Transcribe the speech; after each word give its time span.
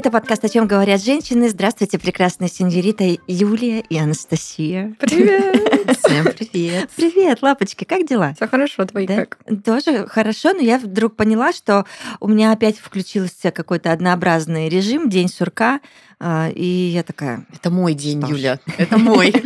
Это 0.00 0.10
подкаст 0.10 0.42
«О 0.46 0.48
чем 0.48 0.66
говорят 0.66 1.04
женщины». 1.04 1.50
Здравствуйте, 1.50 1.98
прекрасная 1.98 2.48
сеньорита 2.48 3.04
Юлия 3.26 3.80
и 3.80 3.98
Анастасия. 3.98 4.96
Привет! 4.98 5.98
Всем 5.98 6.24
привет! 6.24 6.88
Привет, 6.96 7.42
лапочки, 7.42 7.84
как 7.84 8.06
дела? 8.06 8.32
Все 8.34 8.48
хорошо, 8.48 8.86
твои 8.86 9.06
Да? 9.06 9.26
как? 9.26 9.36
Тоже 9.62 10.06
хорошо, 10.06 10.54
но 10.54 10.62
я 10.62 10.78
вдруг 10.78 11.16
поняла, 11.16 11.52
что 11.52 11.84
у 12.18 12.28
меня 12.28 12.52
опять 12.52 12.78
включился 12.78 13.50
какой-то 13.50 13.92
однообразный 13.92 14.70
режим, 14.70 15.10
день 15.10 15.28
сурка, 15.28 15.80
а, 16.18 16.48
и 16.48 16.64
я 16.64 17.02
такая... 17.02 17.44
Это 17.52 17.68
мой 17.68 17.92
день, 17.92 18.22
Что. 18.22 18.30
Юля. 18.30 18.58
Это 18.78 18.96
мой. 18.96 19.34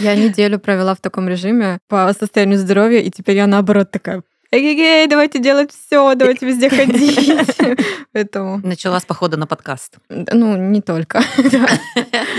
Я 0.00 0.16
неделю 0.16 0.58
провела 0.58 0.94
в 0.94 1.00
таком 1.00 1.28
режиме 1.28 1.78
по 1.88 2.10
состоянию 2.18 2.58
здоровья, 2.58 3.00
и 3.00 3.10
теперь 3.10 3.36
я 3.36 3.46
наоборот 3.46 3.90
такая 3.90 4.22
Эгегей, 4.54 5.06
давайте 5.06 5.38
делать 5.38 5.70
все, 5.72 6.14
давайте 6.14 6.44
везде 6.44 6.68
ходить. 6.70 7.56
Поэтому, 8.12 8.58
Начала 8.58 9.00
с 9.00 9.04
похода 9.06 9.38
на 9.38 9.46
подкаст. 9.46 9.96
ну, 10.10 10.56
не 10.56 10.82
только. 10.82 11.22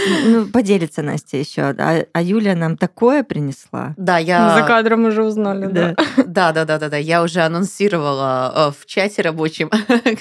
Ну, 0.25 0.45
поделится 0.47 1.01
Настя 1.01 1.37
еще, 1.37 1.61
а, 1.61 2.05
а 2.11 2.21
Юля 2.21 2.55
нам 2.55 2.77
такое 2.77 3.23
принесла. 3.23 3.93
Да, 3.97 4.17
Мы 4.19 4.25
За 4.25 4.59
я... 4.59 4.65
кадром 4.67 5.05
уже 5.05 5.23
узнали, 5.23 5.67
да. 5.67 5.95
Да, 6.17 6.51
да, 6.51 6.65
да, 6.65 6.77
да, 6.77 6.89
да. 6.89 6.97
Я 6.97 7.23
уже 7.23 7.41
анонсировала 7.41 8.53
э, 8.55 8.71
в 8.79 8.85
чате 8.85 9.21
рабочем, 9.21 9.71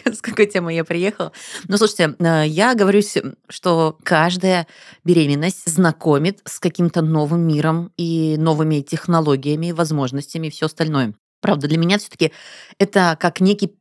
с 0.05 0.20
какой 0.20 0.47
темой 0.47 0.77
я 0.77 0.84
приехала. 0.84 1.33
Ну, 1.69 1.77
слушайте, 1.77 2.14
э, 2.19 2.45
я 2.47 2.74
говорю, 2.74 3.00
что 3.48 3.98
каждая 4.02 4.66
беременность 5.05 5.69
знакомит 5.69 6.41
с 6.45 6.59
каким-то 6.59 7.02
новым 7.02 7.41
миром 7.47 7.92
и 7.97 8.36
новыми 8.38 8.81
технологиями, 8.81 9.72
возможностями 9.72 10.47
и 10.47 10.50
все 10.50 10.66
остальное. 10.66 11.14
Правда, 11.42 11.68
для 11.68 11.76
меня 11.76 11.98
все-таки 11.98 12.32
это 12.78 13.18
как 13.20 13.40
некий 13.40 13.74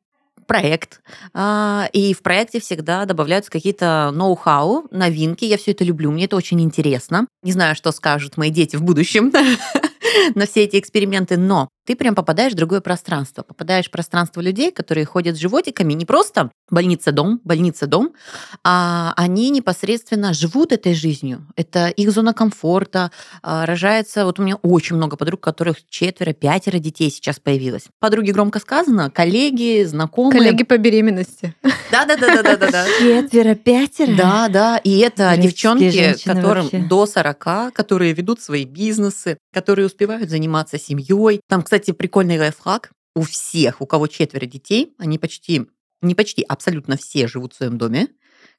проект, 0.48 1.02
а, 1.34 1.88
и 1.94 2.14
в 2.14 2.22
проекте 2.22 2.60
всегда 2.60 3.06
добавляются 3.06 3.50
какие-то 3.50 4.12
ноу-хау, 4.14 4.88
новинки. 4.92 5.46
Я 5.46 5.58
все 5.58 5.72
это 5.72 5.86
люблю, 5.86 6.12
мне 6.12 6.26
это 6.26 6.36
очень 6.36 6.60
интересно. 6.60 7.28
Не 7.42 7.54
знаю, 7.54 7.74
что 7.74 7.94
скажут 7.94 8.36
мои 8.36 8.50
дети 8.50 8.76
в 8.76 8.84
будущем 8.84 9.32
на 10.36 10.46
все 10.46 10.64
эти 10.64 10.78
эксперименты, 10.78 11.38
но 11.38 11.70
ты 11.86 11.96
прям 11.96 12.16
попадаешь 12.16 12.54
в 12.54 12.56
другое 12.56 12.82
пространство. 12.82 13.44
Попадаешь 13.44 13.88
в 13.88 13.92
пространство 13.92 14.42
людей, 14.42 14.72
которые 14.72 15.06
ходят 15.06 15.36
с 15.36 15.40
животиками, 15.40 15.94
не 15.94 16.06
просто 16.06 16.52
больница-дом, 16.70 17.42
больница-дом, 17.44 18.14
а 18.64 19.14
они 19.18 19.50
непосредственно 19.50 20.34
живут 20.34 20.72
этой 20.72 20.94
жизнью. 20.94 21.48
Это 21.56 21.88
их 21.90 22.12
зона 22.12 22.34
комфорта, 22.34 23.12
а, 23.44 23.66
рожается... 23.66 24.26
Вот 24.26 24.40
у 24.40 24.44
меня 24.44 24.56
очень 24.58 24.96
много 24.96 25.18
подруг, 25.18 25.40
у 25.40 25.44
которых 25.44 25.78
четверо, 25.90 26.34
пятеро 26.34 26.80
детей 26.80 27.10
сейчас 27.12 27.40
появилось. 27.40 27.84
Подруги 28.00 28.32
громко 28.32 28.60
сказано, 28.60 29.10
коллеги, 29.10 29.84
знакомые. 29.84 30.40
Коллеги 30.40 30.64
по 30.64 30.78
беременности. 30.78 31.56
Да-да-да-да-да-да. 31.92 32.86
Четверо, 33.00 33.56
пятеро? 33.56 34.16
Да, 34.16 34.48
да, 34.48 34.78
и 34.78 35.00
это 35.00 35.36
девчонки, 35.38 36.16
которым 36.24 36.70
до 36.88 37.06
40, 37.06 37.74
которые 37.74 38.14
ведут 38.14 38.42
свои 38.42 38.66
бизнесы, 38.66 39.38
которые 39.54 39.88
успевают 39.88 40.30
заниматься 40.30 40.80
семьей. 40.80 41.42
Там, 41.48 41.64
кстати, 41.72 41.92
прикольный 41.92 42.38
лайфхак. 42.38 42.92
У 43.16 43.22
всех, 43.22 43.80
у 43.80 43.86
кого 43.86 44.08
четверо 44.08 44.46
детей, 44.46 44.94
они 44.98 45.18
почти, 45.18 45.68
не 46.02 46.16
почти, 46.16 46.44
абсолютно 46.44 46.98
все 46.98 47.30
живут 47.30 47.54
в 47.54 47.56
своем 47.56 47.78
доме. 47.78 48.10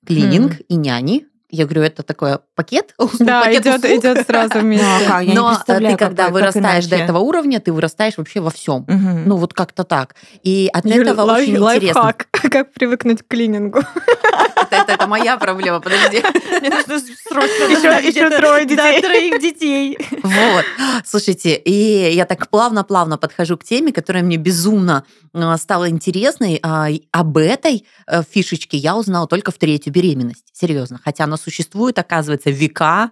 Клининг 0.07 0.63
и 0.67 0.77
няни. 0.77 1.27
Я 1.55 1.67
говорю, 1.67 1.83
это 1.83 2.03
такой 2.03 2.39
пакет. 2.55 2.95
Да, 3.21 3.43
пакет 3.43 3.61
идет, 3.67 3.85
услуг. 3.85 3.99
идет 3.99 4.27
сразу 4.27 4.61
Ну, 4.63 4.79
а 4.81 5.01
как? 5.07 5.27
Но 5.27 5.53
э, 5.53 5.57
ты, 5.67 5.97
когда 5.97 5.97
как- 5.97 6.17
как 6.17 6.33
вырастаешь 6.33 6.87
до 6.87 6.97
этого 6.97 7.19
уровня, 7.19 7.61
ты 7.61 7.73
вырастаешь 7.73 8.15
вообще 8.17 8.41
во 8.41 8.51
всем. 8.51 8.87
Ну, 8.89 9.37
вот 9.37 9.53
как-то 9.53 9.85
так. 9.85 10.15
И 10.43 10.69
от 10.73 10.87
Юль, 10.87 11.07
этого 11.07 11.23
лайф- 11.31 11.43
очень 11.43 11.57
интересно. 11.57 12.01
лайфхак. 12.03 12.27
Как 12.53 12.73
привыкнуть 12.73 13.23
к 13.23 13.27
клинингу. 13.29 13.81
Это, 13.81 14.77
это- 14.77 14.93
это 14.93 15.07
моя 15.07 15.37
проблема, 15.37 15.81
подожди. 15.81 16.23
Мне 16.61 16.71
нужно 16.71 16.99
срочно 17.29 18.01
где-то, 18.09 18.37
трое 18.39 18.65
да, 18.65 18.93
детей. 18.93 19.03
троих 19.03 19.41
детей. 19.41 19.99
Вот. 20.23 20.65
Слушайте, 21.05 21.55
и 21.57 22.13
я 22.15 22.25
так 22.25 22.49
плавно-плавно 22.49 23.19
подхожу 23.19 23.57
к 23.59 23.65
теме, 23.65 23.93
которая 23.93 24.23
мне 24.23 24.37
безумно 24.39 25.05
э, 25.35 25.57
стала 25.59 25.89
интересной. 25.91 26.59
А, 26.63 26.89
Об 27.11 27.37
этой 27.37 27.87
э, 28.07 28.23
фишечке 28.29 28.77
я 28.79 28.97
узнала 28.97 29.27
только 29.27 29.51
в 29.51 29.59
третью 29.59 29.93
беременность. 29.93 30.45
Серьезно. 30.53 30.99
Хотя 31.05 31.25
она 31.25 31.37
существует, 31.43 31.99
оказывается, 31.99 32.51
века, 32.51 33.11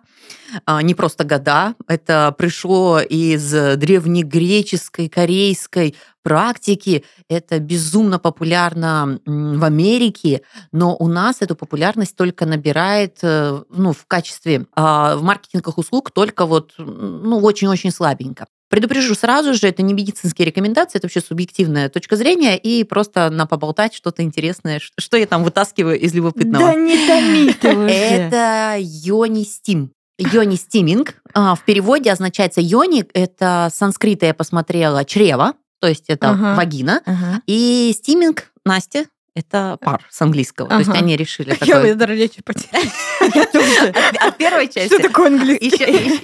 а, 0.64 0.82
не 0.82 0.94
просто 0.94 1.24
года. 1.24 1.74
Это 1.88 2.34
пришло 2.36 3.00
из 3.00 3.50
древнегреческой, 3.50 5.08
корейской 5.08 5.94
практики. 6.22 7.04
Это 7.28 7.58
безумно 7.58 8.18
популярно 8.18 9.20
в 9.26 9.64
Америке, 9.64 10.42
но 10.72 10.96
у 10.96 11.08
нас 11.08 11.38
эту 11.40 11.56
популярность 11.56 12.16
только 12.16 12.46
набирает 12.46 13.18
э, 13.22 13.62
ну, 13.70 13.92
в 13.92 14.06
качестве 14.06 14.66
а, 14.74 15.16
в 15.16 15.22
маркетингах 15.22 15.78
услуг 15.78 16.10
только 16.10 16.46
вот 16.46 16.74
ну, 16.78 17.38
очень-очень 17.38 17.90
слабенько. 17.90 18.46
Предупрежу 18.70 19.16
сразу 19.16 19.52
же, 19.52 19.66
это 19.66 19.82
не 19.82 19.92
медицинские 19.92 20.46
рекомендации, 20.46 20.98
это 20.98 21.06
вообще 21.06 21.20
субъективная 21.20 21.88
точка 21.88 22.14
зрения 22.14 22.56
и 22.56 22.84
просто 22.84 23.28
на 23.28 23.44
поболтать 23.46 23.92
что-то 23.94 24.22
интересное, 24.22 24.80
что 24.96 25.16
я 25.16 25.26
там 25.26 25.42
вытаскиваю 25.42 25.98
из 25.98 26.14
любопытного. 26.14 26.66
Да 26.66 26.74
не 26.76 26.96
томи 27.06 27.52
ты 27.52 27.68
уже. 27.76 27.90
Это 27.92 28.76
йони 28.78 29.42
стим. 29.42 29.90
Йони 30.18 30.54
steaming 30.56 31.14
а, 31.34 31.54
в 31.56 31.64
переводе 31.64 32.12
означается 32.12 32.60
йони, 32.60 33.04
это 33.12 33.70
санскрита 33.74 34.26
я 34.26 34.34
посмотрела 34.34 35.04
чрево, 35.04 35.54
то 35.80 35.88
есть 35.88 36.04
это 36.08 36.30
Ага. 36.30 36.54
вагина, 36.54 37.00
Ага. 37.06 37.42
и 37.46 37.92
steaming, 37.96 38.52
Настя, 38.64 39.06
это 39.34 39.78
пар 39.80 40.04
с 40.10 40.20
английского. 40.22 40.68
То 40.68 40.78
есть 40.78 40.90
Ага. 40.90 40.98
они 40.98 41.16
решили 41.16 41.50
Я 41.60 41.76
такое. 41.76 41.94
даже 41.94 42.14
речи 42.16 42.42
потеряла. 42.42 42.84
От, 44.26 44.36
первой 44.36 44.66
части. 44.68 44.86
Что 44.86 44.98
такое 45.02 45.26
английский? 45.28 46.20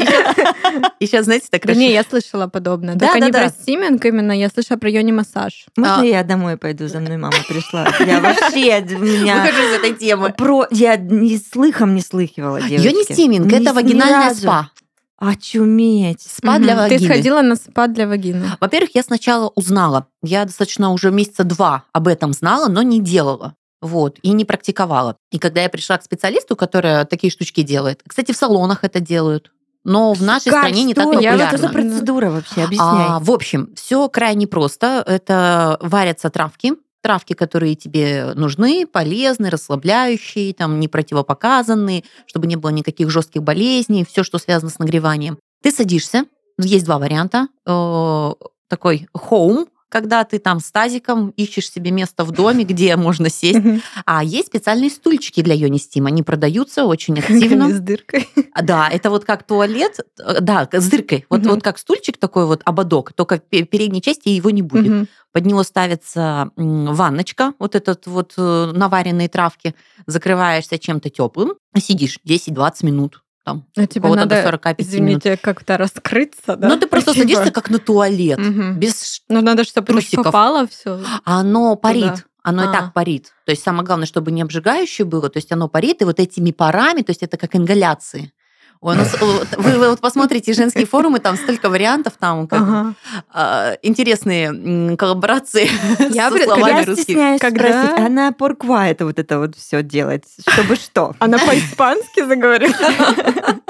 Еще, 1.00 1.22
знаете, 1.22 1.47
так 1.50 1.65
не, 1.67 1.93
я 1.93 2.03
слышала 2.03 2.47
подобное. 2.47 2.97
Только 2.99 3.21
не 3.21 3.33
про 3.33 3.49
steaming 3.49 4.05
именно, 4.05 4.33
я 4.33 4.49
слышала 4.49 4.77
про 4.78 4.91
йони 4.91 5.12
массаж. 5.12 5.67
Можно 5.77 6.00
А. 6.00 6.05
я 6.05 6.25
домой 6.25 6.56
пойду? 6.56 6.89
За 6.89 7.00
мной 7.00 7.17
мама 7.17 7.37
пришла. 7.49 7.87
Я 8.00 8.21
вообще. 8.21 8.81
Выхожу 8.81 9.05
из 9.05 9.73
этой 9.78 9.94
темы. 9.94 10.34
Я 10.71 10.97
ни 10.97 11.37
слыхом 11.37 11.94
не 11.94 12.00
слыхивала, 12.00 12.61
девочки. 12.61 12.87
Йони 12.87 13.03
стиминг 13.05 13.53
это 13.53 13.73
вагинальное 13.73 14.34
спа. 14.34 14.71
Очуметь. 15.19 16.21
Спа 16.22 16.59
для 16.59 16.75
Мгм. 16.75 16.88
Ты 16.88 16.94
вагины. 16.94 17.09
сходила 17.09 17.43
на 17.43 17.56
спа 17.56 17.87
для 17.87 18.06
вагины. 18.06 18.50
Во-первых, 18.60 18.91
я 18.94 19.03
сначала 19.03 19.50
узнала. 19.54 20.06
Я 20.22 20.44
достаточно 20.44 20.91
уже 20.93 21.10
месяца 21.10 21.44
два 21.44 21.84
об 21.93 22.09
этом 22.09 22.32
знала, 22.32 22.69
но 22.69 22.82
не 22.82 23.00
делала. 23.00 23.55
Вот, 23.82 24.19
и 24.22 24.31
не 24.32 24.44
практиковала. 24.44 25.16
И 25.31 25.38
когда 25.38 25.62
я 25.62 25.69
пришла 25.69 25.99
к 25.99 26.03
специалисту, 26.03 26.56
которая 26.56 27.05
такие 27.05 27.31
штучки 27.31 27.62
делает, 27.62 28.00
кстати, 28.06 28.32
в 28.32 28.37
салонах 28.37 28.84
это 28.84 29.00
делают, 29.00 29.53
но 29.84 30.12
в 30.15 30.22
нашей 30.22 30.50
Как? 30.50 30.60
стране 30.62 30.82
не 30.84 30.94
так 30.94 31.05
популярно. 31.05 31.49
Что 31.49 31.59
за 31.59 31.69
процедура 31.69 32.31
вообще? 32.31 32.62
Объясняй. 32.65 33.06
А, 33.09 33.19
в 33.21 33.31
общем, 33.31 33.71
все 33.76 34.09
крайне 34.09 34.47
просто. 34.47 35.05
Это 35.06 35.78
варятся 35.81 36.28
травки, 36.31 36.72
травки, 37.06 37.34
которые 37.34 37.77
тебе 37.77 38.33
нужны, 38.34 38.84
полезны, 38.84 39.49
расслабляющие, 39.49 40.53
там 40.53 40.81
не 40.81 40.89
противопоказанные, 40.89 42.03
чтобы 42.27 42.49
не 42.49 42.56
было 42.56 42.71
никаких 42.71 43.11
жестких 43.11 43.44
болезней, 43.44 44.05
все, 44.05 44.25
что 44.25 44.39
связано 44.39 44.72
с 44.72 44.81
нагреванием. 44.81 45.39
Ты 45.62 45.71
садишься, 45.71 46.25
есть 46.59 46.84
два 46.84 46.99
варианта. 46.99 47.47
Э, 47.65 48.33
Такой 48.69 49.06
home, 49.17 49.69
когда 49.89 50.25
ты 50.25 50.39
там 50.39 50.61
с 50.61 50.71
тазиком 50.71 51.31
ищешь 51.31 51.71
себе 51.71 51.91
место 51.91 52.25
в 52.25 52.31
доме, 52.33 52.65
где 52.65 52.97
можно 52.97 53.31
сесть. 53.31 53.61
А 54.05 54.25
есть 54.25 54.49
специальные 54.49 54.91
стульчики 54.91 55.43
для 55.43 55.55
йони-стим. 55.55 56.07
Они 56.07 56.23
продаются 56.23 56.85
очень 56.85 57.19
активно. 57.19 57.71
С 57.71 57.81
дыркой. 57.81 58.29
А, 58.53 58.62
Да, 58.62 58.88
это 58.88 59.11
вот 59.11 59.25
как 59.25 59.44
туалет, 59.47 60.00
э, 60.19 60.41
да, 60.41 60.69
с 60.73 60.88
дыркой. 60.88 61.25
Вот, 61.31 61.47
вот 61.47 61.62
как 61.62 61.79
стульчик 61.79 62.17
такой 62.19 62.47
вот, 62.47 62.62
ободок, 62.65 63.12
только 63.12 63.37
в 63.37 63.43
пе- 63.43 63.65
передней 63.65 64.03
части 64.03 64.29
его 64.29 64.50
не 64.50 64.62
будет. 64.62 65.09
Под 65.33 65.44
него 65.44 65.62
ставится 65.65 66.50
ванночка, 66.56 67.53
вот 67.59 67.75
этот 67.75 68.06
вот 68.06 68.32
э, 68.39 68.73
наваренные 68.75 69.29
травки, 69.29 69.75
закрываешься 70.06 70.79
чем-то 70.79 71.11
теплым, 71.11 71.55
сидишь 71.79 72.19
10-20 72.27 72.87
минут. 72.87 73.23
Там, 73.46 73.64
А 73.76 73.87
тебе 73.87 74.02
кого-то 74.02 74.26
до 74.26 74.34
надо, 74.34 74.43
45 74.43 74.78
минут. 74.81 74.90
извините, 74.93 75.37
как-то 75.37 75.76
раскрыться, 75.76 76.56
да? 76.56 76.66
Ну, 76.69 76.76
ты 76.81 76.88
просто 76.88 77.12
Типа. 77.14 77.22
садишься 77.22 77.52
как 77.52 77.70
на 77.70 77.78
туалет, 77.78 78.38
Мгм. 78.40 78.75
без 78.76 79.22
Ну, 79.28 79.40
надо, 79.40 79.62
чтобы 79.62 79.87
трусиков. 79.87 80.25
попало 80.25 80.66
все. 80.66 81.00
Оно 81.25 81.76
парит. 81.76 82.26
Оно 82.43 82.64
и 82.64 82.66
А. 82.66 82.72
так 82.72 82.93
парит. 82.93 83.32
То 83.44 83.50
есть 83.52 83.62
самое 83.62 83.84
главное, 83.87 84.06
чтобы 84.06 84.32
не 84.32 84.43
обжигающее 84.43 85.04
было, 85.06 85.28
то 85.31 85.37
есть 85.37 85.52
оно 85.52 85.69
парит, 85.69 86.02
и 86.02 86.04
вот 86.04 86.19
этими 86.19 86.50
парами, 86.50 87.02
то 87.02 87.10
есть 87.10 87.22
это 87.22 87.37
как 87.37 87.54
ингаляции. 87.54 88.32
Ой, 88.81 88.96
ну, 88.96 89.26
вы, 89.58 89.78
вы 89.78 89.88
вот 89.90 90.00
посмотрите 90.00 90.52
женские 90.52 90.87
форумы, 90.90 91.19
там 91.19 91.37
столько 91.37 91.69
вариантов, 91.69 92.14
там 92.19 92.46
как, 92.46 92.61
Ага. 92.62 92.94
а, 93.32 93.73
интересные 93.82 94.96
коллаборации 94.96 95.69
Я 96.14 96.31
со 96.31 96.38
словами 96.44 96.81
Я 96.81 96.84
русских. 96.84 97.17
Когда- 97.40 97.82
спросить, 97.82 98.06
а 98.06 98.08
на 98.08 98.32
порква 98.32 98.87
это 98.88 99.05
вот 99.06 99.19
это 99.19 99.38
вот 99.38 99.56
все 99.56 99.82
делать? 99.82 100.25
Чтобы 100.49 100.76
что? 100.76 101.14
Она 101.19 101.38
по-испански 101.38 102.25
заговорила? 102.26 102.75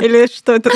Или 0.01 0.27
что 0.27 0.53
это 0.53 0.71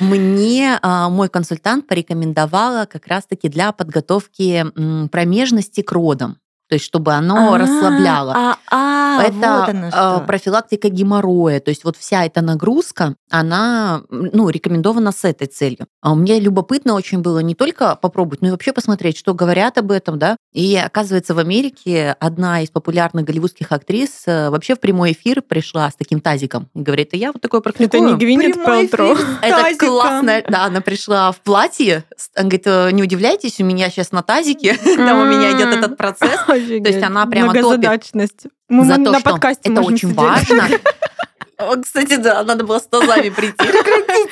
Мне 0.00 0.78
а, 0.82 1.08
мой 1.08 1.28
консультант 1.28 1.86
порекомендовала 1.86 2.86
как 2.86 3.06
раз-таки 3.06 3.48
для 3.48 3.72
подготовки 3.72 4.64
м, 4.76 5.08
промежности 5.08 5.82
к 5.82 5.92
родам. 5.92 6.38
То 6.72 6.76
есть 6.76 6.86
чтобы 6.86 7.12
оно 7.12 7.52
А, 7.52 7.58
расслабляло. 7.58 8.32
А, 8.34 8.56
а, 8.70 9.22
это 9.22 9.58
вот 9.60 9.68
оно 9.68 9.86
э, 9.88 9.90
что. 9.90 10.24
профилактика 10.26 10.88
геморроя. 10.88 11.60
То 11.60 11.68
есть 11.68 11.84
вот 11.84 11.98
вся 11.98 12.24
эта 12.24 12.40
нагрузка, 12.40 13.14
она 13.30 14.00
ну, 14.08 14.48
рекомендована 14.48 15.12
с 15.12 15.22
этой 15.24 15.48
целью. 15.48 15.86
А 16.00 16.14
мне 16.14 16.40
любопытно 16.40 16.94
очень 16.94 17.18
было 17.18 17.40
не 17.40 17.54
только 17.54 17.94
попробовать, 17.96 18.40
но 18.40 18.48
и 18.48 18.50
вообще 18.52 18.72
посмотреть, 18.72 19.18
что 19.18 19.34
говорят 19.34 19.76
об 19.76 19.92
этом, 19.92 20.18
да. 20.18 20.38
И 20.54 20.74
оказывается, 20.76 21.34
в 21.34 21.38
Америке 21.40 22.16
одна 22.18 22.62
из 22.62 22.70
популярных 22.70 23.26
голливудских 23.26 23.70
актрис 23.70 24.22
э, 24.24 24.48
вообще 24.48 24.74
в 24.74 24.80
прямой 24.80 25.12
эфир 25.12 25.42
пришла 25.42 25.90
с 25.90 25.94
таким 25.94 26.22
тазиком 26.22 26.70
и 26.74 26.80
говорит, 26.80 27.10
а 27.12 27.18
я 27.18 27.32
вот 27.32 27.42
такое 27.42 27.60
Это 27.60 27.70
практикую. 27.70 28.12
не 28.12 28.16
Гвинет 28.16 28.54
Прямой 28.54 28.88
Пэлтроу. 28.88 29.12
эфир 29.12 29.26
с 29.26 29.28
Это 29.42 29.76
классно. 29.78 30.42
Да, 30.48 30.64
она 30.64 30.80
пришла 30.80 31.32
в 31.32 31.40
платье. 31.40 32.04
Она 32.34 32.44
говорит, 32.48 32.66
«Э, 32.66 32.90
не 32.92 33.02
удивляйтесь, 33.02 33.60
у 33.60 33.64
меня 33.64 33.90
сейчас 33.90 34.10
на 34.12 34.22
тазике, 34.22 34.78
там 34.96 35.20
у 35.20 35.24
меня 35.26 35.52
идет 35.52 35.76
этот 35.76 35.98
процесс. 35.98 36.40
То 36.66 36.88
есть 36.88 37.02
она 37.02 37.26
прямо 37.26 37.52
топит 37.52 37.62
Многозадачность. 37.64 38.46
Мы 38.68 38.84
за 38.84 38.94
то, 38.94 39.10
на 39.10 39.20
что 39.20 39.30
подкасте 39.30 39.70
это 39.70 39.80
можем 39.80 39.94
очень 39.94 40.08
сидеть. 40.08 40.16
важно. 40.16 40.68
Кстати, 41.82 42.16
да, 42.16 42.42
надо 42.42 42.64
было 42.64 42.78
с 42.78 42.86
тазами 42.86 43.28
прийти. 43.28 43.56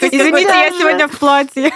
Извините, 0.00 0.48
я 0.48 0.70
сегодня 0.70 1.08
в 1.08 1.18
платье. 1.18 1.72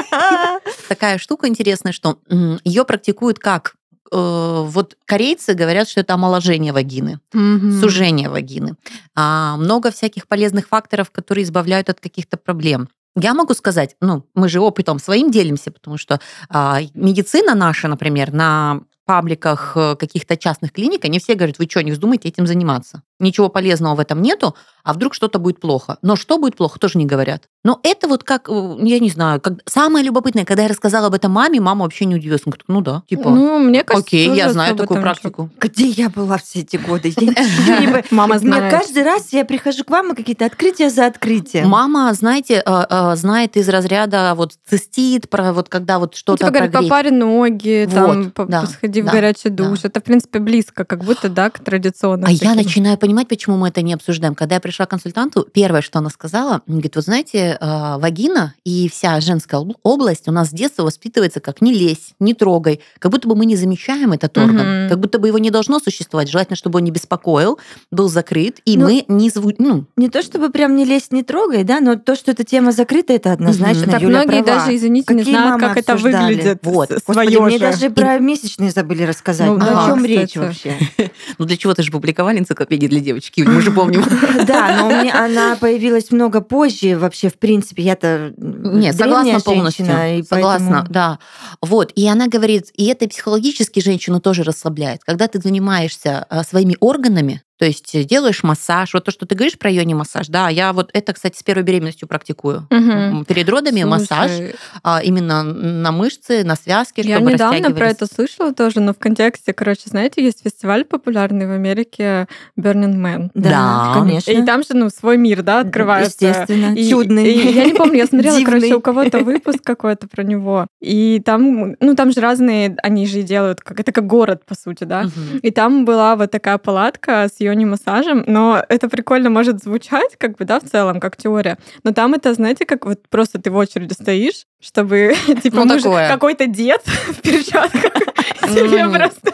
Такая 0.88 1.18
штука 1.18 1.48
интересная, 1.48 1.92
что 1.92 2.18
ее 2.64 2.84
практикуют 2.84 3.38
как 3.38 3.74
э, 4.10 4.64
вот 4.66 4.96
корейцы 5.04 5.54
говорят, 5.54 5.88
что 5.88 6.00
это 6.00 6.14
омоложение 6.14 6.72
вагины, 6.72 7.20
сужение 7.32 8.28
вагины. 8.28 8.76
А, 9.14 9.56
много 9.56 9.90
всяких 9.90 10.26
полезных 10.26 10.68
факторов, 10.68 11.10
которые 11.10 11.44
избавляют 11.44 11.90
от 11.90 12.00
каких-то 12.00 12.36
проблем. 12.36 12.88
Я 13.16 13.34
могу 13.34 13.54
сказать, 13.54 13.96
ну, 14.00 14.24
мы 14.34 14.48
же 14.48 14.60
опытом 14.60 15.00
своим 15.00 15.30
делимся, 15.30 15.72
потому 15.72 15.98
что 15.98 16.20
а, 16.48 16.80
медицина 16.94 17.54
наша, 17.54 17.88
например, 17.88 18.32
на 18.32 18.82
пабликах 19.10 19.72
э, 19.74 19.96
каких-то 19.96 20.36
частных 20.36 20.72
клиник, 20.72 21.04
они 21.04 21.18
все 21.18 21.34
говорят, 21.34 21.58
вы 21.58 21.66
что, 21.68 21.82
не 21.82 21.90
вздумайте 21.90 22.28
этим 22.28 22.46
заниматься. 22.46 23.02
Ничего 23.20 23.48
полезного 23.48 23.94
в 23.94 24.00
этом 24.00 24.22
нету, 24.22 24.54
а 24.82 24.92
вдруг 24.92 25.14
что-то 25.14 25.38
будет 25.38 25.60
плохо. 25.60 25.98
Но 26.02 26.16
что 26.16 26.38
будет 26.38 26.56
плохо, 26.56 26.78
тоже 26.78 26.98
не 26.98 27.06
говорят. 27.06 27.44
Но 27.62 27.78
это 27.82 28.08
вот 28.08 28.24
как, 28.24 28.48
э, 28.48 28.76
я 28.80 28.98
не 28.98 29.10
знаю, 29.10 29.40
как... 29.40 29.54
самое 29.66 30.04
любопытное, 30.04 30.46
когда 30.46 30.62
я 30.62 30.68
рассказала 30.68 31.08
об 31.08 31.14
этом 31.14 31.32
маме, 31.32 31.60
мама 31.60 31.84
вообще 31.84 32.06
не 32.06 32.14
удивилась. 32.14 32.40
Она 32.46 32.52
говорит, 32.52 32.64
ну 32.68 32.80
да, 32.80 33.02
типа, 33.08 33.28
Ну, 33.28 33.58
мне 33.58 33.84
кажется, 33.84 34.06
окей, 34.06 34.34
я 34.34 34.50
знаю 34.50 34.76
такую 34.76 35.02
практику. 35.02 35.50
Где 35.60 35.88
я 35.88 36.08
была 36.08 36.38
все 36.38 36.60
эти 36.60 36.76
годы? 36.76 37.08
Ничего 37.16 38.02
Мама 38.10 38.38
знает. 38.38 38.72
каждый 38.72 39.02
раз 39.02 39.32
я 39.32 39.44
прихожу 39.44 39.84
к 39.84 39.90
вам, 39.90 40.12
и 40.12 40.16
какие-то 40.16 40.46
открытия 40.46 40.88
за 40.88 41.06
открытием. 41.06 41.68
Мама, 41.68 42.12
знаете, 42.14 42.62
э, 42.64 42.86
э, 42.88 43.16
знает 43.16 43.56
из 43.58 43.68
разряда 43.68 44.32
вот 44.34 44.54
цистит, 44.66 45.28
про 45.28 45.52
вот 45.52 45.68
когда 45.68 45.98
вот 45.98 46.12
Ну, 46.12 46.16
что-то 46.16 46.46
типа 46.46 46.50
говорит, 46.50 46.72
попари 46.72 47.10
ноги, 47.10 47.88
там, 47.92 48.32
сходи 48.66 49.02
в 49.02 49.06
горячий 49.06 49.50
душ. 49.50 49.80
Это, 49.82 50.00
в 50.00 50.04
принципе, 50.04 50.38
близко, 50.38 50.84
как 50.84 51.04
будто, 51.04 51.28
да, 51.28 51.50
к 51.50 51.58
традиционным. 51.60 52.26
А 52.26 52.32
я 52.32 52.54
начинаю 52.54 52.96
понимать, 52.96 53.09
почему 53.28 53.56
мы 53.56 53.68
это 53.68 53.82
не 53.82 53.92
обсуждаем. 53.94 54.34
Когда 54.34 54.56
я 54.56 54.60
пришла 54.60 54.86
к 54.86 54.90
консультанту, 54.90 55.46
первое, 55.52 55.82
что 55.82 55.98
она 55.98 56.10
сказала, 56.10 56.62
говорит, 56.66 56.96
вот 56.96 57.04
знаете, 57.04 57.58
э, 57.60 57.96
вагина 57.98 58.54
и 58.64 58.88
вся 58.88 59.20
женская 59.20 59.58
об- 59.60 59.72
область 59.82 60.28
у 60.28 60.32
нас 60.32 60.48
с 60.48 60.52
детства 60.52 60.82
воспитывается 60.84 61.40
как 61.40 61.60
не 61.60 61.72
лезь, 61.72 62.10
не 62.20 62.34
трогай, 62.34 62.80
как 62.98 63.10
будто 63.12 63.28
бы 63.28 63.34
мы 63.36 63.46
не 63.46 63.56
замечаем 63.56 64.12
этот 64.12 64.36
орган, 64.38 64.80
Мгм. 64.82 64.88
как 64.90 65.00
будто 65.00 65.18
бы 65.18 65.28
его 65.28 65.38
не 65.38 65.50
должно 65.50 65.78
существовать. 65.78 66.30
Желательно, 66.30 66.56
чтобы 66.56 66.78
он 66.78 66.84
не 66.84 66.90
беспокоил, 66.90 67.58
был 67.90 68.08
закрыт, 68.08 68.60
и 68.64 68.76
Ну, 68.76 68.84
мы 68.86 69.04
не 69.08 69.30
зву... 69.30 69.52
ну, 69.58 69.84
Не 69.96 70.08
то 70.08 70.22
чтобы 70.22 70.50
прям 70.50 70.76
не 70.76 70.84
лезть, 70.84 71.12
не 71.12 71.22
трогай, 71.22 71.64
да, 71.64 71.80
но 71.80 71.96
то, 71.96 72.14
что 72.16 72.30
эта 72.30 72.44
тема 72.44 72.72
закрыта, 72.72 73.12
это 73.12 73.32
однозначно. 73.32 73.82
Мгм. 73.82 73.90
Так 73.90 74.02
Юля 74.02 74.22
многие 74.24 74.42
права. 74.42 74.60
даже, 74.60 74.76
извините, 74.76 75.14
не 75.14 75.20
Какие 75.20 75.34
знают, 75.34 75.50
мамы 75.60 75.68
как 75.74 75.76
это 75.82 75.92
обсуждали? 75.94 76.34
выглядит. 76.34 76.58
Вот. 76.62 76.90
Господи, 76.90 77.36
мне 77.36 77.50
же. 77.52 77.58
даже 77.58 77.90
про 77.90 78.18
месячные 78.18 78.70
забыли 78.70 79.02
рассказать. 79.04 79.48
Ну 79.48 79.58
да, 79.58 79.84
о 79.84 79.88
чем 79.88 79.96
кстати. 79.98 80.10
речь 80.12 80.36
вообще? 80.36 80.74
ну 81.38 81.44
для 81.44 81.56
чего-то 81.56 81.82
же 81.82 81.90
публиковали 81.90 82.38
энциклопедии 82.38 82.86
для 82.86 82.99
девочек, 83.00 83.36
Юль, 83.36 83.48
мы 83.48 83.60
же 83.60 83.70
помним. 83.70 84.04
Да, 84.46 84.76
но 84.78 84.88
у 84.88 84.90
меня 84.90 85.24
она 85.24 85.56
появилась 85.56 86.10
много 86.10 86.40
позже 86.40 86.98
вообще, 86.98 87.28
в 87.28 87.38
принципе. 87.38 87.82
Я-то 87.82 88.32
Нет, 88.36 88.96
согласна 88.96 89.40
полностью. 89.40 89.86
согласна, 90.28 90.86
да. 90.88 91.18
Вот, 91.60 91.92
и 91.94 92.06
она 92.06 92.28
говорит, 92.28 92.70
и 92.74 92.86
это 92.86 93.08
психологически 93.08 93.80
женщину 93.80 94.20
тоже 94.20 94.42
расслабляет. 94.42 95.02
Когда 95.04 95.28
ты 95.28 95.40
занимаешься 95.40 96.26
а, 96.28 96.42
своими 96.44 96.76
органами, 96.80 97.42
то 97.60 97.66
есть 97.66 97.94
э, 97.94 98.04
делаешь 98.04 98.42
массаж, 98.42 98.94
вот 98.94 99.04
то, 99.04 99.10
что 99.10 99.26
ты 99.26 99.34
говоришь 99.34 99.58
про 99.58 99.70
йони 99.70 99.92
массаж, 99.92 100.28
да, 100.28 100.48
я 100.48 100.72
вот 100.72 100.88
это, 100.94 101.12
кстати, 101.12 101.36
с 101.36 101.42
первой 101.42 101.62
беременностью 101.62 102.08
практикую. 102.08 102.66
М, 102.70 103.26
Перед 103.26 103.50
родами 103.50 103.84
массаж 103.84 104.30
Слушай, 104.30 104.54
а, 104.82 105.02
именно 105.02 105.42
на 105.42 105.92
мышцы, 105.92 106.42
на 106.42 106.56
связки, 106.56 107.02
Я 107.06 107.16
чтобы 107.16 107.32
недавно 107.32 107.70
про 107.72 107.90
это 107.90 108.06
слышала 108.06 108.54
тоже, 108.54 108.80
но 108.80 108.94
в 108.94 108.98
контексте, 108.98 109.52
короче, 109.52 109.82
знаете, 109.90 110.24
есть 110.24 110.42
фестиваль 110.42 110.86
популярный 110.86 111.46
в 111.46 111.50
Америке 111.50 112.28
Burning 112.58 112.94
Man. 112.96 113.30
Да, 113.34 113.50
Да. 113.50 113.92
конечно. 114.00 114.30
И 114.30 114.42
там 114.42 114.62
же, 114.62 114.68
ну, 114.72 114.88
свой 114.88 115.18
мир, 115.18 115.42
да, 115.42 115.60
открывается. 115.60 116.16
Естественно. 116.26 116.74
И- 116.74 116.88
Чудный. 116.88 117.30
и 117.30 117.52
я 117.52 117.66
не 117.66 117.74
помню, 117.74 117.98
я 117.98 118.06
смотрела, 118.06 118.36
короче, 118.42 118.60
Дивный. 118.68 118.76
у 118.78 118.80
кого-то 118.80 119.18
выпуск 119.18 119.58
какой-то 119.62 120.08
про 120.08 120.22
него. 120.22 120.66
И 120.80 121.20
там, 121.26 121.76
ну, 121.78 121.94
там 121.94 122.10
же 122.10 122.22
разные, 122.22 122.74
они 122.82 123.06
же 123.06 123.20
делают, 123.22 123.60
как 123.60 123.80
это 123.80 123.92
как 123.92 124.06
город, 124.06 124.46
по 124.46 124.54
сути, 124.54 124.84
да. 124.84 125.02
Мгм. 125.02 125.38
И 125.42 125.50
там 125.50 125.84
была 125.84 126.16
вот 126.16 126.30
такая 126.30 126.56
палатка 126.56 127.28
с 127.30 127.38
йони-массажем, 127.50 128.24
но 128.26 128.62
это 128.68 128.88
прикольно 128.88 129.30
может 129.30 129.62
звучать, 129.62 130.16
как 130.16 130.36
бы, 130.36 130.44
да, 130.44 130.60
в 130.60 130.64
целом, 130.64 131.00
как 131.00 131.16
теория. 131.16 131.58
Но 131.84 131.92
там 131.92 132.14
это, 132.14 132.34
знаете, 132.34 132.64
как 132.64 132.86
вот 132.86 133.00
просто 133.08 133.40
ты 133.40 133.50
в 133.50 133.56
очереди 133.56 133.92
стоишь, 133.92 134.46
чтобы, 134.60 135.14
типа, 135.42 135.64
Ну, 135.64 135.80
какой-то 135.80 136.46
дед 136.46 136.82
в 137.08 137.20
перчатках 137.20 137.92
тебе 138.42 138.88
просто 138.88 139.32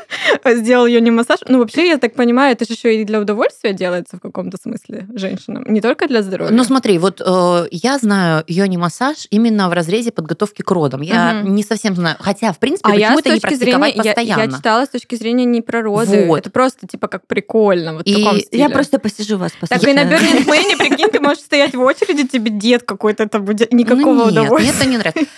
сделал 0.56 0.86
йони-массаж. 0.86 1.40
Ну, 1.48 1.58
вообще, 1.58 1.88
я 1.88 1.98
так 1.98 2.14
понимаю, 2.14 2.52
это 2.52 2.64
же 2.64 2.72
еще 2.72 3.00
и 3.00 3.04
для 3.04 3.20
удовольствия 3.20 3.72
делается 3.72 4.16
в 4.16 4.20
каком-то 4.20 4.56
смысле 4.60 5.06
женщинам, 5.14 5.64
не 5.68 5.80
только 5.80 6.06
для 6.06 6.22
здоровья. 6.22 6.52
Ну 6.52 6.64
смотри, 6.64 6.98
вот 6.98 7.20
э, 7.24 7.66
я 7.70 7.98
знаю 7.98 8.44
йони-массаж 8.46 9.26
именно 9.30 9.68
в 9.68 9.72
разрезе 9.72 10.12
подготовки 10.12 10.62
к 10.62 10.70
родам. 10.70 11.02
Я 11.02 11.42
не 11.42 11.62
совсем 11.62 11.94
знаю, 11.94 12.16
хотя, 12.20 12.52
в 12.52 12.58
принципе, 12.58 12.88
а 12.88 12.92
почему 12.92 13.18
это 13.18 13.30
не 13.30 13.36
зрения, 13.36 13.40
практиковать 13.40 13.96
я, 13.96 14.02
постоянно? 14.02 14.40
я 14.40 14.56
читала 14.56 14.84
с 14.84 14.88
точки 14.88 15.14
зрения 15.14 15.44
не 15.44 15.62
про 15.62 15.82
роды, 15.82 16.26
Вот. 16.26 16.38
это 16.40 16.50
просто 16.50 16.86
типа 16.86 17.08
как 17.08 17.26
прикольно, 17.26 17.94
вот 17.94 18.05
И 18.06 18.14
таком 18.14 18.36
Я 18.36 18.40
стиле. 18.40 18.68
просто 18.68 18.98
посижу 18.98 19.36
вас, 19.36 19.52
Так 19.68 19.82
и 19.84 19.92
на 19.92 20.04
послушаю. 20.04 20.40
Burning 20.40 20.46
Man, 20.46 20.76
прикинь, 20.78 21.08
ты 21.10 21.20
можешь 21.20 21.42
стоять 21.42 21.74
в 21.74 21.80
очереди, 21.80 22.26
тебе 22.28 22.50
дед 22.50 22.82
какой-то, 22.84 23.24
это 23.24 23.40
будет 23.40 23.72
никакого 23.72 24.14
ну, 24.14 24.24
нет, 24.24 24.32
удовольствия. 24.32 24.72
Мне 24.72 24.80
это 24.80 24.88
не 24.88 24.96
нравится. 24.98 25.30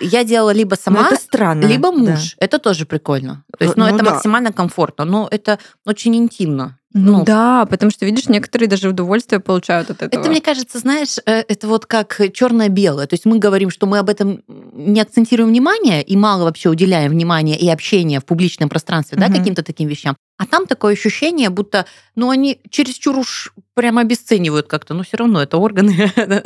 Я 0.00 0.24
делала 0.24 0.50
либо 0.50 0.76
Но 0.76 0.82
сама, 0.82 1.06
это 1.08 1.16
странно. 1.20 1.66
либо 1.66 1.90
да. 1.92 1.96
муж. 1.96 2.36
Это 2.38 2.58
тоже 2.58 2.86
прикольно. 2.86 3.44
То 3.58 3.64
есть, 3.64 3.76
ну, 3.76 3.86
Ну 3.88 3.94
это 3.94 4.04
да. 4.04 4.10
максимально 4.12 4.52
комфортно, 4.52 5.04
но 5.04 5.28
это 5.30 5.58
очень 5.84 6.16
интимно. 6.16 6.78
Ну 6.94 7.18
Ну, 7.18 7.24
да, 7.26 7.66
потому 7.66 7.90
что, 7.90 8.06
видишь, 8.06 8.26
некоторые 8.30 8.68
даже 8.70 8.88
удовольствие 8.88 9.38
получают 9.38 9.90
от 9.90 10.00
этого. 10.00 10.18
Это, 10.18 10.30
мне 10.30 10.40
кажется, 10.40 10.78
знаешь, 10.78 11.18
э, 11.26 11.42
это 11.46 11.68
вот 11.68 11.84
как 11.84 12.18
черное-белое. 12.32 13.06
То 13.06 13.12
есть 13.14 13.26
мы 13.26 13.38
говорим, 13.38 13.68
что 13.68 13.84
мы 13.86 13.98
об 13.98 14.08
этом 14.08 14.42
не 14.72 15.00
акцентируем 15.02 15.50
внимание 15.50 16.02
и 16.02 16.16
мало 16.16 16.44
вообще 16.44 16.70
уделяем 16.70 17.10
внимания 17.10 17.58
и 17.58 17.68
общения 17.68 18.18
в 18.20 18.24
публичном 18.24 18.70
пространстве, 18.70 19.18
да, 19.18 19.26
Мгм. 19.28 19.36
каким-то 19.36 19.62
таким 19.62 19.88
вещам. 19.88 20.16
А 20.38 20.46
там 20.46 20.66
такое 20.66 20.92
ощущение, 20.92 21.48
будто, 21.48 21.86
ну, 22.14 22.28
они 22.28 22.60
чересчур 22.68 23.16
уж 23.18 23.54
прямо 23.72 24.02
обесценивают 24.02 24.66
как-то, 24.68 24.92
но 24.92 25.02
все 25.02 25.16
равно 25.16 25.42
это 25.42 25.56
органы 25.56 26.12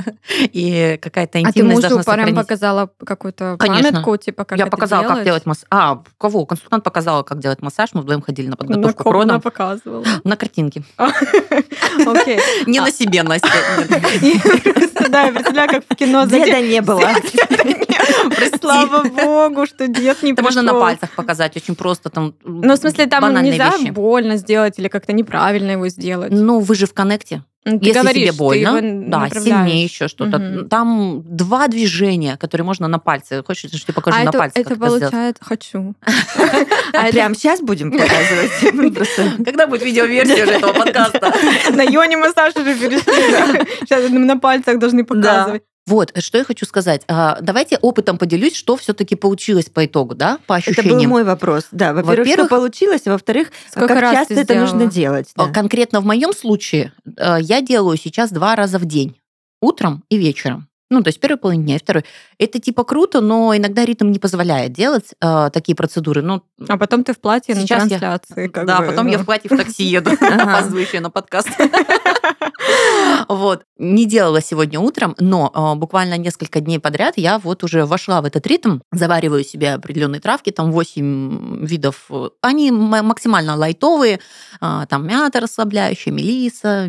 и 0.52 0.98
какая-то 1.02 1.38
а 1.38 1.42
ты 1.42 1.48
интимность 1.48 1.90
мужу 1.90 2.04
прям 2.04 2.34
показала 2.34 2.90
какую-то 3.04 3.56
памятку, 3.58 4.16
типа, 4.16 4.44
как 4.44 4.58
Я 4.58 4.66
показала, 4.66 5.08
как 5.08 5.24
делать? 5.24 5.44
массаж. 5.46 5.66
А, 5.70 6.02
кого? 6.18 6.46
Консультант 6.46 6.84
показала, 6.84 7.24
как 7.24 7.40
делать 7.40 7.62
массаж. 7.62 7.90
Мы 7.92 8.02
вдвоем 8.02 8.22
ходили 8.22 8.46
на 8.48 8.56
подготовку 8.56 9.02
к 9.02 9.12
родам. 9.12 9.40
показывала? 9.40 10.04
На 10.24 10.36
картинке. 10.36 10.82
Не 12.66 12.78
А. 12.78 12.82
на 12.82 12.90
себе, 12.92 13.22
Настя. 13.22 13.48
Да, 15.08 15.22
я 15.22 15.32
представляю, 15.32 15.70
как 15.70 15.84
в 15.88 15.94
кино 15.96 16.24
Деда 16.26 16.60
не 16.60 16.80
было. 16.80 17.10
Слава 18.60 19.02
богу, 19.04 19.66
что 19.66 19.88
дед 19.88 20.22
не 20.22 20.32
Это 20.32 20.42
можно 20.42 20.62
на 20.62 20.74
пальцах 20.74 21.10
показать, 21.10 21.56
очень 21.56 21.74
просто 21.74 22.10
там. 22.10 22.34
Ну, 22.44 22.74
в 22.74 22.76
смысле, 22.76 23.06
там 23.06 23.42
нельзя 23.42 23.72
вещи. 23.80 23.92
больно 23.92 24.36
сделать 24.36 24.78
или 24.78 24.88
как-то 24.88 25.12
неправильно 25.12 25.72
его 25.72 25.88
сделать. 25.88 26.30
Ну, 26.32 26.60
вы 26.60 26.74
же 26.74 26.86
в 26.86 26.94
коннекте. 26.94 27.42
Ну, 27.66 27.78
ты 27.78 27.86
Если 27.88 28.00
говоришь, 28.00 28.22
тебе 28.22 28.32
больно, 28.32 28.80
да, 29.10 29.28
сильнее 29.28 29.84
еще 29.84 30.08
что-то. 30.08 30.38
Мгм. 30.38 30.68
Там 30.70 31.22
два 31.26 31.68
движения, 31.68 32.38
которые 32.38 32.64
можно 32.64 32.88
на 32.88 32.98
пальце. 32.98 33.42
Хочешь, 33.46 33.70
что 33.70 33.84
я 33.92 33.94
покажу 33.94 34.16
А 34.18 34.24
на 34.24 34.28
это, 34.30 34.38
пальце, 34.38 34.60
это 34.60 34.74
это. 35.28 35.44
Хочу. 35.44 35.94
А 36.92 37.02
это- 37.04 37.12
прям 37.12 37.34
сейчас 37.34 37.60
будем 37.60 37.92
показывать? 37.92 38.72
Мы 38.72 38.90
просто- 38.94 39.44
Когда 39.44 39.66
будет 39.66 39.82
видеоверсия 39.84 40.44
уже 40.44 40.54
этого 40.54 40.72
подкаста? 40.72 41.32
На 41.70 41.82
йоне 41.82 42.16
массаж 42.16 42.56
уже 42.56 42.74
перешли. 42.74 43.00
Сейчас 43.80 44.10
на 44.10 44.38
пальцах 44.38 44.78
должны 44.78 45.04
показывать. 45.04 45.62
Вот, 45.90 46.12
что 46.22 46.38
я 46.38 46.44
хочу 46.44 46.64
сказать. 46.66 47.02
А, 47.08 47.38
Давайте 47.40 47.76
опытом 47.78 48.16
поделюсь, 48.16 48.54
что 48.54 48.76
все-таки 48.76 49.16
получилось 49.16 49.66
по 49.66 49.84
итогу, 49.86 50.14
да, 50.14 50.38
по 50.46 50.54
Это 50.58 50.66
был 50.66 50.72
ощущениям. 50.80 51.10
мой 51.10 51.24
вопрос. 51.24 51.66
Да, 51.72 51.92
во-первых, 51.92 52.12
что 52.14 52.20
Во-первых, 52.22 52.48
получилось, 52.48 53.02
а 53.06 53.10
во-вторых, 53.10 53.48
как 53.74 53.90
раз 53.90 54.28
часто 54.28 54.34
это 54.34 54.54
нужно 54.54 54.86
делать? 54.86 55.28
А, 55.36 55.46
да. 55.46 55.52
Конкретно 55.52 56.00
в 56.00 56.04
моем 56.06 56.32
случае 56.32 56.92
э, 57.16 57.38
я 57.40 57.60
делаю 57.60 57.96
сейчас 57.98 58.30
два 58.30 58.54
раза 58.54 58.78
в 58.78 58.84
день. 58.84 59.16
Утром 59.60 60.04
и 60.08 60.16
вечером. 60.16 60.68
Ну, 60.92 61.02
то 61.02 61.08
есть 61.08 61.20
первой 61.20 61.36
половине 61.36 61.64
дня 61.64 61.76
и 61.76 61.78
второй. 61.78 62.04
Это 62.38 62.58
типа 62.58 62.82
круто, 62.82 63.20
но 63.20 63.56
иногда 63.56 63.84
ритм 63.84 64.10
не 64.10 64.18
позволяет 64.18 64.72
делать 64.72 65.14
э, 65.20 65.50
такие 65.52 65.76
процедуры. 65.76 66.20
Ну, 66.22 66.42
А 66.68 66.76
потом 66.78 67.04
ты 67.04 67.12
в 67.14 67.20
платье 67.20 67.54
на 67.54 67.60
Сейчас 67.60 67.84
я- 67.84 67.98
трансляции. 67.98 68.48
как 68.48 68.66
да, 68.66 68.80
бы, 68.80 68.86
потом 68.86 69.06
ну. 69.06 69.12
я 69.12 69.18
в 69.18 69.24
платье 69.24 69.48
в 69.48 69.56
такси 69.56 69.84
еду, 69.84 70.10
Ага. 70.20 70.42
опаздываю 70.42 70.82
еще 70.84 70.98
на 71.00 71.10
подкаст. 71.10 71.48
Вот. 73.28 73.62
Не 73.78 74.06
делала 74.06 74.42
сегодня 74.42 74.80
утром, 74.80 75.14
но 75.18 75.50
э, 75.54 75.78
буквально 75.78 76.18
несколько 76.18 76.60
дней 76.60 76.78
подряд 76.78 77.14
я 77.16 77.38
вот 77.38 77.62
уже 77.64 77.86
вошла 77.86 78.20
в 78.20 78.24
этот 78.24 78.46
ритм, 78.46 78.80
завариваю 78.92 79.44
себе 79.44 79.74
определенные 79.74 80.20
травки, 80.20 80.50
там 80.50 80.72
8 80.72 81.64
видов. 81.64 82.10
Они 82.42 82.70
максимально 82.70 83.56
лайтовые, 83.56 84.20
а, 84.60 84.86
там 84.86 85.06
мята 85.06 85.40
расслабляющая, 85.40 86.12
мелиса, 86.12 86.88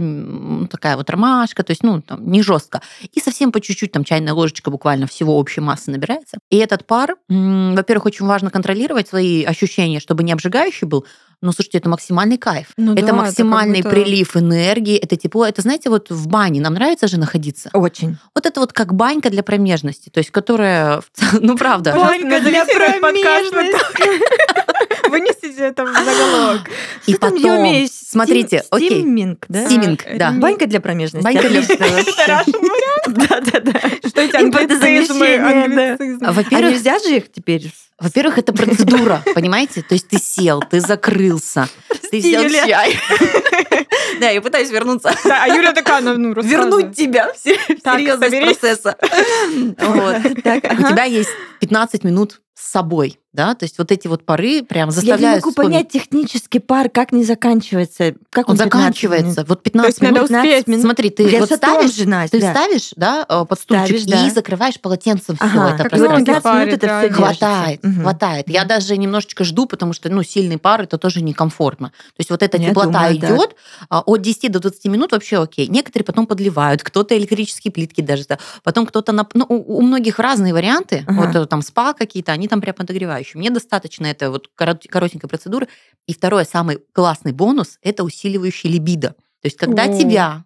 такая 0.70 0.98
вот 0.98 1.10
ромашка, 1.10 1.64
то 1.64 1.72
есть, 1.72 1.84
ну, 1.84 2.02
там, 2.02 2.30
не 2.30 2.42
жестко. 2.42 2.82
И 3.14 3.20
совсем 3.20 3.52
по 3.52 3.62
чуть-чуть, 3.62 3.92
там, 3.92 4.04
чайная 4.04 4.34
ложечка 4.34 4.72
буквально 4.72 5.08
всего 5.08 5.38
общей 5.38 5.62
массы 5.62 5.92
набирается. 5.92 6.40
И 6.50 6.58
этот 6.58 6.86
пар, 6.86 7.16
во-первых, 7.30 8.08
очень 8.08 8.26
важно 8.26 8.50
контролировать 8.50 9.08
свои 9.08 9.44
ощущения, 9.44 10.00
чтобы 10.00 10.24
не 10.24 10.34
обжигающий 10.34 10.88
был, 10.88 11.06
но, 11.42 11.52
слушайте, 11.52 11.80
это 11.80 11.90
максимальный 11.90 12.38
кайф. 12.38 12.68
Ну 12.78 12.94
это 12.94 13.08
да, 13.08 13.14
максимальный 13.14 13.82
будто- 13.82 13.90
прилив 13.96 14.38
энергии, 14.38 14.96
это 14.98 15.16
тепло. 15.16 15.46
Это, 15.46 15.62
знаете, 15.62 15.90
вот 15.90 16.10
в 16.10 16.28
бане 16.28 16.62
нам 16.62 16.74
нравится 16.76 17.08
же 17.08 17.18
находиться. 17.20 17.70
Очень. 17.74 18.18
Вот 18.36 18.46
это 18.46 18.60
вот 18.60 18.74
как 18.74 18.94
банька 18.94 19.30
для 19.30 19.44
промежности, 19.44 20.10
то 20.10 20.20
есть 20.20 20.32
которая, 20.32 21.02
ну 21.40 21.58
правда, 21.58 21.94
Банька 21.96 22.40
для 22.42 22.66
промежности. 22.66 23.76
Вынесите 25.10 25.64
это 25.64 25.84
в 25.84 25.88
заголовок. 25.88 26.62
И 27.06 27.16
потом, 27.16 27.88
смотрите, 27.92 28.64
окей. 28.70 28.90
Стимминг, 29.02 29.46
да? 29.50 29.66
Стиминг, 29.66 30.06
А, 30.06 30.18
да. 30.18 30.32
Банька 30.32 30.68
для 30.68 30.80
промежности. 30.80 31.24
Банька 31.26 31.50
для- 31.50 31.60
Отлично 31.62 31.88
вообще. 31.88 32.54
Да-да-да. 33.08 33.80
Что 34.08 34.22
эти 34.22 34.36
англицизмы? 34.36 35.38
Да. 35.38 35.98
А, 36.26 36.30
А 36.30 36.34
Во-первых, 36.34 36.72
нельзя 36.76 37.00
же 37.00 37.18
их 37.18 37.32
теперь? 37.32 37.72
Во-первых, 38.02 38.40
это 38.40 38.52
процедура, 38.52 39.24
понимаете? 39.36 39.84
То 39.84 39.94
есть 39.94 40.08
ты 40.08 40.18
сел, 40.18 40.62
ты 40.62 40.80
закрылся, 40.80 41.70
ты 42.10 42.20
взял 42.20 42.44
чай. 42.50 43.00
Да, 44.20 44.30
я 44.30 44.42
пытаюсь 44.42 44.70
вернуться. 44.70 45.16
Да, 45.24 45.44
а 45.44 45.48
Юля 45.48 45.74
такая, 45.74 46.02
ну, 46.02 46.16
ну. 46.16 46.34
Вернуть 46.42 46.96
тебя 46.96 47.32
в 47.34 47.38
серьезность 47.38 48.60
процесса. 48.60 48.98
Так, 50.44 50.64
У 50.80 50.84
тебя 50.84 51.06
есть 51.06 51.30
15 51.60 52.04
минут 52.04 52.42
с 52.54 52.72
собой, 52.72 53.20
да? 53.34 53.56
То 53.56 53.64
есть 53.66 53.78
вот 53.78 53.92
эти 53.92 54.08
вот 54.08 54.26
пары 54.26 54.64
прям 54.64 54.82
Я 54.82 54.86
не 54.88 54.92
заставляют 54.92 55.42
могу 55.42 55.50
вспомнить. 55.52 55.72
понять 55.74 55.90
технический 55.90 56.60
пар, 56.60 56.90
как 56.90 57.12
не 57.12 57.24
заканчивается. 57.24 58.16
Как 58.30 58.50
Он 58.50 58.58
15 58.58 58.74
заканчивается. 58.74 59.46
Вот 59.48 59.64
То 59.64 59.70
15 59.70 59.88
есть 59.90 60.02
надо 60.02 60.14
минут. 60.16 60.28
15 60.30 60.48
успеть. 60.50 60.68
минут. 60.68 60.82
Смотри, 60.84 61.10
ты 61.10 61.24
Я 61.30 61.40
вот 61.40 61.52
ставишь, 61.52 61.96
же, 61.96 62.08
Настя, 62.08 62.38
ты 62.38 62.42
да. 62.42 62.52
ставишь, 62.52 62.92
да, 62.96 63.26
э, 63.28 63.46
под 63.46 63.60
стульчик 63.60 63.86
Ставишь, 63.88 64.04
да. 64.06 64.28
и 64.28 64.30
закрываешь 64.30 64.80
полотенцем 64.80 65.36
все 65.36 65.46
Ага, 65.46 65.76
это 65.76 65.84
как 65.84 65.98
и 65.98 66.02
вот 66.02 66.10
ноги 66.10 66.26
15 66.26 66.44
парит, 66.44 66.68
минут 66.68 66.78
это 66.78 66.86
реально. 66.88 67.08
все 67.10 67.16
Хватает, 67.24 67.82
хватает. 68.02 68.50
Я 68.50 68.66
даже 68.66 68.98
немножечко 68.98 69.44
жду, 69.44 69.66
потому 69.66 69.94
что, 69.94 70.10
ну, 70.10 70.24
сильный 70.24 70.58
пар 70.58 70.82
это 70.82 70.98
тоже 70.98 71.22
некомфортно. 71.22 71.90
То 71.90 72.20
есть 72.20 72.30
вот 72.30 72.44
эта 72.44 72.58
Я 72.58 72.70
теплота 72.70 72.92
думаю, 72.92 73.20
да. 73.20 73.28
идет, 73.28 73.56
а, 73.90 74.02
от 74.02 74.22
10 74.22 74.52
до 74.52 74.60
20 74.60 74.86
минут 74.86 75.12
вообще 75.12 75.42
окей. 75.42 75.68
Некоторые 75.68 76.06
потом 76.06 76.28
подливают, 76.28 76.84
кто-то 76.84 77.18
электрические 77.18 77.72
плитки 77.72 78.02
даже, 78.02 78.26
да. 78.28 78.40
потом 78.64 78.86
кто-то, 78.86 79.12
на... 79.14 79.28
ну, 79.34 79.46
у 79.46 79.82
многих 79.82 80.20
разные 80.20 80.54
варианты. 80.54 81.04
Ага. 81.08 81.22
Вот 81.22 81.36
э, 81.36 81.46
там 81.46 81.62
спа 81.62 81.94
какие-то, 81.94 82.32
они 82.32 82.48
там 82.48 82.62
прям 82.62 82.76
подогревающие. 83.22 83.40
Мне 83.40 83.50
достаточно 83.50 84.06
это 84.08 84.32
вот 84.32 84.50
корот- 84.58 84.88
коротенькой 84.88 85.30
процедуры. 85.30 85.68
И 86.08 86.14
второй 86.14 86.46
самый 86.46 86.80
классный 86.94 87.32
бонус 87.32 87.78
это 87.82 88.04
усиливающий 88.04 88.70
либидо. 88.70 89.10
То 89.42 89.46
есть 89.46 89.58
когда 89.58 89.84
О. 89.84 89.98
тебя 89.98 90.44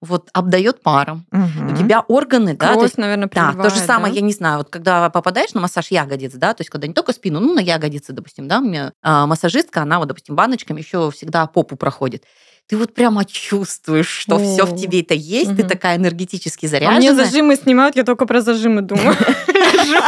вот 0.00 0.28
обдает 0.32 0.80
паром, 0.82 1.26
у 1.32 1.76
тебя 1.76 2.00
органы, 2.06 2.54
да, 2.54 2.68
то 2.68 2.72
Кровь, 2.74 2.84
есть 2.84 2.98
наверное, 2.98 3.28
да, 3.34 3.52
то 3.52 3.68
же 3.70 3.80
самое, 3.80 4.12
да? 4.12 4.20
я 4.20 4.24
не 4.24 4.32
знаю, 4.32 4.58
вот 4.58 4.68
когда 4.70 5.10
попадаешь 5.10 5.54
на 5.54 5.60
массаж 5.60 5.90
ягодиц, 5.90 6.34
да, 6.34 6.54
то 6.54 6.60
есть 6.60 6.70
когда 6.70 6.86
не 6.86 6.94
только 6.94 7.12
спину, 7.12 7.40
ну, 7.40 7.52
на 7.52 7.58
ягодицы, 7.58 8.12
допустим, 8.12 8.46
да, 8.46 8.58
у 8.60 8.62
меня 8.62 8.92
а, 9.02 9.26
массажистка, 9.26 9.82
она 9.82 9.98
вот, 9.98 10.06
допустим, 10.06 10.36
баночками 10.36 10.78
еще 10.80 11.10
всегда 11.10 11.46
попу 11.46 11.74
проходит. 11.74 12.22
Ты 12.68 12.76
вот 12.76 12.94
прямо 12.94 13.24
чувствуешь, 13.24 14.06
что 14.08 14.36
О. 14.36 14.38
все 14.38 14.66
в 14.66 14.76
тебе 14.76 15.00
это 15.00 15.14
есть, 15.14 15.56
ты 15.56 15.62
Мгм. 15.62 15.68
такая 15.68 15.96
энергетически 15.96 16.66
А 16.66 16.68
мне 16.68 16.78
заряженная. 17.10 17.24
зажимы 17.24 17.56
снимают, 17.56 17.96
я 17.96 18.04
только 18.04 18.24
про 18.26 18.40
зажимы 18.40 18.82
думаю. 18.82 19.16
Лежу 19.78 20.02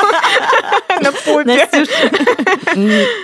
На 1.00 1.12
попе. 1.12 1.86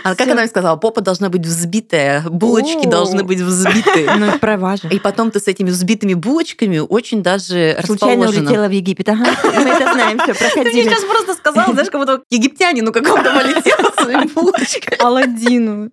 А 0.04 0.14
как 0.14 0.28
она 0.28 0.42
мне 0.42 0.48
сказала, 0.48 0.76
попа 0.76 1.00
должна 1.00 1.28
быть 1.28 1.44
взбитая, 1.44 2.22
булочки 2.22 2.86
должны 2.86 3.22
быть 3.22 3.40
взбитые. 3.40 4.06
Ну, 4.16 4.38
права 4.38 4.76
же. 4.76 4.88
И 4.88 4.98
потом 4.98 5.30
ты 5.30 5.40
с 5.40 5.46
этими 5.46 5.68
взбитыми 5.68 6.14
булочками 6.14 6.78
очень 6.78 7.22
даже 7.22 7.78
Случайно 7.84 8.28
улетела 8.28 8.66
в 8.66 8.70
Египет. 8.70 9.08
Ага, 9.08 9.24
мы 9.44 9.68
это 9.68 9.92
знаем, 9.92 10.18
все, 10.18 10.32
Ты 10.32 10.44
мне 10.44 10.50
проходили. 10.54 10.88
сейчас 10.88 11.04
просто 11.04 11.34
сказала, 11.34 11.72
знаешь, 11.72 11.90
как 11.90 12.00
будто 12.00 12.22
египтянину 12.30 12.92
какому-то 12.92 13.30
полетела 13.34 13.92
своими 14.00 14.32
булочками. 14.32 15.02
Аладдину. 15.02 15.90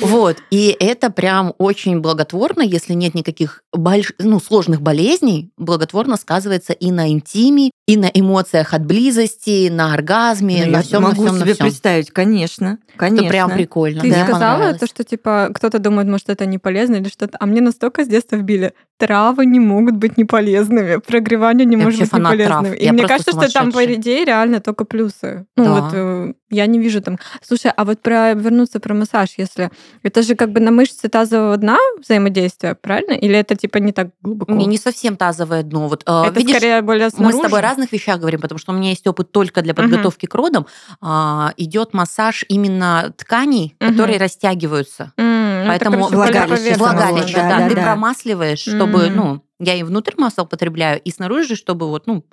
Вот, 0.00 0.38
и 0.50 0.74
это 0.80 1.10
прям 1.10 1.54
очень 1.58 2.00
благотворно, 2.00 2.62
если 2.62 2.94
нет 2.94 3.14
никаких 3.14 3.62
больш... 3.72 4.12
ну, 4.18 4.40
сложных 4.40 4.80
болезней, 4.80 5.50
благотворно 5.56 6.16
сказывается 6.16 6.72
и 6.72 6.90
на 6.90 7.10
интиме, 7.10 7.70
и 7.86 7.96
на 7.96 8.06
эмоциях 8.06 8.72
от 8.72 8.86
близости, 8.86 9.63
на 9.70 9.92
оргазме, 9.94 10.64
Ну, 10.66 10.72
на 10.72 10.82
всем, 10.82 11.02
на 11.02 11.08
могу 11.10 11.22
всем, 11.24 11.34
на 11.38 11.44
себе 11.44 11.54
всем. 11.54 11.66
представить, 11.66 12.10
конечно, 12.10 12.78
Это 12.88 12.98
конечно. 12.98 13.28
прям 13.28 13.50
прикольно. 13.52 14.00
Ты 14.00 14.08
мне 14.08 14.24
сказала 14.24 14.74
то, 14.74 14.86
что 14.86 15.04
типа 15.04 15.50
кто-то 15.54 15.78
думает, 15.78 16.08
может, 16.08 16.28
это 16.28 16.46
не 16.46 16.58
полезно 16.58 16.96
или 16.96 17.08
что-то. 17.08 17.36
А 17.40 17.46
мне 17.46 17.60
настолько 17.60 18.04
с 18.04 18.08
детства 18.08 18.36
вбили. 18.36 18.72
Травы 18.96 19.44
не 19.46 19.58
могут 19.58 19.96
быть 19.96 20.16
неполезными. 20.16 21.00
Прогревание 21.00 21.66
не 21.66 21.76
Я 21.76 21.82
может 21.82 22.00
быть 22.00 22.10
фанат 22.10 22.32
трав. 22.36 22.40
неполезным. 22.62 22.74
И 22.74 22.84
Я 22.84 22.92
мне 22.92 23.06
кажется, 23.06 23.32
что 23.32 23.52
там, 23.52 23.72
по 23.72 23.84
идее, 23.84 24.24
реально 24.24 24.60
только 24.60 24.84
плюсы. 24.84 25.46
Ну, 25.56 25.64
Да. 25.64 25.72
вот 25.80 25.90
э, 25.94 26.32
я 26.50 26.66
не 26.66 26.78
вижу 26.78 27.02
там. 27.02 27.18
Слушай, 27.42 27.72
а 27.76 27.84
вот 27.84 28.00
про 28.00 28.34
вернуться 28.34 28.78
про 28.78 28.94
массаж, 28.94 29.30
если 29.36 29.70
это 30.04 30.22
же 30.22 30.36
как 30.36 30.52
бы 30.52 30.60
на 30.60 30.70
мышцы 30.70 31.08
тазового 31.08 31.56
дна 31.56 31.76
взаимодействие, 32.00 32.76
правильно? 32.76 33.12
Или 33.14 33.36
это 33.36 33.56
типа 33.56 33.78
не 33.78 33.92
так 33.92 34.10
глубоко? 34.22 34.52
Не, 34.52 34.66
не 34.66 34.78
совсем 34.78 35.16
тазовое 35.16 35.64
дно. 35.64 35.88
Вот, 35.88 36.04
э, 36.06 36.22
это 36.28 36.38
видишь, 36.38 36.56
скорее 36.56 36.80
более 36.82 37.06
мы 37.06 37.10
снаружи. 37.10 37.38
с 37.38 37.42
тобой 37.42 37.58
о 37.58 37.62
разных 37.62 37.90
вещах 37.92 38.20
говорим, 38.20 38.40
потому 38.40 38.58
что 38.60 38.72
у 38.72 38.76
меня 38.76 38.90
есть 38.90 39.06
опыт 39.08 39.32
только 39.32 39.53
для 39.62 39.74
подготовки 39.74 40.26
к 40.26 40.34
родам. 40.34 40.66
А, 41.00 41.52
идет 41.56 41.94
массаж 41.94 42.44
именно 42.48 43.12
тканей, 43.16 43.76
Мгм. 43.80 43.92
которые 43.92 44.18
растягиваются. 44.18 45.12
Это, 45.16 45.64
Поэтому 45.68 46.08
влагалище, 46.08 46.74
влагалище, 46.76 47.36
да, 47.36 47.48
да, 47.48 47.58
да, 47.60 47.68
ты 47.68 47.74
да. 47.74 47.82
промасливаешь, 47.82 48.58
чтобы, 48.60 49.06
М. 49.06 49.16
ну, 49.16 49.42
я 49.60 49.74
и 49.74 49.82
внутрь 49.82 50.12
масло 50.18 50.42
употребляю, 50.42 51.00
и 51.00 51.10
снаружи, 51.10 51.56
чтобы 51.56 51.88
вот, 51.88 52.06
ну, 52.06 52.24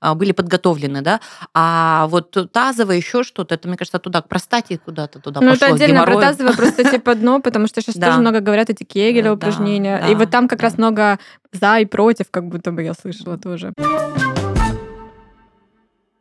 а, 0.00 0.14
были 0.14 0.32
подготовлены, 0.32 1.02
да. 1.02 1.20
А 1.54 2.06
вот 2.08 2.36
тазовое 2.52 2.96
еще 2.96 3.22
что-то, 3.22 3.54
это, 3.56 3.68
мне 3.68 3.76
кажется, 3.76 3.98
туда, 3.98 4.22
к 4.22 4.28
простате 4.28 4.78
куда-то 4.78 5.20
туда 5.20 5.40
Ну, 5.40 5.50
пошло, 5.50 5.66
это 5.68 5.74
отдельно 5.76 6.02
про 6.04 6.12
геморрою. 6.12 6.32
тазовое, 6.32 6.54
просто 6.56 6.90
типа 6.90 7.14
дно, 7.16 7.40
потому 7.40 7.66
что 7.66 7.80
сейчас 7.80 7.94
тоже 8.00 8.18
много 8.20 8.40
говорят 8.40 8.70
эти 8.70 8.84
кегели 8.84 9.22
Да, 9.22 9.32
упражнения. 9.34 10.04
и 10.10 10.14
вот 10.14 10.30
там 10.30 10.48
как 10.48 10.60
раз 10.62 10.78
много 10.78 11.18
за 11.52 11.78
и 11.80 11.84
против, 11.86 12.30
как 12.30 12.48
будто 12.48 12.72
бы 12.72 12.82
я 12.82 12.94
слышала 12.94 13.36
тоже. 13.38 13.72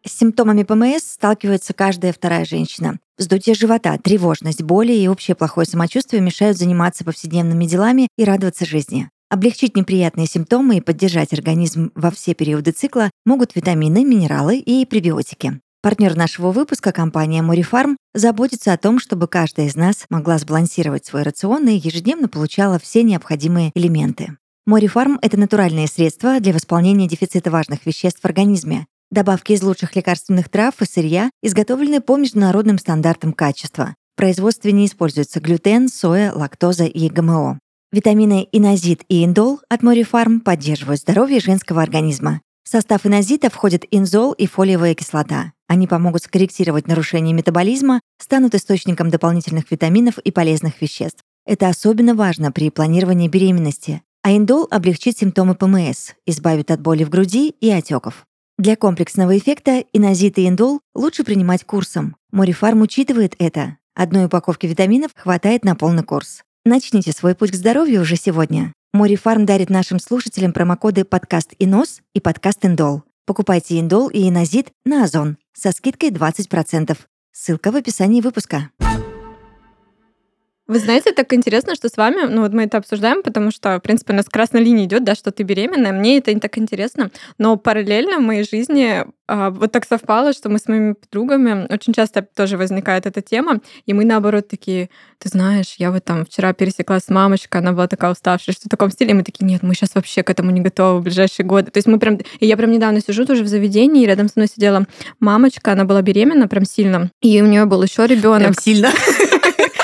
С 0.10 0.18
симптомами 0.18 0.64
ПМС 0.64 1.04
сталкивается 1.04 1.76
каждая 1.76 2.12
вторая 2.12 2.44
женщина. 2.44 2.98
Вздутие 3.20 3.54
живота, 3.54 3.96
тревожность, 4.00 4.64
боли 4.64 4.92
и 4.92 5.08
общее 5.08 5.36
плохое 5.36 5.68
самочувствие 5.68 6.20
мешают 6.20 6.58
заниматься 6.58 7.06
повседневными 7.06 7.66
делами 7.66 8.08
и 8.18 8.24
радоваться 8.24 8.66
жизни. 8.66 9.12
Облегчить 9.30 9.78
неприятные 9.78 10.26
симптомы 10.26 10.78
и 10.78 10.82
поддержать 10.82 11.32
организм 11.32 11.92
во 11.94 12.10
все 12.10 12.34
периоды 12.34 12.72
цикла 12.72 13.12
могут 13.24 13.56
витамины, 13.56 14.04
минералы 14.04 14.58
и 14.58 14.84
пребиотики. 14.88 15.62
Партнер 15.84 16.16
нашего 16.16 16.52
выпуска, 16.52 16.92
компания 16.92 17.44
Морифарм, 17.44 17.96
заботится 18.16 18.74
о 18.74 18.78
том, 18.78 18.98
чтобы 18.98 19.28
каждая 19.28 19.68
из 19.68 19.76
нас 19.76 20.08
могла 20.10 20.40
сбалансировать 20.40 21.06
свой 21.06 21.22
рацион 21.22 21.68
и 21.68 21.78
ежедневно 21.78 22.28
получала 22.28 22.80
все 22.80 23.04
необходимые 23.04 23.70
элементы. 23.76 24.38
Морифарм— 24.66 25.20
это 25.22 25.38
натуральные 25.38 25.88
средства 25.88 26.40
для 26.40 26.52
восполнения 26.52 27.08
дефицита 27.08 27.52
важных 27.52 27.86
веществ 27.86 28.22
в 28.22 28.26
организме. 28.26 28.88
Добавки 29.12 29.54
из 29.54 29.64
лучших 29.64 29.96
лекарственных 29.96 30.50
трав 30.50 30.80
и 30.82 30.86
сырья 30.86 31.32
изготовлены 31.42 32.00
по 32.00 32.16
международным 32.16 32.78
стандартам 32.78 33.34
качества. 33.34 33.96
В 34.14 34.18
производстве 34.18 34.72
не 34.72 34.86
используется 34.86 35.40
глютен, 35.40 35.88
соя, 35.88 36.32
лактоза 36.32 36.86
и 36.86 37.10
ГМО. 37.10 37.58
Витамины 37.92 38.48
инозит 38.52 39.02
и 39.10 39.26
индол 39.26 39.62
от 39.68 39.82
Морифарм 39.82 40.42
поддерживают 40.42 41.02
здоровье 41.02 41.40
женского 41.40 41.82
организма. 41.82 42.42
В 42.64 42.70
состав 42.70 43.08
инозита 43.08 43.50
входят 43.50 43.84
инзол 43.90 44.34
и 44.34 44.46
фолиевая 44.46 44.94
кислота. 44.94 45.54
Они 45.68 45.88
помогут 45.88 46.22
скорректировать 46.22 46.88
нарушение 46.88 47.34
метаболизма, 47.34 48.02
станут 48.22 48.54
источником 48.54 49.10
дополнительных 49.10 49.72
витаминов 49.72 50.20
и 50.20 50.30
полезных 50.30 50.80
веществ. 50.82 51.24
Это 51.48 51.68
особенно 51.68 52.14
важно 52.14 52.52
при 52.52 52.70
планировании 52.70 53.28
беременности. 53.28 54.04
А 54.22 54.36
индол 54.36 54.68
облегчит 54.70 55.18
симптомы 55.18 55.56
ПМС, 55.56 56.12
избавит 56.28 56.70
от 56.70 56.80
боли 56.80 57.04
в 57.04 57.10
груди 57.10 57.50
и 57.50 57.72
отеков. 57.72 58.28
Для 58.60 58.76
комплексного 58.76 59.38
эффекта 59.38 59.86
инозит 59.94 60.38
и 60.38 60.46
индол 60.46 60.82
лучше 60.94 61.24
принимать 61.24 61.64
курсом. 61.64 62.18
Морифарм 62.34 62.82
учитывает 62.82 63.34
это. 63.40 63.78
Одной 63.96 64.26
упаковки 64.26 64.66
витаминов 64.66 65.12
хватает 65.16 65.64
на 65.64 65.78
полный 65.78 66.04
курс. 66.04 66.44
Начните 66.66 67.14
свой 67.14 67.36
путь 67.36 67.52
к 67.52 67.56
здоровью 67.56 68.02
уже 68.02 68.18
сегодня. 68.18 68.74
Морифарм 68.92 69.46
дарит 69.46 69.70
нашим 69.70 69.98
слушателям 69.98 70.52
промокоды 70.52 71.06
«Подкаст 71.06 71.54
и 71.58 71.66
нос» 71.66 72.02
и 72.14 72.20
«Подкаст 72.20 72.66
Индол». 72.66 73.04
Покупайте 73.26 73.80
индол 73.80 74.10
и 74.10 74.28
инозит 74.28 74.74
на 74.84 75.06
Озон 75.06 75.38
со 75.54 75.72
скидкой 75.72 76.10
20%. 76.10 76.98
Ссылка 77.32 77.72
в 77.72 77.78
описании 77.78 78.20
выпуска. 78.20 78.72
Вы 80.70 80.78
знаете, 80.78 81.14
так 81.14 81.34
интересно, 81.34 81.74
что 81.74 81.90
с 81.90 81.98
вами, 81.98 82.28
ну 82.30 82.42
вот 82.42 82.54
мы 82.54 82.66
это 82.66 82.78
обсуждаем, 82.78 83.24
потому 83.24 83.50
что, 83.50 83.78
в 83.78 83.80
принципе, 83.82 84.14
у 84.14 84.16
нас 84.16 84.26
красная 84.26 84.62
линия 84.62 84.86
идет, 84.86 85.04
да, 85.04 85.16
что 85.16 85.32
ты 85.32 85.42
беременная. 85.42 85.92
Мне 85.92 86.20
это 86.20 86.32
не 86.32 86.40
так 86.40 86.60
интересно, 86.60 87.10
но 87.40 87.58
параллельно 87.58 88.20
в 88.20 88.22
моей 88.22 88.44
жизни 88.44 89.04
а, 89.28 89.50
вот 89.50 89.72
так 89.72 89.86
совпало, 89.86 90.32
что 90.32 90.48
мы 90.50 90.60
с 90.60 90.68
моими 90.68 90.94
подругами 90.94 91.66
очень 91.74 91.92
часто 91.92 92.22
тоже 92.22 92.56
возникает 92.56 93.08
эта 93.08 93.24
тема, 93.24 93.62
и 93.88 93.94
мы 93.94 94.06
наоборот 94.06 94.48
такие, 94.48 94.92
ты 95.18 95.30
знаешь, 95.30 95.74
я 95.80 95.92
вот 95.92 96.04
там 96.04 96.24
вчера 96.24 96.54
пересеклась 96.54 97.06
с 97.06 97.10
мамочкой, 97.10 97.62
она 97.62 97.72
была 97.72 97.88
такая 97.88 98.12
уставшая, 98.12 98.54
что 98.54 98.68
в 98.68 98.70
таком 98.70 98.92
стиле, 98.92 99.10
и 99.10 99.14
мы 99.16 99.24
такие, 99.24 99.46
нет, 99.46 99.64
мы 99.64 99.74
сейчас 99.74 99.96
вообще 99.96 100.22
к 100.22 100.30
этому 100.30 100.52
не 100.52 100.62
готовы 100.62 101.00
в 101.00 101.04
ближайшие 101.04 101.48
годы. 101.48 101.72
То 101.72 101.78
есть 101.78 101.88
мы 101.88 101.98
прям, 101.98 102.20
и 102.40 102.46
я 102.46 102.56
прям 102.56 102.70
недавно 102.70 103.02
сижу 103.02 103.26
тоже 103.26 103.44
в 103.44 103.48
заведении, 103.48 104.04
и 104.04 104.06
рядом 104.06 104.28
со 104.28 104.34
мной 104.36 104.48
сидела 104.48 104.86
мамочка, 105.20 105.72
она 105.72 105.86
была 105.86 106.04
беременна 106.04 106.48
прям 106.48 106.66
сильно, 106.66 107.10
и 107.22 107.42
у 107.42 107.48
нее 107.48 107.66
был 107.66 107.82
еще 107.82 108.06
ребенок. 108.06 108.40
Прям 108.40 108.54
сильно. 108.54 108.92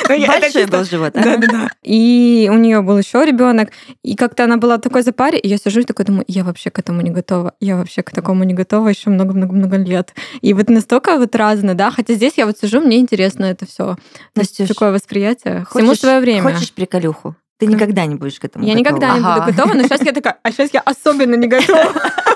Большой 0.07 0.65
был 0.65 0.83
живот. 0.83 1.13
Да, 1.13 1.37
да, 1.37 1.47
да. 1.47 1.69
И 1.83 2.49
у 2.51 2.57
нее 2.57 2.81
был 2.81 2.97
еще 2.97 3.23
ребенок, 3.25 3.69
и 4.03 4.15
как-то 4.15 4.43
она 4.43 4.57
была 4.57 4.77
в 4.77 4.81
такой 4.81 5.01
запаре, 5.03 5.39
и 5.39 5.47
я 5.47 5.57
сижу 5.57 5.81
и 5.81 5.83
такой 5.83 6.05
думаю, 6.05 6.25
я 6.27 6.43
вообще 6.43 6.69
к 6.69 6.79
этому 6.79 7.01
не 7.01 7.11
готова, 7.11 7.53
я 7.59 7.75
вообще 7.75 8.03
к 8.03 8.11
такому 8.11 8.43
не 8.43 8.53
готова 8.53 8.87
еще 8.89 9.09
много-много-много 9.09 9.77
лет. 9.77 10.13
И 10.41 10.53
вот 10.53 10.69
настолько 10.69 11.17
вот 11.17 11.35
разно, 11.35 11.75
да, 11.75 11.91
хотя 11.91 12.13
здесь 12.13 12.33
я 12.37 12.45
вот 12.45 12.57
сижу, 12.57 12.81
мне 12.81 12.97
интересно 12.99 13.45
это 13.45 13.65
все. 13.65 13.97
Настюш, 14.35 14.67
Такое 14.67 14.91
восприятие. 14.91 15.65
Хочешь, 15.65 15.87
Всему 15.87 15.95
свое 15.95 16.19
время. 16.19 16.41
Хочешь 16.41 16.71
приколюху? 16.71 17.35
Ты 17.57 17.67
никогда 17.67 18.05
не 18.05 18.15
будешь 18.15 18.37
к 18.39 18.43
этому 18.43 18.65
Я 18.65 18.73
готова. 18.75 18.95
никогда 18.95 19.17
не 19.17 19.39
буду 19.39 19.51
готова, 19.51 19.73
но 19.73 19.83
сейчас 19.83 20.01
я 20.01 20.11
такая, 20.11 20.37
а 20.43 20.51
сейчас 20.51 20.73
я 20.73 20.81
особенно 20.81 21.35
не 21.35 21.47
готова. 21.47 21.93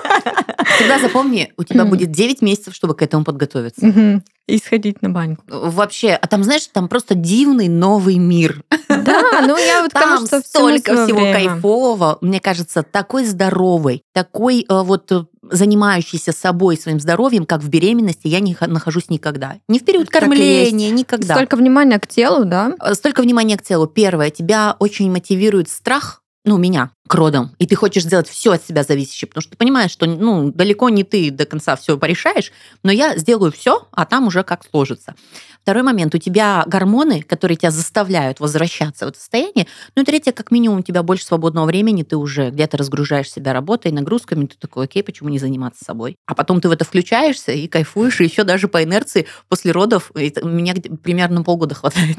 Всегда 0.76 0.98
запомни, 0.98 1.52
у 1.56 1.64
тебя 1.64 1.84
будет 1.84 2.10
9 2.10 2.42
месяцев, 2.42 2.74
чтобы 2.74 2.94
к 2.94 3.02
этому 3.02 3.24
подготовиться. 3.24 4.22
И 4.46 4.58
сходить 4.58 5.00
на 5.00 5.10
баньку. 5.10 5.44
Вообще, 5.48 6.10
а 6.20 6.26
там, 6.26 6.42
знаешь, 6.42 6.66
там 6.72 6.88
просто 6.88 7.14
дивный 7.14 7.68
новый 7.68 8.16
мир. 8.18 8.64
Да, 8.88 9.42
ну 9.46 9.56
я 9.56 9.82
вот 9.82 9.92
Там 9.92 10.02
потому 10.02 10.26
что 10.26 10.40
столько 10.40 11.04
всего 11.06 11.20
время. 11.20 11.32
кайфового. 11.32 12.18
Мне 12.20 12.40
кажется, 12.40 12.82
такой 12.82 13.24
здоровый, 13.26 14.02
такой 14.12 14.66
э, 14.68 14.82
вот 14.82 15.12
э, 15.12 15.24
занимающийся 15.48 16.32
собой, 16.32 16.76
своим 16.76 16.98
здоровьем, 16.98 17.46
как 17.46 17.62
в 17.62 17.68
беременности, 17.68 18.26
я 18.26 18.40
не 18.40 18.56
нахожусь 18.60 19.08
никогда. 19.08 19.58
Ни 19.68 19.78
в 19.78 19.84
период 19.84 20.10
кормления, 20.10 20.90
никогда. 20.90 21.34
Столько 21.34 21.56
внимания 21.56 22.00
к 22.00 22.08
телу, 22.08 22.44
да? 22.44 22.72
Э, 22.82 22.94
Столько 22.94 23.22
внимания 23.22 23.56
к 23.56 23.62
телу. 23.62 23.86
Первое, 23.86 24.30
тебя 24.30 24.74
очень 24.80 25.10
мотивирует 25.12 25.68
страх, 25.68 26.22
ну, 26.44 26.56
меня, 26.56 26.90
к 27.10 27.14
родам, 27.16 27.50
и 27.58 27.66
ты 27.66 27.74
хочешь 27.74 28.04
сделать 28.04 28.28
все 28.28 28.52
от 28.52 28.64
себя 28.64 28.84
зависящее, 28.84 29.26
потому 29.26 29.42
что 29.42 29.50
ты 29.50 29.56
понимаешь, 29.56 29.90
что 29.90 30.06
ну, 30.06 30.52
далеко 30.52 30.88
не 30.90 31.02
ты 31.02 31.32
до 31.32 31.44
конца 31.44 31.74
все 31.74 31.98
порешаешь, 31.98 32.52
но 32.84 32.92
я 32.92 33.16
сделаю 33.18 33.50
все, 33.50 33.88
а 33.90 34.06
там 34.06 34.28
уже 34.28 34.44
как 34.44 34.64
сложится. 34.70 35.16
Второй 35.62 35.82
момент, 35.82 36.14
у 36.14 36.18
тебя 36.18 36.64
гормоны, 36.66 37.20
которые 37.22 37.56
тебя 37.56 37.70
заставляют 37.70 38.40
возвращаться 38.40 39.04
в 39.04 39.08
это 39.08 39.18
состояние. 39.18 39.66
Ну 39.94 40.02
и 40.02 40.04
третье, 40.06 40.32
как 40.32 40.50
минимум, 40.52 40.78
у 40.78 40.82
тебя 40.82 41.02
больше 41.02 41.24
свободного 41.26 41.66
времени, 41.66 42.02
ты 42.02 42.16
уже 42.16 42.50
где-то 42.50 42.78
разгружаешь 42.78 43.30
себя 43.30 43.52
работой, 43.52 43.92
нагрузками, 43.92 44.46
ты 44.46 44.56
такой, 44.56 44.84
окей, 44.84 45.02
почему 45.02 45.28
не 45.28 45.38
заниматься 45.38 45.84
собой? 45.84 46.16
А 46.26 46.34
потом 46.34 46.60
ты 46.60 46.68
в 46.68 46.72
это 46.72 46.84
включаешься 46.84 47.52
и 47.52 47.66
кайфуешь, 47.66 48.20
и 48.20 48.24
еще 48.24 48.44
даже 48.44 48.68
по 48.68 48.82
инерции 48.84 49.26
после 49.48 49.72
родов, 49.72 50.12
это- 50.14 50.46
меня 50.46 50.74
примерно 51.02 51.42
полгода 51.42 51.74
хватает. 51.74 52.16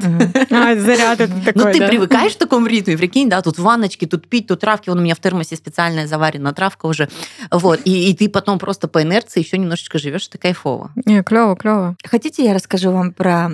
А, 0.50 0.76
заряд 0.76 1.20
это 1.20 1.32
такой, 1.44 1.64
Ну, 1.64 1.72
ты 1.72 1.86
привыкаешь 1.88 2.34
к 2.34 2.38
такому 2.38 2.66
ритму, 2.66 2.92
и 2.92 2.96
прикинь, 2.96 3.28
да, 3.28 3.40
тут 3.42 3.58
ванночки, 3.58 4.04
тут 4.04 4.28
пить, 4.28 4.46
тут 4.46 4.60
травки, 4.60 4.81
вон 4.90 4.98
у 4.98 5.02
меня 5.02 5.14
в 5.14 5.20
термосе 5.20 5.56
специальная 5.56 6.06
заварена 6.06 6.52
травка 6.52 6.86
уже, 6.86 7.08
вот, 7.50 7.80
и, 7.84 8.10
и 8.10 8.14
ты 8.16 8.28
потом 8.28 8.58
просто 8.58 8.88
по 8.88 9.02
инерции 9.02 9.40
еще 9.40 9.58
немножечко 9.58 9.98
живешь, 9.98 10.28
это 10.28 10.38
кайфово. 10.38 10.92
Не, 11.04 11.22
клево, 11.22 11.56
клево. 11.56 11.96
Хотите, 12.04 12.44
я 12.44 12.54
расскажу 12.54 12.90
вам 12.92 13.12
про 13.12 13.52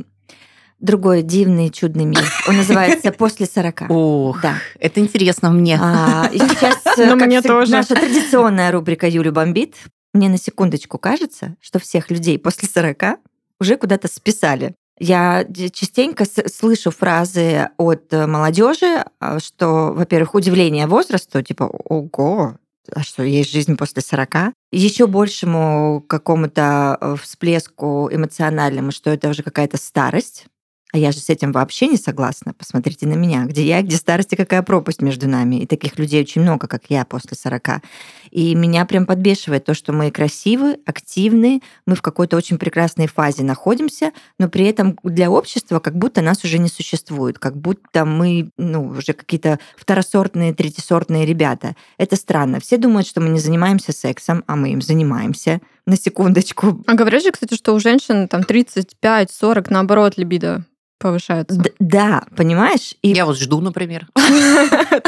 другой 0.81 1.23
дивный 1.23 1.71
чудный 1.71 2.05
мир? 2.05 2.23
Он 2.47 2.57
называется 2.57 3.11
«После 3.12 3.47
40». 3.47 3.87
Ох, 3.88 4.41
Да. 4.43 4.55
это 4.79 5.01
интересно 5.01 5.51
мне. 5.51 5.79
А, 5.81 6.29
и 6.33 6.38
сейчас, 6.38 6.79
э, 6.99 7.07
Ну, 7.11 7.19
как 7.19 7.27
мне 7.27 7.41
всегда, 7.41 7.55
тоже. 7.55 7.73
наша 7.73 7.95
традиционная 7.97 8.71
рубрика 8.71 9.09
«Юля 9.09 9.33
бомбит». 9.33 9.75
Мне 10.14 10.29
на 10.29 10.38
секундочку 10.38 10.97
кажется, 10.99 11.57
что 11.61 11.79
всех 11.79 12.11
людей 12.11 12.38
после 12.38 12.69
40 12.69 13.19
уже 13.61 13.77
куда-то 13.77 14.09
списали. 14.09 14.75
Я 14.99 15.47
частенько 15.73 16.25
слышу 16.25 16.91
фразы 16.91 17.71
от 17.77 18.11
молодежи, 18.13 19.05
что, 19.39 19.93
во-первых, 19.95 20.35
удивление 20.35 20.87
возрасту, 20.87 21.43
типа 21.43 21.65
«Ого, 21.65 22.57
а 22.93 23.03
что, 23.03 23.23
есть 23.23 23.53
жизнь 23.53 23.77
после 23.77 24.03
40?» 24.03 24.53
Еще 24.73 25.07
большему 25.07 26.05
какому-то 26.07 26.99
э, 27.01 27.17
всплеску 27.23 28.09
эмоциональному, 28.13 28.93
что 28.93 29.11
это 29.11 29.29
уже 29.29 29.43
какая-то 29.43 29.77
старость. 29.77 30.47
А 30.93 30.99
я 30.99 31.13
же 31.13 31.19
с 31.19 31.29
этим 31.29 31.53
вообще 31.53 31.87
не 31.87 31.99
согласна. 31.99 32.55
Посмотрите 32.55 33.07
на 33.07 33.13
меня. 33.13 33.45
Где 33.45 33.63
я, 33.63 33.83
где 33.83 33.97
старость 33.97 34.33
и 34.33 34.37
какая 34.37 34.63
пропасть 34.63 35.03
между 35.03 35.29
нами. 35.29 35.57
И 35.57 35.67
таких 35.67 35.99
людей 35.99 36.23
очень 36.23 36.41
много, 36.41 36.67
как 36.67 36.85
я 36.89 37.05
после 37.05 37.37
40. 37.37 37.83
И 38.31 38.55
меня 38.55 38.85
прям 38.85 39.07
подбешивает 39.07 39.64
то, 39.64 39.75
что 39.75 39.93
мы 39.93 40.11
красивы, 40.11 40.79
активны, 40.87 41.62
мы 41.87 41.95
в 41.95 42.03
какой-то 42.03 42.37
очень 42.37 42.59
прекрасной 42.59 43.07
фазе 43.07 43.43
находимся, 43.43 44.12
но 44.38 44.49
при 44.49 44.67
этом 44.67 44.99
для 45.03 45.31
общества 45.31 45.81
как 45.81 45.97
будто 45.97 46.23
нас 46.23 46.45
уже 46.45 46.59
не 46.59 46.69
существует, 46.69 47.38
как 47.38 47.57
будто 47.57 48.05
мы 48.05 48.51
ну, 48.57 48.88
уже 48.88 49.12
какие-то 49.12 49.59
второсортные, 49.77 50.55
третисортные 50.55 51.27
ребята. 51.27 51.77
Это 51.97 52.17
странно. 52.17 52.61
Все 52.61 52.77
думают, 52.77 53.07
что 53.07 53.21
мы 53.21 53.29
не 53.29 53.41
занимаемся 53.41 53.93
сексом, 53.93 54.45
а 54.47 54.57
мы 54.57 54.73
им 54.73 54.83
занимаемся. 54.83 55.61
На 55.87 55.97
секундочку. 55.97 56.85
А 56.87 56.95
говорят 56.95 57.23
же, 57.23 57.31
кстати, 57.31 57.55
что 57.55 57.75
у 57.75 57.81
женщин 57.81 58.29
там 58.29 58.43
35-40, 58.43 59.69
наоборот, 59.71 60.19
либидо 60.19 60.67
повышается. 60.99 61.57
Д- 61.59 61.73
да, 61.79 62.25
понимаешь? 62.37 62.95
И 63.03 63.11
Я 63.11 63.25
вот 63.27 63.39
жду, 63.39 63.61
например. 63.61 64.07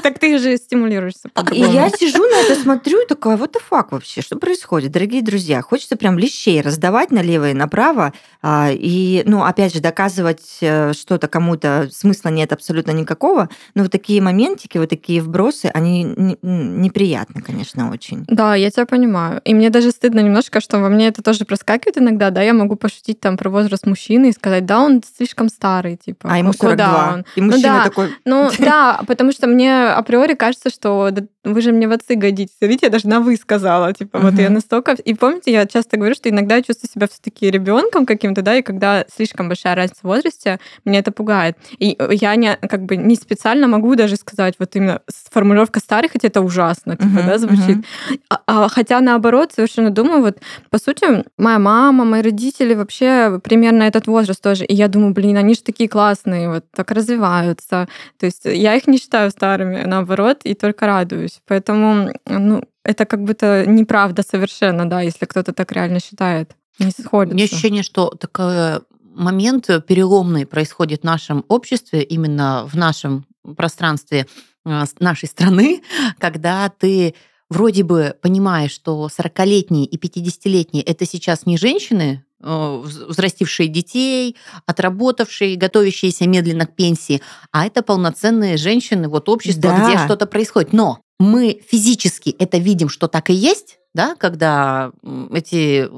Так 0.02 0.18
ты 0.18 0.38
же 0.38 0.56
стимулируешься 0.56 1.28
И 1.28 1.30
по-другому. 1.30 1.72
я 1.72 1.90
сижу 1.90 2.22
на 2.22 2.34
это, 2.42 2.54
смотрю, 2.60 3.02
и 3.02 3.06
такая, 3.06 3.36
вот 3.36 3.54
the 3.54 3.60
fuck 3.70 3.88
вообще, 3.90 4.22
что 4.22 4.36
происходит, 4.36 4.92
дорогие 4.92 5.22
друзья? 5.22 5.60
Хочется 5.62 5.96
прям 5.96 6.18
лещей 6.18 6.60
раздавать 6.60 7.10
налево 7.10 7.50
и 7.50 7.54
направо, 7.54 8.12
а, 8.42 8.70
и, 8.72 9.22
ну, 9.26 9.44
опять 9.44 9.74
же, 9.74 9.80
доказывать 9.80 10.58
э, 10.60 10.92
что-то 10.94 11.28
кому-то 11.28 11.88
смысла 11.92 12.30
нет 12.30 12.52
абсолютно 12.52 12.92
никакого, 12.92 13.48
но 13.74 13.82
вот 13.82 13.92
такие 13.92 14.20
моментики, 14.22 14.78
вот 14.78 14.88
такие 14.90 15.20
вбросы, 15.20 15.66
они 15.72 16.04
неприятны, 16.42 17.42
конечно, 17.42 17.90
очень. 17.90 18.24
Да, 18.26 18.54
я 18.54 18.70
тебя 18.70 18.86
понимаю. 18.86 19.40
И 19.44 19.54
мне 19.54 19.70
даже 19.70 19.90
стыдно 19.90 20.20
немножко, 20.20 20.60
что 20.60 20.78
во 20.78 20.88
мне 20.88 21.08
это 21.08 21.22
тоже 21.22 21.44
проскакивает 21.44 21.98
иногда, 21.98 22.30
да, 22.30 22.42
я 22.42 22.54
могу 22.54 22.76
пошутить 22.76 23.20
там 23.20 23.36
про 23.36 23.50
возраст 23.50 23.86
мужчины 23.86 24.30
и 24.30 24.32
сказать, 24.32 24.64
да, 24.66 24.80
он 24.80 25.02
слишком 25.16 25.48
старый, 25.80 25.96
типа. 25.96 26.28
А 26.30 26.38
ему 26.38 26.52
куда 26.52 26.86
42. 26.86 27.12
он? 27.14 27.24
И 27.36 27.40
мужчина 27.40 27.78
да. 27.78 27.84
такой, 27.84 28.10
Ну 28.24 28.50
да, 28.58 29.00
потому 29.06 29.32
что 29.32 29.46
мне 29.46 29.88
априори 29.88 30.34
кажется, 30.34 30.70
что 30.70 31.10
вы 31.44 31.60
же 31.62 31.72
мне 31.72 31.88
в 31.88 31.92
отцы 31.92 32.16
годитесь. 32.16 32.56
А 32.60 32.66
Видите, 32.66 32.86
я 32.86 32.90
даже 32.92 33.08
на 33.08 33.20
вы 33.20 33.36
сказала. 33.36 33.92
Типа, 33.92 34.18
вот 34.18 34.34
я 34.34 34.50
настолько. 34.50 34.92
И 34.92 35.14
помните, 35.14 35.52
я 35.52 35.66
часто 35.66 35.96
говорю, 35.96 36.14
что 36.14 36.28
иногда 36.28 36.56
я 36.56 36.62
чувствую 36.62 36.90
себя 36.90 37.06
все-таки 37.08 37.50
ребенком 37.50 38.04
каким-то, 38.04 38.42
да, 38.42 38.56
и 38.56 38.62
когда 38.62 39.04
слишком 39.14 39.48
большая 39.48 39.74
разница 39.74 40.00
в 40.02 40.06
возрасте, 40.06 40.58
меня 40.84 40.98
это 40.98 41.12
пугает. 41.12 41.56
И 41.78 41.96
я 42.10 42.36
не, 42.36 42.56
как 42.56 42.84
бы 42.84 42.96
не 42.96 43.16
специально 43.16 43.66
могу 43.66 43.94
даже 43.94 44.16
сказать 44.16 44.54
вот 44.58 44.76
именно 44.76 45.00
формулировка 45.30 45.80
старый, 45.80 46.10
хотя 46.10 46.28
это 46.28 46.42
ужасно, 46.42 46.96
типа, 46.96 47.08
Мгм, 47.08 47.26
да, 47.26 47.38
звучит. 47.38 47.76
мгм. 47.76 47.84
А- 48.28 48.40
а 48.46 48.68
хотя 48.68 49.00
наоборот, 49.00 49.52
совершенно 49.54 49.90
думаю, 49.90 50.20
вот 50.20 50.38
по 50.70 50.78
сути, 50.78 51.24
моя 51.38 51.58
мама, 51.58 52.04
мои 52.04 52.22
родители 52.22 52.74
вообще 52.74 53.40
примерно 53.42 53.84
этот 53.84 54.06
возраст 54.06 54.42
тоже. 54.42 54.64
И 54.64 54.74
я 54.74 54.88
думаю, 54.88 55.14
блин, 55.14 55.36
они 55.36 55.54
же 55.54 55.62
такие 55.62 55.88
классные, 55.88 56.48
вот 56.50 56.64
так 56.74 56.90
развиваются. 56.90 57.88
То 58.18 58.26
есть 58.26 58.42
я 58.44 58.74
их 58.74 58.86
не 58.86 58.98
считаю 58.98 59.30
старыми, 59.30 59.82
наоборот, 59.84 60.40
и 60.44 60.54
только 60.54 60.86
радуюсь. 60.86 61.29
Поэтому, 61.46 62.10
ну, 62.26 62.62
это 62.84 63.04
как 63.04 63.22
будто 63.24 63.64
неправда 63.66 64.22
совершенно, 64.22 64.88
да, 64.88 65.00
если 65.02 65.26
кто-то 65.26 65.52
так 65.52 65.72
реально 65.72 66.00
считает. 66.00 66.56
Не 66.78 66.90
сходится. 66.90 67.34
У 67.34 67.36
меня 67.36 67.44
ощущение, 67.44 67.82
что 67.82 68.08
такой 68.10 68.80
момент 69.14 69.66
переломный 69.86 70.46
происходит 70.46 71.02
в 71.02 71.04
нашем 71.04 71.44
обществе, 71.48 72.02
именно 72.02 72.66
в 72.66 72.74
нашем 72.76 73.26
пространстве 73.56 74.26
э, 74.64 74.84
нашей 74.98 75.28
страны, 75.28 75.82
когда 76.18 76.68
ты 76.70 77.14
вроде 77.50 77.82
бы 77.82 78.14
понимаешь, 78.22 78.70
что 78.70 79.08
40-летние 79.14 79.84
и 79.84 79.96
50-летние 79.98 80.82
это 80.84 81.04
сейчас 81.04 81.46
не 81.46 81.58
женщины, 81.58 82.24
э, 82.40 82.46
вз- 82.46 83.06
взрастившие 83.08 83.68
детей, 83.68 84.36
отработавшие, 84.66 85.56
готовящиеся 85.56 86.26
медленно 86.28 86.66
к 86.66 86.74
пенсии, 86.74 87.20
а 87.52 87.66
это 87.66 87.82
полноценные 87.82 88.56
женщины, 88.56 89.08
вот 89.08 89.28
общество, 89.28 89.62
Да. 89.70 89.88
где 89.88 89.98
что-то 90.04 90.26
происходит. 90.26 90.72
Но 90.72 91.00
мы 91.20 91.60
физически 91.68 92.30
это 92.30 92.56
видим, 92.56 92.88
что 92.88 93.06
так 93.06 93.28
и 93.28 93.34
есть, 93.34 93.78
да, 93.94 94.14
когда 94.16 94.90
эти 95.32 95.88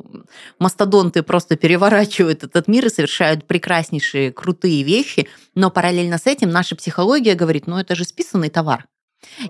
мастодонты 0.58 1.22
просто 1.22 1.56
переворачивают 1.56 2.42
этот 2.42 2.66
мир 2.66 2.86
и 2.86 2.90
совершают 2.90 3.46
прекраснейшие, 3.46 4.32
крутые 4.32 4.82
вещи, 4.82 5.28
но 5.54 5.70
параллельно 5.70 6.18
с 6.18 6.26
этим 6.26 6.50
наша 6.50 6.74
психология 6.74 7.34
говорит, 7.34 7.68
ну 7.68 7.78
это 7.78 7.94
же 7.94 8.04
списанный 8.04 8.50
товар. 8.50 8.86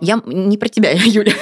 Я 0.03 0.21
не 0.27 0.59
про 0.59 0.69
тебя, 0.69 0.91
Юля. 1.05 1.33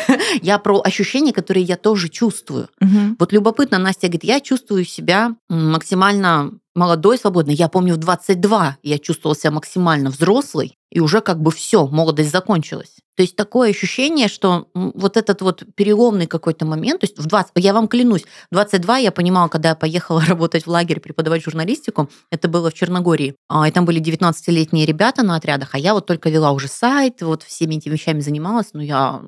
Я 0.40 0.58
про 0.58 0.80
ощущения, 0.80 1.32
которые 1.32 1.64
я 1.64 1.76
тоже 1.76 2.08
чувствую. 2.08 2.68
Мгм. 2.78 3.16
Вот 3.18 3.32
любопытно, 3.32 3.78
Настя 3.78 4.06
говорит, 4.06 4.24
я 4.24 4.40
чувствую 4.40 4.84
себя 4.84 5.34
максимально 5.48 6.52
молодой, 6.74 7.18
свободной. 7.18 7.54
Я 7.54 7.68
помню, 7.68 7.94
в 7.94 7.98
22 7.98 8.78
я 8.82 8.98
чувствовала 8.98 9.36
себя 9.36 9.50
максимально 9.50 10.10
взрослой, 10.10 10.76
и 10.90 11.00
уже 11.00 11.20
как 11.20 11.40
бы 11.40 11.50
все, 11.50 11.86
молодость 11.86 12.30
закончилась. 12.32 12.96
То 13.16 13.22
есть 13.22 13.36
такое 13.36 13.70
ощущение, 13.70 14.28
что 14.28 14.68
вот 14.74 15.16
этот 15.16 15.42
вот 15.42 15.62
переломный 15.74 16.26
какой-то 16.26 16.64
момент, 16.64 17.00
то 17.00 17.04
есть 17.04 17.18
в 17.18 17.26
20, 17.26 17.52
я 17.56 17.74
вам 17.74 17.86
клянусь, 17.86 18.24
в 18.50 18.54
22 18.54 18.98
я 18.98 19.12
понимала, 19.12 19.48
когда 19.48 19.70
я 19.70 19.74
поехала 19.74 20.22
работать 20.26 20.66
в 20.66 20.70
лагерь, 20.70 21.00
преподавать 21.00 21.44
журналистику, 21.44 22.08
это 22.30 22.48
было 22.48 22.70
в 22.70 22.74
Черногории, 22.74 23.36
а, 23.48 23.68
и 23.68 23.72
там 23.72 23.84
были 23.84 24.00
19-летние 24.00 24.86
ребята 24.86 25.22
на 25.22 25.36
отрядах, 25.36 25.70
а 25.74 25.78
я 25.78 25.94
вот 25.94 26.06
только 26.06 26.30
вела 26.30 26.52
уже 26.52 26.68
сайт, 26.68 27.22
вот 27.22 27.42
всеми 27.42 27.76
этими 27.76 27.92
вещами 27.92 28.20
занималась, 28.20 28.70
но 28.72 28.82
я 28.82 29.20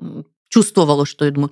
чувствовала, 0.53 1.05
что 1.07 1.25
я 1.25 1.31
думаю, 1.31 1.51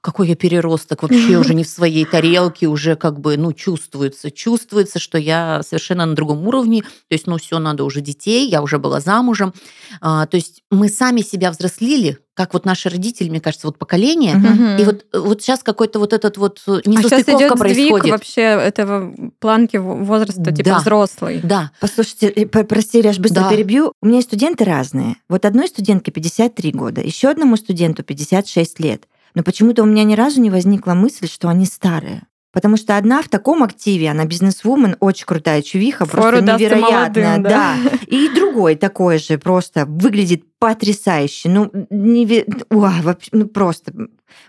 какой 0.00 0.28
я 0.28 0.36
переросток, 0.36 1.02
вообще 1.02 1.36
уже 1.36 1.52
не 1.52 1.64
в 1.64 1.68
своей 1.68 2.04
тарелке, 2.04 2.68
уже 2.68 2.94
как 2.94 3.18
бы, 3.18 3.36
ну, 3.36 3.52
чувствуется, 3.52 4.30
чувствуется, 4.30 5.00
что 5.00 5.18
я 5.18 5.62
совершенно 5.64 6.06
на 6.06 6.14
другом 6.14 6.46
уровне, 6.46 6.82
то 6.82 6.88
есть, 7.10 7.26
ну, 7.26 7.38
все, 7.38 7.58
надо 7.58 7.82
уже 7.82 8.00
детей, 8.00 8.48
я 8.48 8.62
уже 8.62 8.78
была 8.78 9.00
замужем, 9.00 9.52
А, 10.00 10.26
то 10.26 10.36
есть 10.36 10.62
мы 10.70 10.88
сами 10.88 11.22
себя 11.22 11.50
взрослили, 11.50 12.18
как 12.36 12.52
вот 12.54 12.64
наши 12.66 12.88
родители, 12.88 13.30
мне 13.30 13.40
кажется, 13.40 13.66
вот 13.66 13.78
поколение, 13.78 14.34
Мгм. 14.36 14.76
и 14.76 14.84
вот, 14.84 15.06
вот 15.12 15.42
сейчас 15.42 15.62
какой-то 15.62 15.98
вот 15.98 16.12
этот 16.12 16.36
вот 16.36 16.62
э, 16.68 16.70
а 16.70 16.80
сейчас 16.82 16.86
несостыковка 16.86 17.32
идет 17.44 17.58
сдвиг 17.58 17.58
происходит. 17.58 18.10
вообще 18.10 18.40
этого 18.42 19.14
планки 19.40 19.78
возраста, 19.78 20.52
типа 20.52 20.68
Да. 20.70 20.78
взрослый. 20.80 21.40
Да, 21.42 21.70
Послушайте, 21.80 22.28
э, 22.28 22.46
прости, 22.46 23.00
Ираш, 23.00 23.18
быстро 23.18 23.40
Да. 23.42 23.50
перебью. 23.50 23.92
У 24.02 24.06
меня 24.06 24.16
есть 24.16 24.28
студенты 24.28 24.64
разные. 24.64 25.16
Вот 25.28 25.44
одной 25.46 25.68
студентке 25.68 26.12
53 26.12 26.72
года, 26.72 27.00
еще 27.00 27.28
одному 27.28 27.56
студенту 27.56 28.02
56 28.04 28.78
лет. 28.80 29.04
Но 29.34 29.42
почему-то 29.42 29.82
у 29.82 29.86
меня 29.86 30.04
ни 30.04 30.14
разу 30.14 30.40
не 30.40 30.50
возникла 30.50 30.92
мысль, 30.92 31.28
что 31.28 31.48
они 31.48 31.64
старые. 31.66 32.22
Потому 32.56 32.78
что 32.78 32.96
одна 32.96 33.20
в 33.20 33.28
таком 33.28 33.62
активе, 33.62 34.10
она 34.10 34.24
бизнесвумен, 34.24 34.96
очень 35.00 35.26
крутая 35.26 35.60
чувиха, 35.60 36.06
Фору 36.06 36.22
просто 36.38 36.40
невероятная. 36.56 37.32
молодым, 37.36 37.42
да. 37.42 37.74
И 38.06 38.30
другой 38.34 38.76
такой 38.76 39.18
же, 39.18 39.36
просто 39.36 39.84
выглядит 39.84 40.42
потрясающе. 40.58 41.50
Ну, 41.50 41.66
неве- 41.90 42.46
уа, 42.70 42.94
вообще, 43.02 43.28
ну 43.32 43.44
просто 43.46 43.92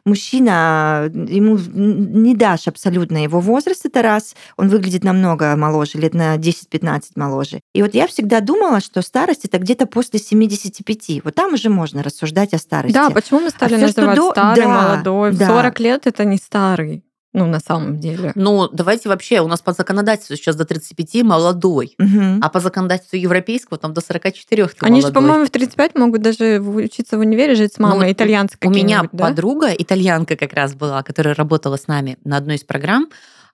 мужчина, 0.06 1.12
ему 1.14 1.58
не 1.74 2.34
дашь 2.34 2.70
абсолютно 2.70 3.22
его 3.24 3.42
возраст, 3.42 3.86
это 3.86 4.02
раз. 4.02 4.36
Он 4.56 4.70
выглядит 4.70 5.04
намного 5.04 5.54
моложе, 5.58 5.98
лет 5.98 6.14
на 6.14 6.38
10-15 6.38 7.02
моложе. 7.18 7.60
И 7.74 7.82
вот 7.82 7.94
я 7.94 8.08
всегда 8.08 8.40
думала, 8.40 8.80
что 8.80 9.02
старость 9.02 9.44
это 9.44 9.58
где-то 9.58 9.86
после 9.86 10.18
75. 10.20 11.26
Вот 11.26 11.36
там 11.36 11.54
уже 11.56 11.70
можно 11.70 12.04
рассуждать 12.04 12.54
о 12.54 12.58
старости. 12.58 12.94
Да, 12.94 13.10
почему 13.10 13.42
мы 13.42 13.50
стали 13.50 13.74
А 13.74 13.78
что 13.90 14.02
называть 14.02 14.16
до- 14.16 14.32
старый, 14.32 14.62
да, 14.64 14.68
молодой? 14.70 15.32
В 15.32 15.38
да. 15.38 15.48
40 15.48 15.80
лет 15.82 16.08
это 16.08 16.24
не 16.24 16.38
старый. 16.38 17.04
Ну, 17.34 17.46
на 17.46 17.60
самом 17.60 18.00
деле. 18.00 18.32
ну 18.36 18.68
давайте 18.72 19.10
вообще, 19.10 19.42
у 19.42 19.48
нас 19.48 19.62
по 19.62 19.74
законодательству 19.74 20.36
сейчас 20.36 20.56
до 20.56 20.66
35 20.66 21.24
молодой, 21.24 21.94
Мгм. 22.00 22.40
а 22.42 22.50
по 22.50 22.60
законодательству 22.60 23.18
европейского 23.18 23.78
там 23.78 23.94
до 23.94 24.02
44 24.02 24.68
ты 24.68 24.76
Они 24.86 25.02
же, 25.02 25.08
молодой. 25.08 25.14
по-моему, 25.14 25.46
в 25.46 25.50
35 25.50 25.96
могут 25.96 26.22
даже 26.22 26.60
учиться 26.60 27.18
в 27.18 27.20
универе, 27.22 27.56
жить 27.56 27.74
с 27.74 27.78
Ну 27.78 27.88
мамой, 27.88 28.08
вот 28.08 28.14
итальянской 28.14 28.70
У 28.70 28.74
меня 28.74 29.04
да? 29.12 29.26
подруга, 29.28 29.72
итальянка 29.78 30.36
как 30.36 30.54
раз 30.54 30.74
была, 30.74 31.04
которая 31.04 31.36
работала 31.36 31.76
с 31.78 31.88
нами 31.88 32.18
на 32.24 32.38
одной 32.38 32.56
из 32.56 32.64
программ. 32.64 33.08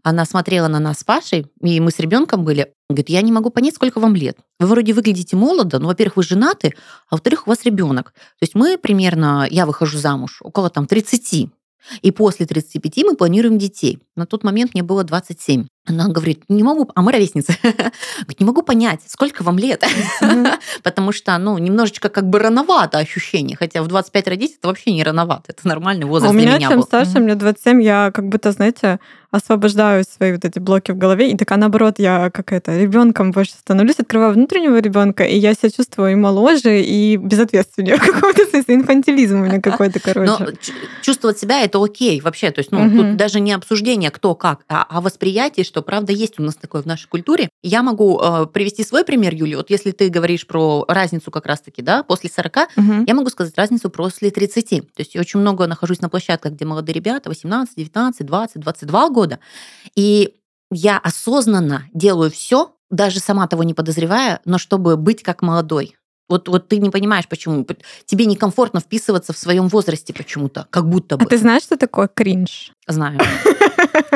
Она 0.06 0.26
смотрела 0.26 0.68
на 0.68 0.80
нас 0.80 1.00
с 1.00 1.04
Пашей, 1.06 1.48
и 1.62 1.80
мы 1.80 1.90
с 1.90 1.98
ребенком 2.00 2.44
были. 2.44 2.74
Говорит, 2.90 3.08
я 3.10 3.22
не 3.22 3.32
могу 3.32 3.50
понять, 3.50 3.76
сколько 3.76 4.00
вам 4.02 4.16
лет. 4.16 4.38
Вы 4.60 4.68
вроде 4.68 4.92
выглядите 4.94 5.38
молодо, 5.38 5.80
но, 5.80 5.88
во-первых, 5.88 6.18
вы 6.18 6.24
женаты, 6.24 6.74
а 7.10 7.16
во-вторых, 7.16 7.48
у 7.48 7.50
вас 7.50 7.60
ребенок. 7.64 8.12
То 8.12 8.44
есть 8.44 8.54
мы 8.54 8.78
примерно, 8.78 9.48
я 9.50 9.66
выхожу 9.66 9.98
замуж 9.98 10.40
около 10.44 10.70
там 10.70 10.88
30. 10.88 11.50
И 12.02 12.12
после 12.12 12.46
35 12.46 13.04
мы 13.04 13.16
планируем 13.16 13.58
детей. 13.58 14.00
На 14.16 14.26
тот 14.26 14.44
момент 14.44 14.74
мне 14.74 14.84
было 14.84 15.04
27. 15.04 15.68
Она 15.86 16.08
говорит, 16.08 16.44
не 16.48 16.64
могу, 16.64 16.90
а 16.96 17.02
мы 17.02 17.12
ровесницы. 17.12 17.58
Говорит, 17.64 18.40
не 18.40 18.46
могу 18.46 18.62
понять, 18.62 19.02
сколько 19.06 19.44
вам 19.44 19.58
лет. 19.58 19.84
Потому 20.84 21.12
что, 21.12 21.38
ну, 21.38 21.58
немножечко 21.58 22.08
как 22.10 22.30
бы 22.30 22.40
рановато 22.40 23.00
ощущение. 23.00 23.58
Хотя 23.58 23.84
в 23.84 23.88
25 23.88 24.28
родить 24.30 24.56
это 24.60 24.70
вообще 24.70 24.94
не 24.94 25.04
рановато. 25.04 25.44
Это 25.52 25.68
нормальный 25.68 26.06
А 26.06 26.08
возраст 26.08 26.34
у 26.34 26.38
для 26.38 26.46
меня 26.48 26.58
меня 26.58 26.68
чем 26.70 26.78
был. 26.80 26.86
старше, 26.86 27.20
мне 27.20 27.36
27, 27.36 27.84
я 27.84 28.12
как 28.14 28.30
будто, 28.30 28.52
знаете, 28.52 29.00
освобождаю 29.32 30.04
свои 30.06 30.32
вот 30.34 30.46
эти 30.46 30.60
блоки 30.60 30.92
в 30.92 30.98
голове, 30.98 31.32
и 31.32 31.36
такая, 31.38 31.58
наоборот, 31.58 31.96
я 31.98 32.30
как 32.30 32.52
это, 32.54 32.78
ребенком 32.80 33.32
больше 33.32 33.54
становлюсь, 33.54 33.96
открываю 34.00 34.34
внутреннего 34.34 34.78
ребенка, 34.80 35.24
и 35.24 35.36
я 35.38 35.56
себя 35.56 35.72
чувствую 35.72 36.12
и 36.12 36.16
моложе, 36.16 36.82
и 36.82 37.18
безответственнее 37.18 37.96
в 37.98 38.00
каком-то 38.06 38.46
смысле, 38.46 38.76
инфантилизм 38.76 39.42
у 39.42 39.46
меня 39.46 39.60
какой-то, 39.60 40.00
Но 40.06 40.38
короче. 40.38 40.58
ч- 40.62 40.74
чувствовать 41.02 41.40
себя 41.40 41.62
это 41.64 41.84
окей 41.84 42.22
вообще. 42.22 42.52
То 42.52 42.60
есть, 42.60 42.72
ну, 42.72 42.90
тут 42.90 43.18
даже 43.18 43.40
не 43.40 43.52
обсуждение, 43.54 44.12
кто 44.12 44.36
как, 44.36 44.62
а, 44.70 44.86
а 44.88 45.02
восприятие, 45.02 45.64
что 45.74 45.82
правда 45.82 46.14
есть 46.14 46.40
у 46.40 46.44
нас 46.44 46.56
такое 46.56 46.84
в 46.84 46.86
нашей 46.86 47.08
культуре. 47.08 47.50
Я 47.64 47.82
могу 47.82 48.22
э, 48.22 48.46
привести 48.46 48.84
свой 48.84 49.04
пример, 49.04 49.34
Юли. 49.34 49.56
Вот 49.56 49.72
если 49.72 49.90
ты 49.90 50.10
говоришь 50.10 50.46
про 50.46 50.86
разницу 50.88 51.32
как 51.32 51.48
раз-таки, 51.48 51.82
да, 51.82 52.04
после 52.04 52.30
40, 52.30 52.68
Мгм. 52.76 53.06
я 53.08 53.16
могу 53.16 53.30
сказать 53.32 53.58
разницу 53.58 53.90
после 53.90 54.30
30. 54.30 54.70
То 54.94 55.00
есть 55.00 55.16
я 55.16 55.22
очень 55.22 55.40
много 55.40 55.66
нахожусь 55.66 56.00
на 56.00 56.10
площадках, 56.10 56.54
где 56.54 56.66
молодые 56.66 56.94
ребята, 56.94 57.30
18, 57.30 57.76
19, 57.76 58.24
20, 58.24 58.62
22 58.62 59.10
года. 59.10 59.40
И 59.96 60.36
я 60.72 61.00
осознанно 61.00 61.86
делаю 61.92 62.30
все, 62.30 62.76
даже 62.92 63.20
сама 63.20 63.48
того 63.48 63.64
не 63.64 63.74
подозревая, 63.74 64.42
но 64.46 64.60
чтобы 64.60 64.96
быть 64.96 65.24
как 65.24 65.42
молодой. 65.42 65.96
Вот, 66.30 66.48
вот 66.48 66.68
ты 66.68 66.78
не 66.78 66.90
понимаешь, 66.90 67.28
почему. 67.28 67.66
Тебе 68.06 68.26
некомфортно 68.26 68.80
вписываться 68.80 69.34
в 69.34 69.38
своем 69.38 69.68
возрасте 69.68 70.14
почему-то, 70.14 70.68
как 70.70 70.88
будто 70.88 71.18
бы. 71.18 71.26
А 71.26 71.28
ты 71.28 71.38
знаешь, 71.38 71.64
что 71.64 71.78
такое 71.78 72.08
кринж? 72.08 72.72
Знаю. 72.88 73.20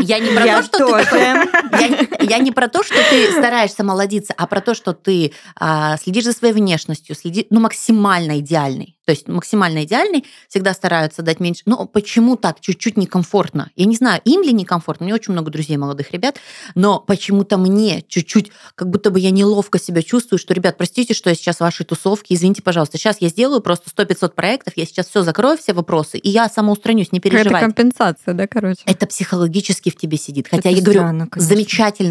Я 0.01 0.19
не 0.19 0.31
про 0.31 0.45
Я 0.45 0.61
то, 0.61 0.63
что 0.65 0.77
ты 0.77 0.85
тоже. 0.85 1.03
такой- 1.05 1.19
я, 1.19 2.06
я 2.29 2.39
не 2.39 2.51
про 2.51 2.67
то, 2.67 2.83
что 2.83 2.95
ты 3.09 3.31
стараешься 3.31 3.83
молодиться, 3.83 4.33
а 4.37 4.47
про 4.47 4.61
то, 4.61 4.73
что 4.73 4.93
ты 4.93 5.31
а, 5.55 5.97
следишь 5.97 6.25
за 6.25 6.33
своей 6.33 6.53
внешностью, 6.53 7.15
следи, 7.15 7.47
ну, 7.49 7.59
максимально 7.59 8.39
идеальный. 8.39 8.97
То 9.07 9.11
есть 9.11 9.29
максимально 9.29 9.85
идеальный 9.85 10.25
всегда 10.49 10.73
стараются 10.73 11.21
дать 11.21 11.39
меньше. 11.39 11.61
Но 11.65 11.85
почему 11.85 12.35
так? 12.35 12.59
Чуть-чуть 12.59 12.97
некомфортно. 12.97 13.71
Я 13.77 13.85
не 13.85 13.95
знаю, 13.95 14.19
им 14.25 14.41
ли 14.41 14.51
некомфортно. 14.51 15.05
У 15.05 15.07
меня 15.07 15.15
очень 15.15 15.31
много 15.31 15.49
друзей 15.49 15.77
молодых 15.77 16.11
ребят, 16.11 16.41
но 16.75 16.99
почему-то 16.99 17.57
мне 17.57 18.03
чуть-чуть, 18.05 18.51
как 18.75 18.89
будто 18.89 19.09
бы 19.09 19.21
я 19.21 19.31
неловко 19.31 19.79
себя 19.79 20.01
чувствую, 20.01 20.39
что, 20.39 20.53
ребят, 20.53 20.77
простите, 20.77 21.13
что 21.13 21.29
я 21.29 21.37
сейчас 21.37 21.57
в 21.57 21.61
вашей 21.61 21.85
тусовке, 21.85 22.35
извините, 22.35 22.61
пожалуйста. 22.61 22.97
Сейчас 22.97 23.21
я 23.21 23.29
сделаю 23.29 23.61
просто 23.61 23.89
100-500 23.89 24.33
проектов, 24.33 24.73
я 24.75 24.85
сейчас 24.85 25.07
все 25.07 25.23
закрою, 25.23 25.57
все 25.57 25.71
вопросы, 25.71 26.17
и 26.17 26.29
я 26.29 26.49
самоустранюсь, 26.49 27.13
не 27.13 27.21
Какая-то 27.21 27.43
переживайте. 27.43 27.65
компенсация, 27.65 28.33
да, 28.33 28.45
короче? 28.45 28.81
Это 28.83 29.07
психологически 29.07 29.89
в 29.89 29.95
тебе 29.95 30.17
сидит. 30.17 30.49
Хотя 30.49 30.69
Это 30.69 30.77
я 30.77 30.81
говорю, 30.81 30.99
странно, 30.99 31.27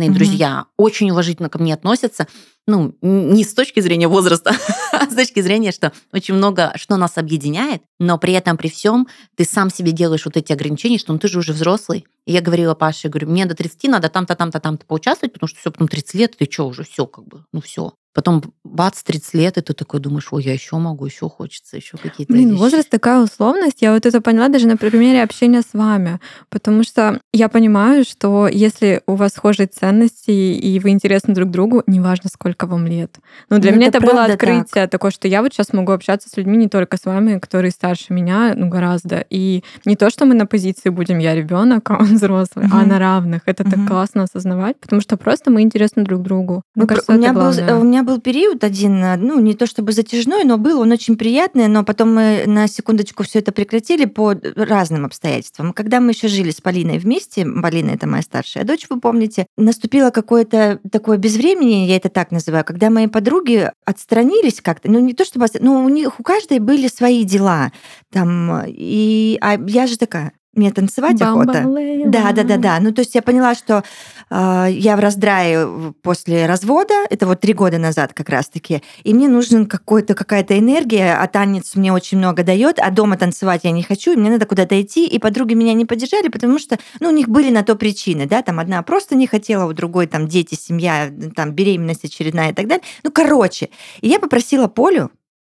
замечательные 0.07 0.11
Мгм. 0.11 0.19
друзья, 0.19 0.67
очень 0.77 1.11
уважительно 1.11 1.49
ко 1.49 1.59
мне 1.59 1.75
относятся. 1.75 2.27
Ну, 2.69 2.97
не 3.01 3.45
с 3.45 3.55
точки 3.55 3.79
зрения 3.79 4.09
возраста, 4.09 4.51
а 4.93 5.09
с 5.09 5.15
точки 5.15 5.41
зрения, 5.41 5.71
что 5.71 5.93
очень 6.13 6.35
много, 6.35 6.73
что 6.75 6.97
нас 6.97 7.17
объединяет, 7.17 7.83
но 8.01 8.19
при 8.19 8.33
этом, 8.33 8.57
при 8.57 8.69
всем, 8.69 9.07
ты 9.37 9.45
сам 9.45 9.71
себе 9.71 9.93
делаешь 9.93 10.25
вот 10.25 10.37
эти 10.37 10.53
ограничения, 10.53 10.99
что 10.99 11.13
ну 11.13 11.19
ты 11.21 11.29
же 11.29 11.39
уже 11.39 11.53
взрослый. 11.53 12.07
И 12.27 12.33
я 12.33 12.41
говорила 12.41 12.75
Паше, 12.75 13.09
говорю, 13.09 13.29
мне 13.29 13.47
до 13.47 13.55
30 13.55 13.85
надо 13.85 14.09
там-то, 14.09 14.35
там-то, 14.35 14.59
там-то 14.59 14.85
поучаствовать, 14.85 15.33
потому 15.33 15.49
что 15.49 15.61
все, 15.61 15.71
потом 15.71 15.87
30 15.87 16.15
лет, 16.15 16.37
ты 16.37 16.49
что 16.51 16.67
уже, 16.67 16.83
все 16.83 17.07
как 17.07 17.25
бы, 17.27 17.45
ну 17.53 17.61
все. 17.61 17.93
Потом 18.17 18.43
бац, 18.65 19.03
30 19.03 19.35
лет, 19.35 19.59
и 19.59 19.61
ты 19.61 19.75
такой 19.75 20.01
думаешь, 20.01 20.29
ой, 20.31 20.43
я 20.43 20.55
еще 20.55 20.77
могу, 20.79 21.05
еще 21.05 21.29
хочется, 21.29 21.77
еще 21.77 21.99
какие-то 21.99 22.33
Блин, 22.33 22.49
вещи. 22.49 22.59
возраст 22.59 22.89
такая 22.89 23.21
условность. 23.21 23.83
Я 23.83 23.93
вот 23.93 24.07
это 24.07 24.23
поняла 24.23 24.49
даже 24.49 24.67
на 24.67 24.79
примере 24.79 25.23
общения 25.23 25.61
с 25.61 25.75
вами. 25.75 26.19
Потому 26.49 26.83
что 26.83 27.21
я 27.35 27.51
понимаю, 27.51 28.05
что 28.07 28.49
если 28.49 29.03
у 29.07 29.17
вас 29.17 29.33
схожие 29.35 29.67
ценности 29.67 30.31
и 30.31 30.81
вы 30.81 30.91
интересны 30.91 31.35
друг 31.35 31.51
другу, 31.51 31.83
неважно, 31.87 32.31
сколько 32.33 32.67
вам 32.67 32.87
лет. 32.87 33.19
Но 33.51 33.59
для 33.59 33.71
Ну, 33.73 33.77
меня 33.77 33.89
это 33.89 33.99
это 33.99 34.07
было 34.07 34.25
открытие 34.25 34.87
такое, 34.87 35.11
что 35.11 35.29
я 35.29 35.43
вот 35.43 35.53
сейчас 35.53 35.75
могу 35.75 35.93
общаться 35.93 36.31
с 36.31 36.39
людьми 36.39 36.57
не 36.57 36.69
только 36.71 36.97
с 36.97 37.05
вами, 37.05 37.39
которые 37.39 37.71
старше 37.71 38.15
меня, 38.15 38.55
ну, 38.57 38.71
гораздо. 38.71 39.27
И 39.29 39.63
не 39.85 39.95
то, 39.95 40.09
что 40.09 40.25
мы 40.25 40.35
на 40.35 40.47
позиции 40.47 40.89
будем 40.89 41.19
я 41.19 41.35
ребенок, 41.35 41.91
а 41.91 41.99
он 41.99 42.15
взрослый, 42.15 42.65
а 42.73 42.79
Мгм. 42.79 42.89
на 42.89 42.99
равных. 42.99 43.43
Это 43.45 43.63
так 43.65 43.77
Мгм. 43.77 43.89
классно 43.89 44.23
осознавать, 44.23 44.81
потому 44.81 45.03
что 45.03 45.19
просто 45.19 45.51
мы 45.51 45.61
интересны 45.61 46.03
друг 46.03 46.23
другу. 46.23 46.63
Мне 46.75 46.85
Ну, 46.85 46.87
кажется, 46.87 47.13
у, 47.13 47.17
меня 47.17 47.33
это 47.33 47.41
был, 47.41 47.81
у 47.81 47.85
меня 47.85 48.06
был 48.07 48.21
период 48.21 48.65
один, 48.65 49.05
э, 49.05 49.17
ну, 49.17 49.39
не 49.41 49.55
то 49.55 49.67
чтобы 49.67 49.93
затяжной, 49.93 50.45
но 50.45 50.57
был 50.57 50.81
он 50.81 50.93
очень 50.93 51.17
приятный, 51.17 51.69
но 51.69 51.85
потом 51.85 52.15
мы 52.15 52.45
на 52.47 52.69
секундочку 52.69 53.25
все 53.25 53.41
это 53.41 53.53
прекратили 53.53 54.07
по 54.07 54.35
разным 54.55 55.05
обстоятельствам. 55.05 55.75
Когда 55.75 56.01
мы 56.01 56.13
еще 56.13 56.29
жили 56.29 56.51
с 56.51 56.63
Полиной 56.63 56.99
вместе, 56.99 57.45
Полина 57.45 57.91
это 57.91 58.07
моя 58.07 58.23
старшая 58.23 58.65
дочь, 58.65 58.87
вы 58.89 59.01
помните, 59.01 59.47
наступило 59.59 60.11
какое-то 60.11 60.81
такое 60.91 61.19
безвремение, 61.19 61.87
я 61.87 61.97
это 61.97 62.09
так 62.09 62.31
называю, 62.31 62.65
когда 62.65 62.89
мои 62.89 63.09
подруги 63.09 63.71
отстранились 63.85 64.61
как-то, 64.63 64.91
ну, 64.91 65.01
не 65.01 65.13
то 65.13 65.25
чтобы, 65.25 65.45
отстра- 65.45 65.61
ну, 65.61 65.85
у 65.85 65.89
них 65.89 66.19
у 66.19 66.23
каждой 66.23 66.61
были 66.61 66.89
свои 66.89 67.25
дела, 67.25 67.73
там, 68.13 68.63
и, 68.67 69.37
а 69.41 69.59
я 69.67 69.87
же 69.87 69.99
такая, 69.99 70.33
мне 70.57 70.71
танцевать 70.73 71.21
охота. 71.21 71.65
Да, 72.07 72.33
да, 72.33 72.43
да, 72.43 72.57
да. 72.57 72.81
Ну, 72.81 72.93
то 72.93 73.01
есть 73.01 73.15
я 73.15 73.23
поняла, 73.23 73.55
что 73.55 73.85
э, 74.31 74.67
я 74.71 74.97
в 74.97 75.01
раздрае 75.01 75.93
после 76.03 76.47
развода, 76.47 76.95
это 77.11 77.27
вот 77.27 77.41
три 77.41 77.53
года 77.53 77.79
назад 77.79 78.13
как 78.13 78.29
раз-таки, 78.29 78.83
и 79.05 79.15
мне 79.15 79.29
нужен 79.29 79.67
какой-то 79.67 80.15
какая-то 80.15 80.59
энергия, 80.59 81.15
а 81.15 81.27
танец 81.27 81.75
мне 81.75 81.93
очень 81.93 82.19
много 82.19 82.43
дает, 82.43 82.79
а 82.79 82.91
дома 82.91 83.17
танцевать 83.17 83.63
я 83.65 83.71
не 83.71 83.83
хочу, 83.83 84.13
и 84.13 84.17
мне 84.17 84.31
надо 84.31 84.47
куда-то 84.47 84.81
идти, 84.81 85.07
и 85.07 85.19
подруги 85.19 85.55
меня 85.55 85.75
не 85.75 85.85
поддержали, 85.85 86.29
потому 86.29 86.59
что, 86.59 86.79
ну, 87.01 87.09
у 87.09 87.13
них 87.13 87.29
были 87.29 87.51
на 87.51 87.63
то 87.63 87.75
причины, 87.77 88.27
да, 88.27 88.43
там 88.43 88.59
одна 88.59 88.83
просто 88.83 89.15
не 89.17 89.27
хотела, 89.27 89.69
у 89.69 89.73
другой 89.73 90.07
там 90.07 90.27
дети, 90.27 90.55
семья, 90.55 91.11
там 91.35 91.53
беременность 91.53 92.05
очередная 92.05 92.51
и 92.51 92.55
так 92.55 92.67
далее. 92.67 92.85
Ну, 93.03 93.11
короче, 93.11 93.71
и 94.01 94.09
я 94.09 94.19
попросила 94.19 94.69
Полю, 94.69 95.11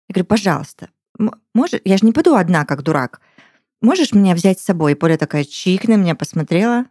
я 0.08 0.14
говорю, 0.14 0.26
пожалуйста, 0.26 0.88
может, 1.54 1.82
я 1.84 1.96
же 1.96 2.06
не 2.06 2.12
пойду 2.12 2.34
одна, 2.34 2.64
как 2.64 2.82
дурак 2.82 3.20
можешь 3.83 4.12
меня 4.12 4.35
взять 4.35 4.61
с 4.61 4.64
собой? 4.64 4.97
Поля 4.97 5.18
такая 5.18 5.45
чик 5.45 5.87
на 5.88 5.97
меня 5.97 6.14
посмотрела, 6.14 6.87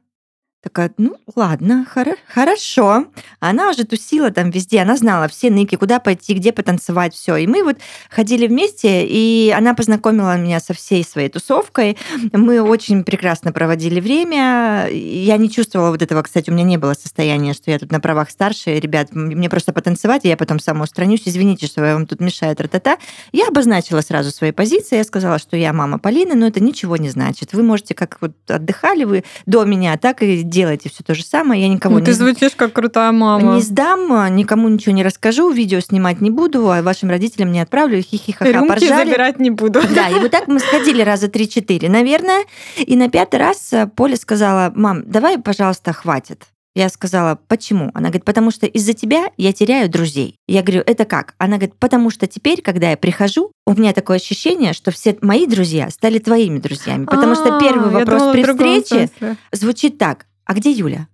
Такая, 0.63 0.93
ну 0.97 1.17
ладно, 1.35 1.87
хор- 1.91 2.19
хорошо. 2.27 3.05
Она 3.39 3.71
уже 3.71 3.83
тусила 3.83 4.29
там 4.29 4.51
везде, 4.51 4.81
она 4.81 4.95
знала 4.95 5.27
все 5.27 5.49
ныки, 5.49 5.75
куда 5.75 5.99
пойти, 5.99 6.35
где 6.35 6.51
потанцевать, 6.51 7.15
все. 7.15 7.35
И 7.37 7.47
мы 7.47 7.63
вот 7.63 7.77
ходили 8.11 8.45
вместе, 8.45 9.07
и 9.07 9.51
она 9.57 9.73
познакомила 9.73 10.37
меня 10.37 10.59
со 10.59 10.75
всей 10.75 11.03
своей 11.03 11.29
тусовкой. 11.29 11.97
Мы 12.31 12.61
очень 12.61 13.03
прекрасно 13.03 13.51
проводили 13.51 13.99
время. 13.99 14.87
Я 14.91 15.37
не 15.37 15.49
чувствовала 15.49 15.89
вот 15.89 16.03
этого, 16.03 16.21
кстати, 16.21 16.51
у 16.51 16.53
меня 16.53 16.63
не 16.63 16.77
было 16.77 16.93
состояния, 16.93 17.53
что 17.53 17.71
я 17.71 17.79
тут 17.79 17.91
на 17.91 17.99
правах 17.99 18.29
старше, 18.29 18.79
ребят, 18.79 19.15
мне 19.15 19.49
просто 19.49 19.73
потанцевать, 19.73 20.25
и 20.25 20.27
я 20.27 20.37
потом 20.37 20.59
самоустранюсь. 20.59 21.23
Извините, 21.25 21.65
что 21.65 21.83
я 21.83 21.95
вам 21.95 22.05
тут 22.05 22.21
мешаю, 22.21 22.55
тра-та-та. 22.55 22.99
Я 23.31 23.47
обозначила 23.47 24.01
сразу 24.01 24.29
свои 24.29 24.51
позиции, 24.51 24.97
я 24.97 25.03
сказала, 25.05 25.39
что 25.39 25.57
я 25.57 25.73
мама 25.73 25.97
Полины, 25.97 26.35
но 26.35 26.45
это 26.45 26.61
ничего 26.61 26.97
не 26.97 27.09
значит. 27.09 27.53
Вы 27.53 27.63
можете, 27.63 27.95
как 27.95 28.19
вот 28.21 28.33
отдыхали 28.47 29.05
вы 29.05 29.23
до 29.47 29.65
меня, 29.65 29.97
так 29.97 30.21
и 30.21 30.50
делайте 30.51 30.89
все 30.89 31.03
то 31.03 31.15
же 31.15 31.23
самое. 31.23 31.61
Я 31.61 31.67
никого 31.67 31.95
ну, 31.95 31.99
не... 32.01 32.05
Ты 32.05 32.13
звучишь 32.13 32.51
как 32.55 32.73
крутая 32.73 33.11
мама. 33.11 33.55
Не 33.55 33.61
сдам, 33.61 34.35
никому 34.35 34.69
ничего 34.69 34.93
не 34.93 35.03
расскажу, 35.03 35.49
видео 35.49 35.79
снимать 35.79 36.21
не 36.21 36.29
буду, 36.29 36.69
а 36.69 36.83
вашим 36.83 37.09
родителям 37.09 37.51
не 37.51 37.59
отправлю, 37.59 38.01
хихихаха 38.01 38.51
Рюмки 38.51 38.67
поржали. 38.67 39.09
забирать 39.09 39.39
не 39.39 39.49
буду. 39.49 39.81
Да, 39.95 40.09
и 40.09 40.19
вот 40.19 40.31
так 40.31 40.47
мы 40.47 40.59
сходили 40.59 41.01
раза 41.01 41.27
три-четыре, 41.27 41.89
наверное. 41.89 42.45
И 42.77 42.95
на 42.95 43.09
пятый 43.09 43.37
раз 43.39 43.71
Поля 43.95 44.15
сказала, 44.15 44.71
мам, 44.75 45.03
давай, 45.05 45.37
пожалуйста, 45.37 45.93
хватит. 45.93 46.45
Я 46.73 46.87
сказала, 46.87 47.37
почему? 47.47 47.91
Она 47.93 48.07
говорит, 48.07 48.23
потому 48.23 48.49
что 48.49 48.65
из-за 48.65 48.93
тебя 48.93 49.25
я 49.35 49.51
теряю 49.51 49.89
друзей. 49.89 50.37
Я 50.47 50.63
говорю, 50.63 50.83
это 50.85 51.03
как? 51.03 51.35
Она 51.37 51.57
говорит, 51.57 51.75
потому 51.77 52.09
что 52.09 52.27
теперь, 52.27 52.61
когда 52.61 52.91
я 52.91 52.97
прихожу, 52.97 53.51
у 53.65 53.73
меня 53.73 53.91
такое 53.91 54.17
ощущение, 54.17 54.71
что 54.71 54.91
все 54.91 55.17
мои 55.21 55.45
друзья 55.47 55.89
стали 55.89 56.19
твоими 56.19 56.59
друзьями. 56.59 57.05
Потому 57.05 57.35
что 57.35 57.59
первый 57.59 57.89
а, 57.89 57.91
вопрос 57.91 58.31
при 58.31 58.43
встрече 58.43 59.09
звучит 59.51 59.97
так 59.97 60.27
а 60.51 60.53
где 60.53 60.69
Юля? 60.69 61.07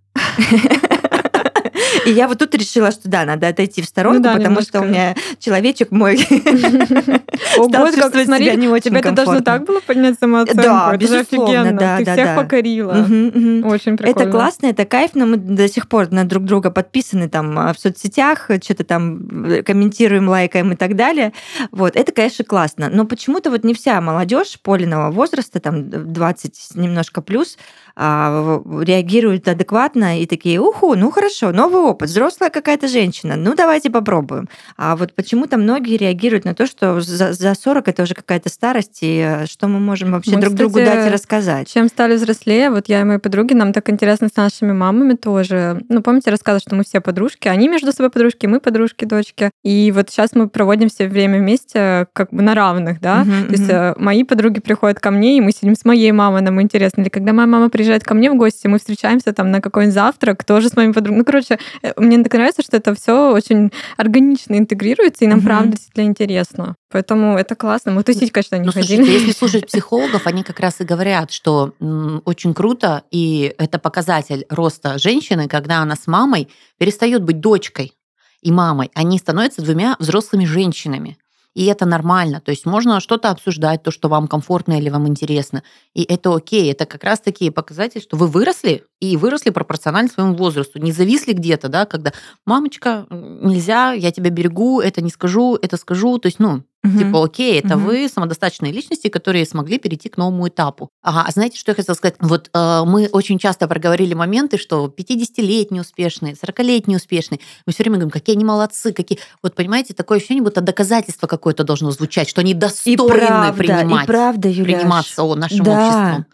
И 2.05 2.11
я 2.11 2.27
вот 2.27 2.39
тут 2.39 2.55
решила, 2.55 2.91
что 2.91 3.09
да, 3.09 3.25
надо 3.25 3.47
отойти 3.47 3.81
в 3.81 3.85
сторонку, 3.85 4.17
ну, 4.17 4.23
да, 4.23 4.29
потому 4.31 4.49
немножко... 4.51 4.77
что 4.77 4.81
у 4.81 4.85
меня 4.85 5.15
человечек 5.39 5.91
мой 5.91 6.17
стал 6.17 7.87
чувствовать 7.91 8.27
себя 8.27 8.55
не 8.55 8.67
очень 8.67 8.89
Тебе 8.89 8.99
это 8.99 9.11
должно 9.11 9.41
так 9.41 9.65
было 9.65 9.79
поднять 9.81 10.17
самооценку? 10.17 10.61
Да, 10.63 10.89
это 10.89 10.97
безусловно, 10.97 11.73
да, 11.73 11.97
Ты 11.97 12.03
всех 12.05 12.35
покорила. 12.35 12.93
Очень 12.93 13.97
прикольно. 13.97 14.21
Это 14.21 14.31
классно, 14.31 14.67
это 14.67 14.85
кайфно. 14.85 15.25
Мы 15.25 15.37
до 15.37 15.67
сих 15.67 15.89
пор 15.89 16.09
на 16.11 16.23
друг 16.23 16.45
друга 16.45 16.71
подписаны 16.71 17.29
там 17.29 17.57
а, 17.59 17.73
в 17.73 17.79
соцсетях, 17.79 18.49
что-то 18.63 18.83
там 18.83 19.45
э, 19.45 19.63
комментируем, 19.63 20.29
лайкаем 20.29 20.71
и 20.71 20.75
так 20.75 20.95
далее. 20.95 21.33
Вот, 21.71 21.95
это, 21.95 22.11
конечно, 22.11 22.45
классно. 22.45 22.89
Но 22.89 23.05
почему-то 23.05 23.49
вот 23.51 23.63
не 23.63 23.73
вся 23.73 23.99
молодежь 24.01 24.59
Полиного 24.61 25.11
возраста, 25.11 25.59
там 25.59 25.89
20 25.89 26.75
немножко 26.75 27.21
плюс, 27.21 27.57
а, 27.99 28.61
реагируют 28.81 29.47
адекватно 29.47 30.21
и 30.21 30.27
такие, 30.27 30.59
уху, 30.59 30.93
ну 30.95 31.09
хорошо, 31.09 31.51
новый 31.51 31.81
опыт, 31.81 32.09
взрослая 32.09 32.51
какая-то 32.51 32.87
женщина, 32.87 33.35
ну 33.35 33.55
давайте 33.55 33.89
попробуем. 33.89 34.47
А 34.77 34.95
вот 34.95 35.13
почему-то 35.15 35.57
многие 35.57 35.97
реагируют 35.97 36.45
на 36.45 36.53
то, 36.53 36.67
что 36.67 37.01
за, 37.01 37.33
за 37.33 37.55
40 37.55 37.87
это 37.87 38.03
уже 38.03 38.13
какая-то 38.13 38.49
старость, 38.49 38.99
и 39.01 39.17
э, 39.17 39.45
что 39.47 39.67
мы 39.67 39.79
можем 39.79 40.11
вообще 40.11 40.35
мы, 40.35 40.41
друг 40.41 40.53
кстати, 40.53 40.71
другу 40.71 40.85
дать 40.85 41.07
и 41.07 41.09
рассказать. 41.09 41.73
Чем 41.73 41.87
стали 41.87 42.17
взрослее, 42.17 42.69
вот 42.69 42.87
я 42.87 43.01
и 43.01 43.03
мои 43.03 43.17
подруги, 43.17 43.53
нам 43.53 43.73
так 43.73 43.89
интересно 43.89 44.27
с 44.31 44.35
нашими 44.35 44.73
мамами 44.73 45.15
тоже. 45.15 45.81
Ну, 45.89 46.03
помните, 46.03 46.29
рассказывала, 46.29 46.61
что 46.61 46.75
мы 46.75 46.83
все 46.83 47.01
подружки, 47.01 47.47
они 47.47 47.67
между 47.67 47.91
собой 47.91 48.11
подружки, 48.11 48.45
мы 48.45 48.59
подружки, 48.59 49.05
дочки. 49.05 49.49
И 49.63 49.91
вот 49.91 50.11
сейчас 50.11 50.35
мы 50.35 50.49
проводим 50.49 50.89
все 50.89 51.07
время 51.07 51.39
вместе 51.39 52.05
как 52.13 52.29
бы 52.29 52.43
на 52.43 52.53
равных, 52.53 53.01
да. 53.01 53.23
Uh-huh, 53.23 53.45
то 53.47 53.51
есть 53.51 53.69
uh-huh. 53.69 53.95
мои 53.97 54.23
подруги 54.23 54.59
приходят 54.59 54.99
ко 54.99 55.09
мне, 55.09 55.37
и 55.37 55.41
мы 55.41 55.51
сидим 55.51 55.75
с 55.75 55.83
моей 55.83 56.11
мамой, 56.11 56.43
нам 56.43 56.61
интересно. 56.61 57.01
Или 57.01 57.09
когда 57.09 57.33
моя 57.33 57.47
мама 57.47 57.69
приезжает 57.69 57.86
приезжает 57.87 58.03
ко 58.03 58.13
мне 58.13 58.29
в 58.29 58.35
гости, 58.35 58.67
мы 58.67 58.79
встречаемся 58.79 59.31
там 59.31 59.49
на 59.49 59.61
какой-нибудь 59.61 59.93
завтрак, 59.93 60.43
тоже 60.43 60.67
с 60.67 60.75
моими 60.75 60.91
подругами. 60.91 61.19
Ну, 61.19 61.25
короче, 61.25 61.57
э, 61.81 61.93
мне 61.95 62.21
так 62.21 62.33
нравится, 62.33 62.61
что 62.61 62.75
это 62.75 62.93
все 62.93 63.31
очень 63.31 63.71
органично 63.95 64.57
интегрируется, 64.57 65.23
и 65.23 65.27
нам, 65.27 65.39
угу. 65.39 65.47
правда, 65.47 65.71
действительно 65.71 66.05
интересно. 66.05 66.75
Поэтому 66.91 67.37
это 67.37 67.55
классно. 67.55 67.93
Мы 67.93 68.03
тусить, 68.03 68.33
конечно, 68.33 68.57
не 68.57 68.65
ну, 68.65 68.71
ходили. 68.73 68.97
Слушайте, 68.97 69.13
если 69.13 69.31
слушать 69.31 69.67
психологов, 69.71 70.27
они 70.27 70.43
как 70.43 70.59
раз 70.59 70.81
и 70.81 70.83
говорят, 70.83 71.31
что 71.31 71.73
м, 71.79 72.21
очень 72.25 72.53
круто, 72.53 73.03
и 73.09 73.55
это 73.57 73.79
показатель 73.79 74.45
роста 74.49 74.97
женщины, 74.97 75.47
когда 75.47 75.79
она 75.79 75.95
с 75.95 76.07
мамой 76.07 76.49
перестает 76.77 77.23
быть 77.23 77.39
дочкой 77.39 77.93
и 78.41 78.51
мамой. 78.51 78.91
Они 78.95 79.17
становятся 79.17 79.61
двумя 79.61 79.95
взрослыми 79.99 80.43
женщинами 80.43 81.17
и 81.57 81.65
это 81.65 81.87
нормально. 81.87 82.39
То 82.39 82.51
есть 82.51 82.67
можно 82.67 82.99
что-то 82.99 83.31
обсуждать, 83.31 83.81
то, 83.81 83.89
что 83.89 84.09
вам 84.09 84.27
комфортно 84.27 84.77
или 84.77 84.89
вам 84.89 85.07
интересно, 85.07 85.63
и 85.95 86.03
это 86.03 86.35
окей. 86.35 86.71
Это 86.71 86.85
как 86.85 87.03
раз 87.03 87.19
такие 87.19 87.51
показатели, 87.51 87.99
что 87.99 88.15
вы 88.15 88.27
выросли, 88.27 88.83
и 88.99 89.17
выросли 89.17 89.49
пропорционально 89.49 90.07
своему 90.07 90.35
возрасту. 90.35 90.77
Не 90.77 90.91
зависли 90.91 91.33
где-то, 91.33 91.67
да, 91.67 91.87
когда 91.87 92.13
«мамочка, 92.45 93.07
нельзя, 93.09 93.93
я 93.93 94.11
тебя 94.11 94.29
берегу, 94.29 94.81
это 94.81 95.01
не 95.01 95.09
скажу, 95.09 95.57
это 95.59 95.77
скажу». 95.77 96.19
То 96.19 96.27
есть, 96.27 96.37
ну, 96.37 96.61
Угу. 96.87 96.97
Типа, 96.97 97.23
окей, 97.23 97.59
это 97.59 97.75
угу. 97.75 97.85
вы 97.85 98.09
самодостаточные 98.09 98.71
личности, 98.71 99.07
которые 99.09 99.45
смогли 99.45 99.77
перейти 99.77 100.09
к 100.09 100.17
новому 100.17 100.47
этапу. 100.47 100.89
Ага, 101.01 101.25
а 101.27 101.31
знаете, 101.31 101.57
что 101.57 101.71
я 101.71 101.75
хотела 101.75 101.95
сказать? 101.95 102.15
Вот 102.19 102.49
э, 102.53 102.83
мы 102.85 103.07
очень 103.11 103.37
часто 103.39 103.67
проговорили 103.67 104.13
моменты, 104.13 104.57
что 104.57 104.85
50-летние 104.87 105.81
успешные, 105.81 106.33
40-летние 106.33 106.97
успешные. 106.97 107.39
Мы 107.65 107.73
все 107.73 107.83
время 107.83 107.97
говорим, 107.97 108.11
какие 108.11 108.35
они 108.35 108.45
молодцы, 108.45 108.93
какие... 108.93 109.19
Вот 109.43 109.55
понимаете, 109.55 109.93
такое 109.93 110.19
ощущение, 110.19 110.43
будто 110.43 110.61
доказательство 110.61 111.27
какое-то 111.27 111.63
должно 111.63 111.91
звучать, 111.91 112.29
что 112.29 112.41
они 112.41 112.53
достойны 112.53 112.93
и 112.93 112.97
правда, 112.97 113.53
принимать, 113.57 114.03
и 114.03 114.07
правда, 114.07 114.49
Юляш. 114.49 114.79
приниматься 114.79 115.23
о, 115.23 115.35
нашим 115.35 115.63
да. 115.63 115.71
обществом. 115.71 116.25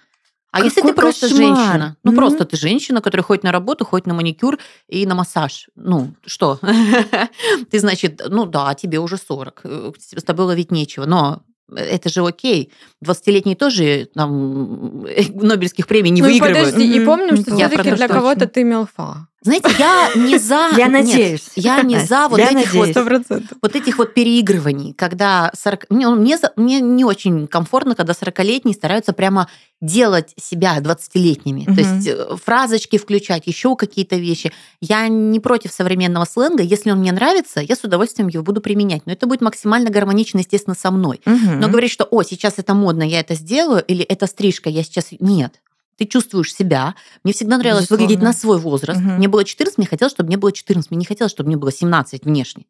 А 0.54 0.58
Какой 0.58 0.70
если 0.70 0.82
ты 0.82 0.94
просто 0.94 1.30
кошмар. 1.30 1.56
женщина? 1.56 1.98
Ну, 2.04 2.12
mm-hmm. 2.12 2.16
просто 2.16 2.46
ты 2.46 2.58
женщина, 2.58 3.02
которая 3.02 3.24
ходит 3.24 3.44
на 3.44 3.52
работу, 3.52 3.86
ходит 3.86 4.06
на 4.06 4.14
маникюр 4.14 4.60
и 4.88 5.08
на 5.08 5.16
массаж. 5.16 5.68
Ну, 5.76 6.14
что? 6.28 6.60
ты, 7.72 7.80
значит, 7.80 8.22
ну 8.30 8.46
да, 8.46 8.76
тебе 8.76 9.00
уже 9.00 9.18
40. 9.18 9.62
Э, 9.64 9.92
с 9.98 10.24
тобой 10.24 10.46
ловить 10.46 10.70
нечего. 10.70 11.06
Но 11.06 11.42
это 11.76 12.10
же 12.10 12.24
окей. 12.24 12.72
20-летние 13.04 13.56
тоже 13.56 14.10
там, 14.14 15.02
Нобелевских 15.34 15.88
премий 15.88 16.12
не 16.12 16.22
ну, 16.22 16.28
выигрывают. 16.28 16.74
Подожди, 16.74 17.00
mm-hmm. 17.00 17.02
и 17.02 17.06
помним, 17.06 17.38
что 17.38 17.56
все-таки 17.56 17.90
для 17.90 18.08
кого-то 18.08 18.46
ты 18.46 18.64
мелфа. 18.64 19.28
Знаете, 19.44 19.70
я 19.78 20.10
не 20.16 20.38
за... 20.40 20.70
Я 20.78 20.90
надеюсь. 20.90 21.50
я 21.56 21.82
не 21.82 22.00
за 22.00 22.28
вот 22.30 22.40
этих 22.40 22.74
вот, 22.74 22.96
вот 23.62 23.76
этих 23.76 23.98
вот 23.98 24.14
переигрываний, 24.14 24.94
когда 24.94 25.52
40... 25.54 25.86
Мне, 25.90 26.10
мне, 26.10 26.38
мне 26.56 26.80
не 26.80 27.04
очень 27.04 27.48
комфортно, 27.48 27.96
когда 27.96 28.14
40-летние 28.14 28.74
стараются 28.74 29.14
прямо 29.14 29.50
делать 29.82 30.34
себя 30.40 30.78
20-летними. 30.80 31.66
Угу. 31.68 31.76
То 31.76 31.82
есть 31.82 32.08
э, 32.08 32.36
фразочки 32.44 32.98
включать, 32.98 33.48
еще 33.48 33.76
какие-то 33.76 34.16
вещи. 34.16 34.54
Я 34.80 35.10
не 35.10 35.42
против 35.42 35.74
современного 35.74 36.24
сленга. 36.24 36.64
Если 36.64 36.90
он 36.90 37.00
мне 37.00 37.12
нравится, 37.12 37.60
я 37.60 37.76
с 37.76 37.84
удовольствием 37.84 38.30
его 38.30 38.44
буду 38.44 38.62
применять. 38.62 39.06
Но 39.06 39.12
это 39.12 39.28
будет 39.28 39.42
максимально 39.42 39.90
гармонично, 39.90 40.40
естественно, 40.40 40.76
со 40.76 40.90
мной. 40.90 41.20
Угу. 41.26 41.56
Но 41.60 41.68
говорить, 41.68 41.92
что, 41.92 42.06
о, 42.06 42.24
сейчас 42.24 42.56
это 42.58 42.74
модно, 42.74 43.04
я 43.04 43.20
это 43.20 43.36
сделаю, 43.36 43.84
или 43.84 44.04
это 44.04 44.26
стрижка, 44.28 44.70
я 44.70 44.84
сейчас... 44.84 45.08
Нет 45.20 45.63
ты 45.98 46.06
чувствуешь 46.06 46.54
себя. 46.54 46.96
Мне 47.24 47.34
всегда 47.34 47.58
нравилось 47.58 47.84
Безусловно. 47.84 48.04
выглядеть 48.04 48.24
на 48.24 48.34
свой 48.34 48.58
возраст. 48.58 49.00
Угу. 49.00 49.10
Мне 49.12 49.28
было 49.28 49.44
14, 49.44 49.78
мне 49.78 49.88
хотелось, 49.88 50.14
чтобы 50.14 50.28
мне 50.28 50.38
было 50.38 50.52
14. 50.52 50.92
Мне 50.92 51.00
не 51.00 51.06
хотелось, 51.06 51.32
чтобы 51.32 51.48
мне 51.48 51.58
было 51.58 51.72
17 51.72 52.26
внешне. 52.26 52.66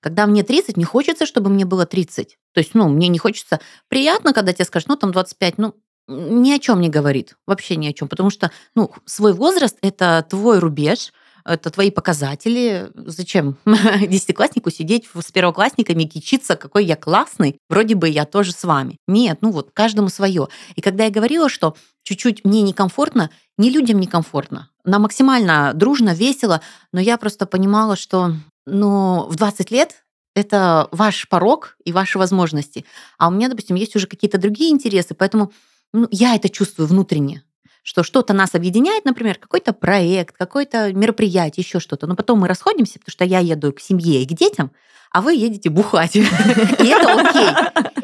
Когда 0.00 0.26
мне 0.26 0.42
30, 0.42 0.76
не 0.76 0.84
хочется, 0.84 1.26
чтобы 1.26 1.50
мне 1.50 1.64
было 1.64 1.86
30. 1.86 2.38
То 2.52 2.60
есть, 2.60 2.74
ну, 2.74 2.88
мне 2.88 3.08
не 3.08 3.18
хочется... 3.18 3.60
Приятно, 3.88 4.32
когда 4.32 4.52
тебе 4.52 4.66
скажут, 4.66 4.88
ну, 4.88 4.96
там 4.96 5.12
25, 5.12 5.58
ну, 5.58 5.74
ни 6.08 6.52
о 6.52 6.58
чем 6.58 6.80
не 6.80 6.90
говорит. 6.90 7.36
Вообще 7.46 7.76
ни 7.76 7.86
о 7.86 7.92
чем. 7.92 8.08
Потому 8.08 8.28
что, 8.28 8.50
ну, 8.74 8.92
свой 9.06 9.32
возраст– 9.32 9.78
это 9.82 10.26
твой 10.28 10.58
рубеж– 10.58 11.12
это 11.44 11.70
твои 11.70 11.90
показатели. 11.90 12.90
Зачем 12.94 13.56
десятикласснику 13.64 14.70
сидеть 14.70 15.08
с 15.14 15.32
первоклассниками 15.32 16.04
и 16.04 16.08
кичиться, 16.08 16.56
какой 16.56 16.84
я 16.84 16.96
классный, 16.96 17.58
вроде 17.68 17.94
бы 17.94 18.08
я 18.08 18.24
тоже 18.24 18.52
с 18.52 18.64
вами. 18.64 18.98
Нет, 19.06 19.38
ну 19.40 19.50
вот, 19.50 19.70
каждому 19.72 20.08
свое. 20.08 20.48
И 20.74 20.80
когда 20.80 21.04
я 21.04 21.10
говорила, 21.10 21.48
что 21.48 21.76
чуть-чуть 22.02 22.44
мне 22.44 22.62
некомфортно, 22.62 23.30
не 23.58 23.70
людям 23.70 24.00
некомфортно. 24.00 24.70
Нам 24.84 25.02
максимально 25.02 25.72
дружно, 25.74 26.14
весело, 26.14 26.60
но 26.92 27.00
я 27.00 27.16
просто 27.16 27.46
понимала, 27.46 27.96
что 27.96 28.34
ну, 28.66 29.26
в 29.28 29.36
20 29.36 29.70
лет 29.70 30.04
это 30.34 30.88
ваш 30.90 31.28
порог 31.28 31.76
и 31.84 31.92
ваши 31.92 32.18
возможности. 32.18 32.84
А 33.18 33.28
у 33.28 33.30
меня, 33.30 33.48
допустим, 33.48 33.76
есть 33.76 33.94
уже 33.96 34.06
какие-то 34.06 34.38
другие 34.38 34.72
интересы, 34.72 35.14
поэтому 35.14 35.52
ну, 35.92 36.08
я 36.10 36.34
это 36.34 36.48
чувствую 36.48 36.88
внутренне, 36.88 37.42
что 37.84 38.02
что-то 38.02 38.32
нас 38.32 38.54
объединяет, 38.54 39.04
например, 39.04 39.36
какой-то 39.36 39.74
проект, 39.74 40.36
какое-то 40.36 40.92
мероприятие, 40.94 41.62
еще 41.62 41.80
что-то. 41.80 42.06
Но 42.06 42.16
потом 42.16 42.40
мы 42.40 42.48
расходимся, 42.48 42.98
потому 42.98 43.12
что 43.12 43.24
я 43.24 43.40
еду 43.40 43.72
к 43.72 43.80
семье 43.80 44.22
и 44.22 44.26
к 44.26 44.32
детям, 44.32 44.72
а 45.12 45.20
вы 45.20 45.34
едете 45.34 45.68
бухать. 45.68 46.16
И 46.16 46.20
это 46.20 47.12
окей. 47.12 47.48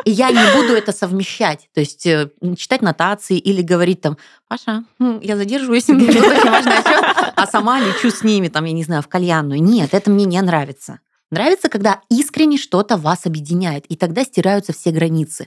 И 0.04 0.10
я 0.10 0.30
не 0.30 0.54
буду 0.54 0.74
это 0.74 0.92
совмещать. 0.92 1.68
То 1.74 1.80
есть 1.80 2.06
э, 2.06 2.30
читать 2.56 2.82
нотации 2.82 3.36
или 3.36 3.62
говорить 3.62 4.00
там, 4.00 4.16
Паша, 4.48 4.84
я 4.98 5.36
задерживаюсь, 5.36 5.88
мне 5.88 6.08
очень 6.08 6.50
важно, 6.50 6.72
а 7.34 7.46
сама 7.46 7.80
лечу 7.80 8.10
с 8.10 8.22
ними, 8.22 8.48
там, 8.48 8.64
я 8.66 8.72
не 8.72 8.84
знаю, 8.84 9.02
в 9.02 9.08
кальянную. 9.08 9.62
Нет, 9.62 9.94
это 9.94 10.10
мне 10.10 10.26
не 10.26 10.40
нравится. 10.40 11.00
Нравится, 11.30 11.68
когда 11.68 12.00
искренне 12.10 12.58
что-то 12.58 12.96
вас 12.96 13.24
объединяет, 13.24 13.86
и 13.86 13.96
тогда 13.96 14.24
стираются 14.24 14.72
все 14.72 14.90
границы. 14.90 15.46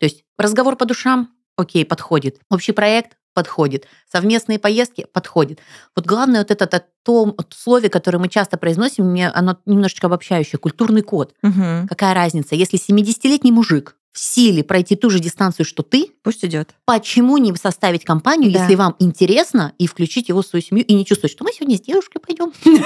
То 0.00 0.06
есть 0.06 0.24
разговор 0.36 0.76
по 0.76 0.84
душам, 0.84 1.30
окей, 1.56 1.84
подходит. 1.84 2.40
Общий 2.50 2.72
проект 2.72 3.16
подходит. 3.34 3.86
Совместные 4.10 4.58
поездки 4.58 5.06
подходит. 5.12 5.60
Вот 5.94 6.06
главное 6.06 6.40
вот 6.40 6.50
это, 6.50 6.64
это 6.64 6.84
то 7.02 7.36
слове, 7.50 7.88
которое 7.88 8.18
мы 8.18 8.28
часто 8.28 8.56
произносим, 8.56 9.06
мне 9.06 9.28
оно 9.28 9.58
немножечко 9.66 10.06
обобщающее, 10.06 10.58
культурный 10.58 11.02
код. 11.02 11.34
Угу. 11.42 11.88
Какая 11.88 12.14
разница? 12.14 12.54
Если 12.54 12.78
70-летний 12.78 13.52
мужик 13.52 13.96
в 14.12 14.18
силе 14.18 14.64
пройти 14.64 14.96
ту 14.96 15.10
же 15.10 15.20
дистанцию, 15.20 15.64
что 15.64 15.84
ты, 15.84 16.08
пусть 16.22 16.44
идет. 16.44 16.70
Почему 16.84 17.38
не 17.38 17.54
составить 17.54 18.04
компанию, 18.04 18.52
да. 18.52 18.60
если 18.60 18.74
вам 18.74 18.96
интересно, 18.98 19.72
и 19.78 19.86
включить 19.86 20.28
его 20.28 20.42
в 20.42 20.46
свою 20.46 20.62
семью, 20.62 20.84
и 20.84 20.94
не 20.94 21.06
чувствовать, 21.06 21.30
что 21.30 21.44
мы 21.44 21.52
сегодня 21.52 21.76
с 21.76 21.80
девушкой 21.80 22.18
пойдем? 22.18 22.52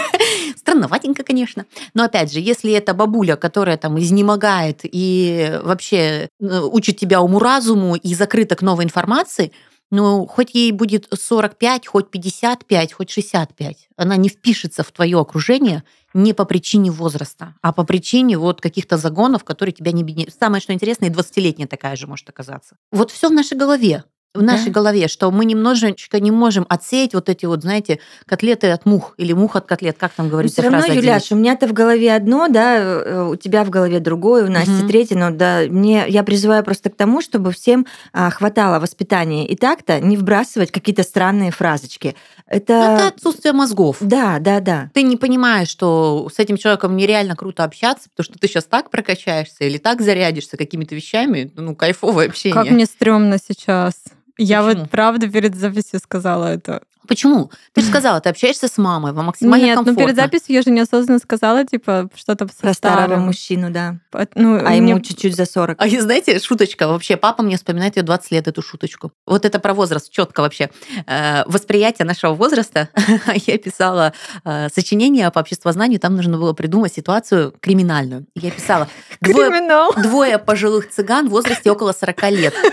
Странноватенько, 0.57 1.22
конечно. 1.22 1.64
Но 1.94 2.05
опять 2.05 2.31
же, 2.33 2.40
если 2.40 2.72
это 2.72 2.92
бабуля, 2.92 3.37
которая 3.37 3.78
там 3.78 3.98
изнемогает 3.98 4.81
и 4.83 5.59
вообще 5.62 6.28
э, 6.38 6.61
учит 6.61 6.98
тебя 6.98 7.22
уму-разуму 7.22 7.96
и 7.96 8.14
закрыта 8.14 8.55
к 8.55 8.61
новой 8.61 8.85
информации, 8.85 9.52
ну, 9.92 10.26
хоть 10.26 10.55
ей 10.55 10.72
будет 10.72 11.07
45, 11.12 11.87
хоть 11.87 12.11
55, 12.11 12.92
хоть 12.94 13.11
65, 13.11 13.88
она 13.96 14.16
не 14.16 14.31
впишется 14.31 14.83
в 14.83 14.90
твое 14.90 15.20
окружение 15.20 15.85
не 16.14 16.33
по 16.33 16.46
причине 16.46 16.90
возраста, 16.90 17.55
а 17.61 17.72
по 17.72 17.85
причине 17.85 18.38
вот 18.38 18.62
каких-то 18.62 18.96
загонов, 18.96 19.44
которые 19.44 19.74
тебя 19.74 19.92
не 19.92 20.02
беднеют. 20.02 20.35
Самое, 20.38 20.62
что 20.62 20.72
интересно, 20.72 21.05
и 21.05 21.11
20-летняя 21.11 21.66
такая 21.66 21.96
же 21.96 22.07
может 22.07 22.26
оказаться. 22.28 22.76
Вот 22.90 23.11
все 23.11 23.28
в 23.28 23.33
нашей 23.33 23.57
голове 23.57 24.05
в 24.35 24.42
нашей 24.42 24.66
да. 24.66 24.73
голове, 24.73 25.09
что 25.09 25.31
мы 25.31 25.45
немножечко 25.45 26.18
не 26.18 26.31
можем 26.31 26.64
отсеять 26.68 27.12
вот 27.12 27.29
эти 27.29 27.45
вот, 27.45 27.62
знаете, 27.62 27.99
котлеты 28.27 28.71
от 28.71 28.87
мух 28.87 29.14
или 29.18 29.35
мух 29.35 29.57
от 29.57 29.66
котлет, 29.66 29.97
как 29.99 30.12
там 30.12 30.31
говорится. 30.31 30.62
Все 30.62 30.71
равно, 30.71 30.87
Юляш, 30.92 31.33
у 31.33 31.37
меня-то 31.37 31.66
в 31.66 31.75
голове 31.75 32.14
одно, 32.14 32.49
да, 32.49 32.77
э, 32.79 33.29
у 33.31 33.37
тебя 33.37 33.62
в 33.64 33.71
голове 33.71 34.01
другое, 34.01 34.47
у 34.47 34.51
Насти 34.51 34.71
угу. 34.71 34.88
третье, 34.88 35.16
но 35.16 35.31
да, 35.31 35.62
мне 35.68 36.07
я 36.09 36.23
призываю 36.23 36.64
просто 36.64 36.88
к 36.88 36.97
тому, 36.97 37.21
чтобы 37.21 37.53
всем 37.53 37.87
а, 38.12 38.31
хватало 38.31 38.81
воспитания 38.81 39.47
и 39.47 39.55
так-то 39.55 40.01
не 40.01 40.16
вбрасывать 40.16 40.71
какие-то 40.71 41.03
странные 41.03 41.51
фразочки. 41.51 42.16
Это... 42.47 42.73
Ну, 42.73 42.95
это 42.95 43.07
отсутствие 43.09 43.53
мозгов. 43.53 43.99
Да, 44.01 44.38
да, 44.38 44.61
да. 44.61 44.90
Ты 44.95 45.03
не 45.03 45.16
понимаешь, 45.16 45.68
что 45.68 46.31
с 46.35 46.38
этим 46.38 46.57
человеком 46.57 46.97
нереально 46.97 47.37
круто 47.37 47.64
общаться, 47.64 48.09
потому 48.09 48.25
что 48.25 48.38
ты 48.38 48.49
сейчас 48.49 48.64
так 48.64 48.90
прокачаешься 48.90 49.64
или 49.64 49.77
так 49.77 50.01
зарядишься 50.01 50.57
какими-то 50.57 50.95
вещами, 50.95 51.53
ну, 51.55 51.77
кайфовое 51.77 52.29
общение. 52.29 52.55
Как 52.55 52.71
мне 52.71 52.87
стрёмно 52.87 53.37
сейчас. 53.38 53.95
Я 54.38 54.62
вот 54.62 54.90
правда 54.90 55.29
перед 55.29 55.55
записью 55.55 56.01
сказала 56.01 56.47
это. 56.47 56.83
Почему? 57.09 57.51
Ты 57.73 57.81
же 57.81 57.87
сказала, 57.90 58.21
ты 58.21 58.29
общаешься 58.29 58.68
с 58.68 58.79
мамой, 58.79 59.12
вам 59.12 59.27
максимально 59.27 59.64
Нет, 59.64 59.77
комфортно. 59.77 60.01
ну 60.01 60.07
перед 60.07 60.16
записью 60.16 60.55
я 60.55 60.62
же 60.62 60.71
неосознанно 60.71 61.18
сказала, 61.18 61.64
типа, 61.64 62.09
что-то 62.14 62.47
Про 62.47 62.75
старого 62.75 63.16
мужчину, 63.16 63.71
да. 63.71 63.99
Ну, 64.35 64.61
а 64.64 64.75
ему 64.75 65.01
чуть-чуть 65.01 65.35
за 65.35 65.47
40. 65.47 65.81
А 65.81 65.88
знаете, 66.01 66.38
шуточка 66.38 66.88
вообще, 66.88 67.16
папа 67.16 67.42
мне 67.42 67.57
вспоминает 67.57 67.97
ее 67.97 68.03
20 68.03 68.31
лет, 68.31 68.49
эту 68.49 68.62
шуточку. 68.62 69.12
Вот 69.27 69.45
это 69.45 69.59
про 69.59 69.75
возраст, 69.75 70.11
четко 70.11 70.40
вообще. 70.40 70.71
Э, 71.07 71.45
восприятие 71.47 72.07
нашего 72.07 72.35
возраста. 72.35 72.88
я 73.47 73.59
писала 73.59 74.12
э, 74.45 74.68
сочинение 74.75 75.31
по 75.31 75.40
обществознанию, 75.40 75.99
там 75.99 76.16
нужно 76.16 76.38
было 76.38 76.53
придумать 76.53 76.95
ситуацию 76.95 77.55
криминальную. 77.61 78.27
Я 78.35 78.51
писала 78.51 78.88
двое, 79.21 79.90
двое 80.03 80.38
пожилых 80.38 80.90
цыган 80.90 81.29
в 81.29 81.31
возрасте 81.31 81.71
около 81.71 81.92
40 81.92 82.31
лет. 82.31 82.55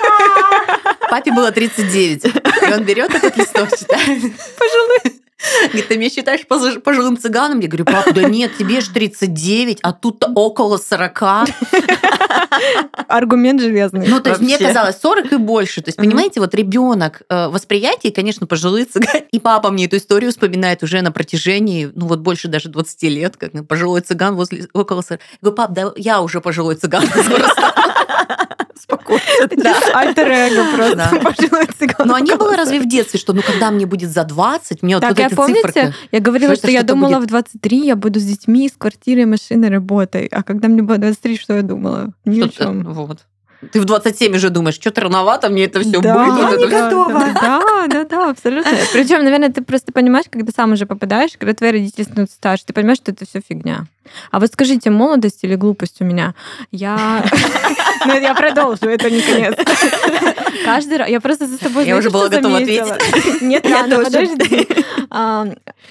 Папе 1.09 1.31
было 1.31 1.51
39. 1.51 2.25
И 2.25 2.73
он 2.73 2.83
берет 2.83 3.13
этот 3.13 3.35
листок, 3.37 3.69
читает. 3.77 4.21
Пожилой. 4.57 5.21
Говорит, 5.67 5.87
ты 5.87 5.97
меня 5.97 6.09
считаешь 6.09 6.45
пожилым 6.47 7.17
цыганом? 7.17 7.59
Я 7.59 7.67
говорю, 7.67 7.85
папа, 7.85 8.11
да 8.13 8.23
нет, 8.23 8.51
тебе 8.57 8.81
же 8.81 8.91
39, 8.91 9.79
а 9.81 9.93
тут 9.93 10.23
около 10.35 10.77
40. 10.77 11.23
Аргумент 13.07 13.61
железный. 13.61 14.07
Ну, 14.07 14.19
то 14.19 14.31
есть 14.31 14.41
мне 14.41 14.57
казалось 14.57 14.97
40 15.01 15.33
и 15.33 15.37
больше. 15.37 15.81
То 15.81 15.89
есть, 15.89 15.97
понимаете, 15.97 16.39
вот 16.39 16.53
ребенок 16.53 17.21
э, 17.29 17.47
восприятие, 17.47 18.11
конечно, 18.11 18.47
пожилые 18.47 18.85
цыгане. 18.85 19.25
И 19.31 19.39
папа 19.39 19.71
мне 19.71 19.85
эту 19.85 19.97
историю 19.97 20.31
вспоминает 20.31 20.83
уже 20.83 21.01
на 21.01 21.11
протяжении, 21.11 21.89
ну 21.95 22.07
вот 22.07 22.19
больше 22.19 22.47
даже 22.47 22.69
20 22.69 23.03
лет, 23.03 23.37
как 23.37 23.51
пожилой 23.67 24.01
цыган 24.01 24.35
возле 24.35 24.67
около 24.73 25.01
40. 25.01 25.21
Я 25.21 25.37
говорю, 25.41 25.55
пап, 25.55 25.73
да 25.73 25.93
я 25.95 26.21
уже 26.21 26.41
пожилой 26.41 26.75
цыган 26.75 27.03
Спокойно. 28.79 29.21
Да. 29.57 29.77
Альтер-эго 29.93 30.75
просто. 30.75 31.11
Но 32.05 32.17
не 32.19 32.35
было 32.35 32.55
разве 32.55 32.79
в 32.79 32.87
детстве, 32.87 33.19
что 33.19 33.33
ну 33.33 33.41
когда 33.41 33.71
мне 33.71 33.85
будет 33.85 34.09
за 34.09 34.23
20, 34.23 34.83
мне 34.83 34.95
вот 34.95 35.01
так, 35.01 35.15
я 35.29 35.35
помните, 35.35 35.93
я 36.11 36.19
говорила, 36.19 36.55
что, 36.55 36.69
я 36.69 36.83
думала 36.83 37.19
в 37.19 37.25
23 37.25 37.85
я 37.85 37.95
буду 37.95 38.19
с 38.19 38.23
детьми, 38.23 38.67
с 38.67 38.73
квартирой, 38.77 39.25
машиной, 39.25 39.69
работой. 39.69 40.27
А 40.27 40.43
когда 40.43 40.67
мне 40.67 40.81
было 40.81 40.97
23, 40.97 41.37
что 41.37 41.55
я 41.55 41.61
думала? 41.61 42.13
Ни 42.25 42.41
о 42.41 42.49
чем. 42.49 42.83
Вот. 42.83 43.25
Ты 43.71 43.81
в 43.81 43.85
27 43.85 44.35
уже 44.35 44.49
думаешь, 44.49 44.75
что-то 44.75 45.01
рановато, 45.01 45.49
мне 45.49 45.65
это 45.65 45.81
все 45.81 45.99
да, 45.99 46.13
будет. 46.13 46.39
Я 46.39 46.47
вот 46.47 46.59
не 46.59 46.67
готова. 46.67 47.25
Да, 47.41 47.87
да, 47.87 48.03
да, 48.05 48.29
абсолютно. 48.29 48.71
Причем, 48.93 49.23
наверное, 49.23 49.49
ты 49.49 49.61
просто 49.61 49.91
понимаешь, 49.91 50.27
когда 50.29 50.51
сам 50.55 50.71
уже 50.71 50.85
попадаешь, 50.85 51.31
когда 51.37 51.53
твои 51.53 51.71
родители 51.71 52.03
становятся 52.03 52.37
старше, 52.37 52.63
ты 52.65 52.73
понимаешь, 52.73 52.99
что 52.99 53.11
это 53.11 53.25
все 53.25 53.41
фигня. 53.41 53.85
А 54.31 54.39
вот 54.39 54.51
скажите, 54.51 54.89
молодость 54.89 55.43
или 55.43 55.55
глупость 55.55 56.01
у 56.01 56.05
меня? 56.05 56.35
Я... 56.71 57.23
Ну, 58.05 58.17
я 58.17 58.33
продолжу, 58.33 58.85
это 58.85 59.11
не 59.11 59.19
конец. 59.19 59.55
Каждый 60.63 60.97
раз... 60.99 61.09
Я 61.09 61.19
просто 61.19 61.47
за 61.47 61.57
собой... 61.57 61.85
Я 61.85 61.97
уже 61.97 62.09
была 62.09 62.29
готова 62.29 62.57
ответить. 62.57 63.41
Нет, 63.41 63.67
я 63.67 63.83
подожди. 63.83 64.67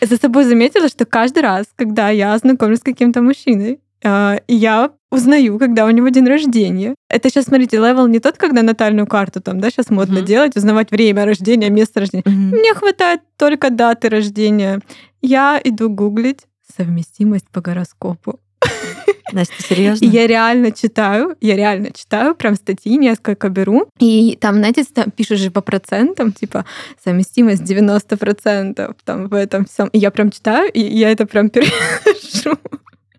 За 0.01 0.17
собой 0.17 0.45
заметила, 0.45 0.89
что 0.89 1.05
каждый 1.05 1.43
раз, 1.43 1.67
когда 1.77 2.09
я 2.09 2.37
знакомлюсь 2.39 2.79
с 2.79 2.83
каким-то 2.83 3.21
мужчиной, 3.21 3.79
а, 4.03 4.39
я 4.49 4.91
узнаю, 5.11 5.59
когда 5.59 5.87
у 5.87 5.90
него 5.90 6.09
день 6.09 6.27
рождения. 6.27 6.94
Это 7.09 7.31
сейчас, 7.31 7.47
смотрите, 7.47 7.79
level 7.79 8.07
не 8.07 8.21
тот, 8.21 8.37
когда 8.37 8.62
натальную 8.62 9.07
карту 9.07 9.40
там, 9.40 9.61
да, 9.61 9.71
сейчас 9.71 9.90
модно 9.90 10.18
mm-hmm. 10.18 10.27
делать, 10.27 10.57
узнавать 10.57 10.90
время 10.90 11.25
рождения, 11.25 11.71
место 11.71 12.01
рождения. 12.01 12.25
Mm-hmm. 12.25 12.59
Мне 12.59 12.75
хватает 12.75 13.21
только 13.37 13.71
даты 13.71 14.09
рождения. 14.09 14.81
Я 15.23 15.61
иду 15.62 15.88
гуглить 15.88 16.40
совместимость 16.77 17.49
по 17.51 17.61
гороскопу. 17.61 18.40
Настя, 19.33 19.62
серьезно? 19.62 20.05
И 20.05 20.09
я 20.09 20.27
реально 20.27 20.73
читаю, 20.73 21.37
я 21.40 21.57
реально 21.57 21.90
читаю, 21.92 22.35
прям 22.35 22.55
статьи 22.55 22.97
несколько 22.97 23.49
беру. 23.49 23.88
И 23.99 24.37
там, 24.40 24.57
знаете, 24.57 24.85
там 24.85 25.11
пишешь 25.11 25.40
же 25.40 25.51
по 25.51 25.61
процентам, 25.61 26.33
типа 26.33 26.64
совместимость 27.03 27.62
90% 27.62 28.97
там 29.05 29.29
в 29.29 29.35
этом 29.35 29.64
всем. 29.66 29.88
И 29.88 29.99
я 29.99 30.11
прям 30.11 30.31
читаю, 30.31 30.71
и 30.73 30.81
я 30.81 31.11
это 31.11 31.27
прям 31.27 31.51
перехожу 31.51 32.59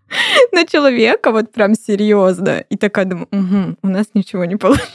на 0.51 0.65
человека, 0.65 1.31
вот 1.31 1.51
прям 1.51 1.75
серьезно. 1.75 2.63
И 2.69 2.77
такая 2.77 3.05
думаю, 3.05 3.27
угу, 3.31 3.77
у 3.81 3.87
нас 3.87 4.07
ничего 4.13 4.45
не 4.45 4.55
получится. 4.55 4.89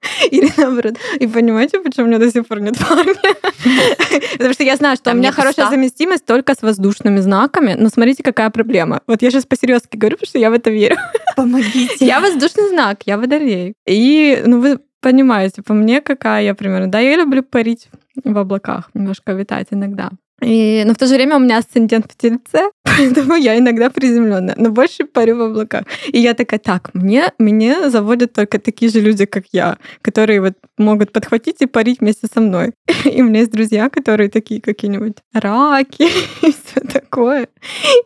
Или 0.30 0.50
наоборот. 0.56 0.94
И 1.18 1.26
понимаете, 1.26 1.80
почему 1.80 2.06
у 2.06 2.08
меня 2.08 2.18
до 2.18 2.30
сих 2.30 2.46
пор 2.46 2.60
нет 2.60 2.76
парня? 2.78 3.14
Потому 4.32 4.52
что 4.52 4.62
я 4.62 4.76
знаю, 4.76 4.96
что 4.96 5.10
у 5.10 5.14
меня 5.14 5.32
хорошая 5.32 5.68
заместимость 5.70 6.24
только 6.24 6.54
с 6.54 6.62
воздушными 6.62 7.20
знаками. 7.20 7.74
Но 7.78 7.88
смотрите, 7.88 8.22
какая 8.22 8.50
проблема. 8.50 9.00
Вот 9.06 9.22
я 9.22 9.30
сейчас 9.30 9.44
по-серьезки 9.44 9.96
говорю, 9.96 10.16
потому 10.16 10.28
что 10.28 10.38
я 10.38 10.50
в 10.50 10.52
это 10.52 10.70
верю. 10.70 10.96
Помогите. 11.36 12.06
Я 12.06 12.20
воздушный 12.20 12.68
знак, 12.68 13.02
я 13.06 13.18
водолей. 13.18 13.74
И, 13.86 14.42
ну, 14.46 14.60
вы 14.60 14.78
понимаете, 15.00 15.62
по 15.62 15.74
мне 15.74 16.00
какая 16.00 16.44
я 16.44 16.54
примерно. 16.54 16.90
Да, 16.90 17.00
я 17.00 17.16
люблю 17.16 17.42
парить 17.42 17.88
в 18.24 18.38
облаках, 18.38 18.90
немножко 18.94 19.32
витать 19.32 19.68
иногда. 19.70 20.10
И, 20.40 20.84
но 20.86 20.94
в 20.94 20.96
то 20.96 21.06
же 21.06 21.14
время 21.14 21.36
у 21.36 21.40
меня 21.40 21.58
асцендент 21.58 22.12
в 22.12 22.16
тельце, 22.16 22.70
поэтому 22.84 23.34
я 23.34 23.58
иногда 23.58 23.90
приземленная, 23.90 24.54
но 24.56 24.70
больше 24.70 25.04
парю 25.04 25.36
в 25.36 25.40
облаках. 25.42 25.84
И 26.12 26.18
я 26.20 26.34
такая, 26.34 26.60
так, 26.60 26.90
мне, 26.94 27.32
мне 27.38 27.90
заводят 27.90 28.32
только 28.32 28.58
такие 28.58 28.90
же 28.90 29.00
люди, 29.00 29.24
как 29.24 29.44
я, 29.52 29.78
которые 30.02 30.40
вот 30.40 30.54
могут 30.78 31.12
подхватить 31.12 31.60
и 31.60 31.66
парить 31.66 32.00
вместе 32.00 32.28
со 32.32 32.40
мной. 32.40 32.72
И 33.04 33.20
у 33.22 33.24
меня 33.24 33.40
есть 33.40 33.52
друзья, 33.52 33.88
которые 33.88 34.30
такие 34.30 34.60
какие-нибудь 34.60 35.16
раки 35.32 36.02
и 36.46 36.52
все 36.52 36.80
такое. 36.80 37.48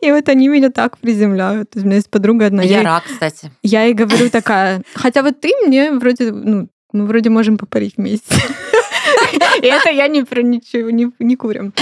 И 0.01 0.11
вот 0.11 0.29
они 0.29 0.47
меня 0.47 0.69
так 0.69 0.97
приземляют. 0.97 1.71
У 1.75 1.79
меня 1.79 1.95
есть 1.95 2.09
подруга 2.09 2.47
одна. 2.47 2.63
Я, 2.63 2.79
я 2.79 2.83
рак, 2.83 3.03
кстати. 3.05 3.51
Я 3.61 3.83
ей 3.83 3.93
говорю 3.93 4.29
такая, 4.29 4.81
хотя 4.95 5.21
вот 5.21 5.39
ты 5.39 5.51
мне 5.65 5.91
вроде, 5.91 6.31
ну, 6.31 6.67
мы 6.91 7.05
вроде 7.05 7.29
можем 7.29 7.57
попарить 7.57 7.97
вместе. 7.97 8.35
Это 9.67 9.89
я 9.89 10.07
не 10.07 10.23
про 10.23 10.41
ничего, 10.41 10.89
не, 10.89 11.11
не 11.19 11.35
курим. 11.35 11.73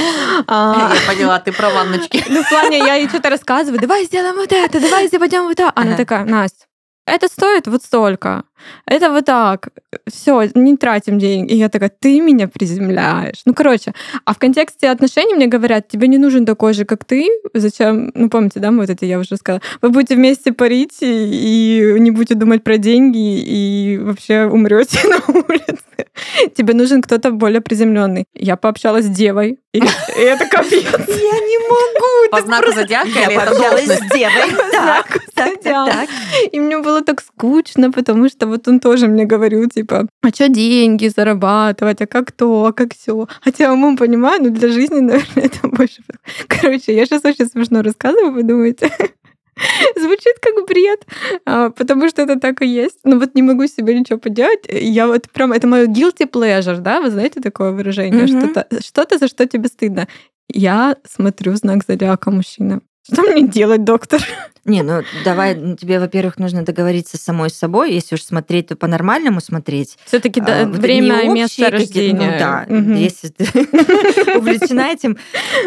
А, 0.47 0.91
я 0.93 1.13
поняла, 1.13 1.39
ты 1.39 1.51
про 1.51 1.69
ванночки. 1.69 2.23
Ну, 2.29 2.43
в 2.43 2.49
плане, 2.49 2.79
я 2.79 2.95
ей 2.95 3.07
что-то 3.07 3.29
рассказываю, 3.29 3.79
давай 3.79 4.05
сделаем 4.05 4.35
вот 4.35 4.51
это, 4.51 4.79
давай 4.79 5.07
сделаем 5.07 5.43
вот 5.43 5.59
это. 5.59 5.71
Она 5.75 5.97
такая, 5.97 6.25
Настя, 6.25 6.65
это 7.11 7.27
стоит 7.27 7.67
вот 7.67 7.83
столько, 7.83 8.43
это 8.85 9.11
вот 9.11 9.25
так, 9.25 9.69
все, 10.07 10.43
не 10.55 10.77
тратим 10.77 11.19
деньги. 11.19 11.53
И 11.53 11.57
я 11.57 11.69
такая, 11.69 11.89
ты 11.89 12.19
меня 12.21 12.47
приземляешь. 12.47 13.41
Ну, 13.45 13.53
короче, 13.53 13.93
а 14.25 14.33
в 14.33 14.37
контексте 14.37 14.89
отношений 14.89 15.33
мне 15.33 15.47
говорят, 15.47 15.87
тебе 15.87 16.07
не 16.07 16.17
нужен 16.17 16.45
такой 16.45 16.73
же, 16.73 16.85
как 16.85 17.05
ты, 17.05 17.27
зачем, 17.53 18.11
ну, 18.15 18.29
помните, 18.29 18.59
да, 18.59 18.71
вот 18.71 18.89
это 18.89 19.05
я 19.05 19.19
уже 19.19 19.35
сказала, 19.37 19.61
вы 19.81 19.89
будете 19.89 20.15
вместе 20.15 20.53
парить 20.53 20.97
и, 21.01 21.95
и 21.95 21.99
не 21.99 22.11
будете 22.11 22.35
думать 22.35 22.63
про 22.63 22.77
деньги 22.77 23.39
и 23.39 23.97
вообще 23.97 24.45
умрете 24.45 24.99
на 25.07 25.17
улице. 25.33 25.81
Тебе 26.55 26.73
нужен 26.73 27.01
кто-то 27.01 27.31
более 27.31 27.61
приземленный. 27.61 28.25
Я 28.33 28.55
пообщалась 28.57 29.05
с 29.05 29.09
девой, 29.09 29.59
и, 29.73 29.79
и 29.79 30.21
это 30.21 30.45
капец. 30.45 30.83
Я 30.83 31.39
не 31.39 31.57
могу. 31.69 32.10
По 32.31 32.41
знаку 32.41 32.71
зодиака 32.71 33.09
Я 33.09 33.25
или 33.25 33.41
это 33.41 33.55
должность? 33.55 34.03
с 34.03 34.09
девой. 34.13 34.55
Так, 34.71 35.07
так, 35.07 35.21
так, 35.35 35.63
зодиака. 35.63 35.91
так. 35.91 36.09
И 36.51 36.59
мне 36.59 36.77
было 36.77 37.01
так 37.01 37.21
скучно, 37.21 37.91
потому 37.91 38.29
что 38.29 38.47
вот 38.47 38.67
он 38.67 38.79
тоже 38.79 39.07
мне 39.07 39.25
говорил, 39.25 39.69
типа, 39.69 40.07
а 40.21 40.29
что 40.29 40.47
деньги 40.47 41.07
зарабатывать, 41.07 42.01
а 42.01 42.07
как 42.07 42.31
то, 42.31 42.65
а 42.65 42.73
как 42.73 42.95
все. 42.95 43.27
Хотя 43.41 43.73
умом 43.73 43.97
понимаю, 43.97 44.43
но 44.43 44.49
для 44.49 44.69
жизни, 44.69 44.99
наверное, 45.01 45.45
это 45.45 45.67
больше... 45.67 46.01
Короче, 46.47 46.95
я 46.95 47.05
сейчас 47.05 47.25
очень 47.25 47.47
смешно 47.47 47.81
рассказываю, 47.81 48.31
вы 48.31 48.43
думаете? 48.43 48.91
Звучит 49.95 50.35
как 50.41 50.65
бред, 50.67 51.05
а, 51.45 51.69
потому 51.69 52.09
что 52.09 52.21
это 52.21 52.39
так 52.39 52.61
и 52.61 52.67
есть. 52.67 52.99
Но 53.03 53.19
вот 53.19 53.35
не 53.35 53.41
могу 53.41 53.67
себе 53.67 53.99
ничего 53.99 54.17
поделать. 54.17 54.61
Я 54.69 55.07
вот 55.07 55.29
прям, 55.31 55.51
это 55.51 55.67
мое 55.67 55.85
guilty 55.85 56.29
pleasure, 56.29 56.77
да, 56.77 57.01
вы 57.01 57.11
знаете 57.11 57.41
такое 57.41 57.71
выражение? 57.71 58.25
Мгм. 58.25 58.39
Что-то, 58.39 58.67
что-то, 58.81 59.17
за 59.17 59.27
что 59.27 59.45
тебе 59.45 59.67
стыдно. 59.67 60.07
Я 60.53 60.97
смотрю 61.09 61.55
знак 61.55 61.83
зодиака 61.87 62.31
мужчина. 62.31 62.81
Что 63.03 63.23
мне 63.23 63.47
делать, 63.47 63.83
доктор? 63.83 64.21
Не, 64.63 64.83
ну 64.83 65.01
давай, 65.25 65.55
ну, 65.55 65.75
тебе, 65.75 65.99
во-первых, 65.99 66.37
нужно 66.37 66.63
договориться 66.63 67.17
с 67.17 67.21
самой 67.21 67.49
собой. 67.49 67.93
Если 67.93 68.13
уж 68.15 68.21
смотреть, 68.21 68.67
то 68.67 68.75
по-нормальному 68.75 69.41
смотреть. 69.41 69.97
Все-таки 70.05 70.39
А, 70.45 70.65
вот 70.67 70.77
время 70.77 71.21
и 71.21 71.29
место 71.29 71.63
какие- 71.63 71.79
рождения. 71.79 72.31
Ну 72.31 72.37
да, 72.39 72.65
Мгм. 72.69 72.93
если 72.95 73.29
ты 73.29 73.43
увлечена 74.37 74.91
этим. 74.91 75.17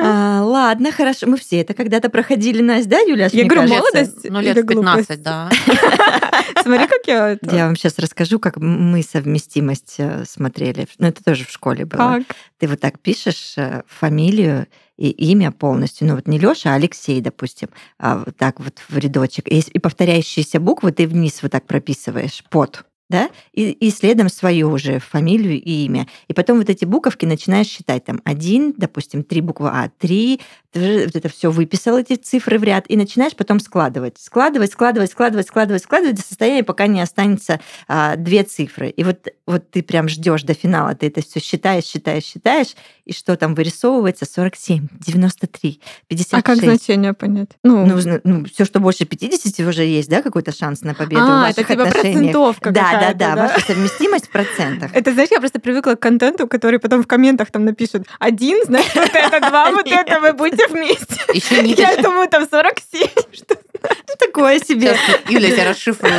А, 0.00 0.42
Ладно, 0.44 0.92
хорошо. 0.92 1.26
Мы 1.26 1.36
все 1.38 1.60
это 1.60 1.74
когда-то 1.74 2.08
проходили, 2.08 2.62
Настя, 2.62 2.90
да, 2.90 2.98
Юля? 3.00 3.28
Я 3.32 3.40
мне 3.40 3.44
говорю, 3.44 3.68
кажется? 3.68 3.80
молодость 3.94 4.30
Ну, 4.30 4.40
лет 4.40 4.56
или 4.56 4.62
в 4.62 4.66
15, 4.68 5.06
глупость? 5.08 5.22
да. 5.22 5.50
Смотри, 6.62 6.86
как 6.86 7.00
я 7.06 7.28
это... 7.30 7.54
Я 7.54 7.66
вам 7.66 7.76
сейчас 7.76 7.98
расскажу, 7.98 8.38
как 8.38 8.56
мы 8.58 9.02
совместимость 9.02 9.96
э, 9.98 10.24
смотрели. 10.26 10.86
Ну, 10.98 11.08
это 11.08 11.22
тоже 11.22 11.44
в 11.44 11.50
школе 11.50 11.84
было. 11.84 11.98
Как? 11.98 12.36
Ты 12.58 12.68
вот 12.68 12.80
так 12.80 12.98
пишешь 13.00 13.54
э, 13.56 13.82
фамилию 13.86 14.66
и 14.96 15.10
имя 15.10 15.50
полностью. 15.50 16.06
Ну, 16.06 16.14
вот 16.14 16.28
не 16.28 16.38
Лёша, 16.38 16.70
а 16.70 16.74
Алексей, 16.76 17.20
допустим. 17.20 17.68
А 17.98 18.18
вот 18.18 18.36
так 18.36 18.60
вот 18.60 18.78
в 18.88 18.98
рядочек. 18.98 19.48
И, 19.50 19.60
и 19.60 19.78
повторяющиеся 19.78 20.60
буквы 20.60 20.92
ты 20.92 21.06
вниз 21.06 21.42
вот 21.42 21.52
так 21.52 21.66
прописываешь 21.66 22.44
под. 22.50 22.84
Да? 23.10 23.28
И, 23.52 23.70
и 23.70 23.90
следом 23.90 24.28
свою 24.28 24.70
уже 24.70 24.98
фамилию 24.98 25.60
и 25.60 25.84
имя. 25.84 26.08
И 26.28 26.32
потом 26.32 26.58
вот 26.58 26.70
эти 26.70 26.84
буковки 26.84 27.26
начинаешь 27.26 27.66
считать. 27.66 28.04
Там 28.04 28.20
один, 28.24 28.72
допустим, 28.76 29.22
три 29.22 29.40
буквы 29.40 29.68
А, 29.68 29.90
три. 29.98 30.40
Ты 30.74 30.80
же 30.80 31.10
это 31.14 31.28
все 31.28 31.52
выписал, 31.52 31.96
эти 31.96 32.16
цифры 32.16 32.58
в 32.58 32.64
ряд, 32.64 32.86
и 32.88 32.96
начинаешь 32.96 33.36
потом 33.36 33.60
складывать. 33.60 34.18
Складывать, 34.18 34.72
складывать, 34.72 35.12
складывать, 35.12 35.46
складывать, 35.46 35.82
складывать 35.84 36.16
до 36.16 36.22
состояния, 36.22 36.64
пока 36.64 36.88
не 36.88 37.00
останется 37.00 37.60
а, 37.86 38.16
две 38.16 38.42
цифры. 38.42 38.88
И 38.88 39.04
вот, 39.04 39.28
вот 39.46 39.70
ты 39.70 39.84
прям 39.84 40.08
ждешь 40.08 40.42
до 40.42 40.52
финала, 40.54 40.96
ты 40.96 41.06
это 41.06 41.22
все 41.22 41.38
считаешь, 41.38 41.84
считаешь, 41.84 42.24
считаешь, 42.24 42.74
и 43.04 43.12
что 43.12 43.36
там 43.36 43.54
вырисовывается? 43.54 44.24
47, 44.24 44.88
93, 44.98 45.80
56. 46.08 46.34
А 46.34 46.42
как 46.42 46.56
значение 46.56 47.12
понять? 47.12 47.50
Ну, 47.62 47.86
Ну, 48.24 48.44
все, 48.46 48.64
что 48.64 48.80
больше 48.80 49.04
50, 49.04 49.64
уже 49.68 49.84
есть, 49.84 50.08
да, 50.08 50.22
какой-то 50.22 50.50
шанс 50.50 50.82
на 50.82 50.94
победу 50.94 51.20
в 51.20 51.28
а, 51.28 51.42
ваших 51.42 51.58
это 51.58 51.68
типа 51.68 51.82
отношениях. 51.84 52.14
процентовка 52.16 52.70
Да, 52.72 52.80
да, 52.80 52.90
какая-то, 52.90 53.18
да, 53.18 53.36
ваша 53.36 53.60
совместимость 53.60 54.26
в 54.26 54.30
процентах. 54.30 54.90
Это, 54.94 55.12
знаешь, 55.12 55.30
я 55.30 55.38
просто 55.38 55.60
привыкла 55.60 55.94
к 55.94 56.00
контенту, 56.00 56.48
который 56.48 56.80
потом 56.80 57.04
в 57.04 57.06
комментах 57.06 57.52
там 57.52 57.64
напишут. 57.64 58.06
Один, 58.18 58.58
значит, 58.64 58.94
вот 58.94 59.14
это, 59.14 59.40
два, 59.40 59.70
вот 59.70 59.86
это, 59.86 60.20
вы 60.20 60.32
будете 60.32 60.63
вместе. 60.70 61.16
Еще 61.32 61.56
Я 61.56 61.62
ниточки. 61.62 62.02
думаю, 62.02 62.28
там 62.28 62.46
47. 62.50 63.06
Что? 63.32 63.56
Такое 64.18 64.60
себе. 64.60 64.96
Юля 65.28 65.50
тебя 65.50 65.70
расшифрует. 65.70 66.14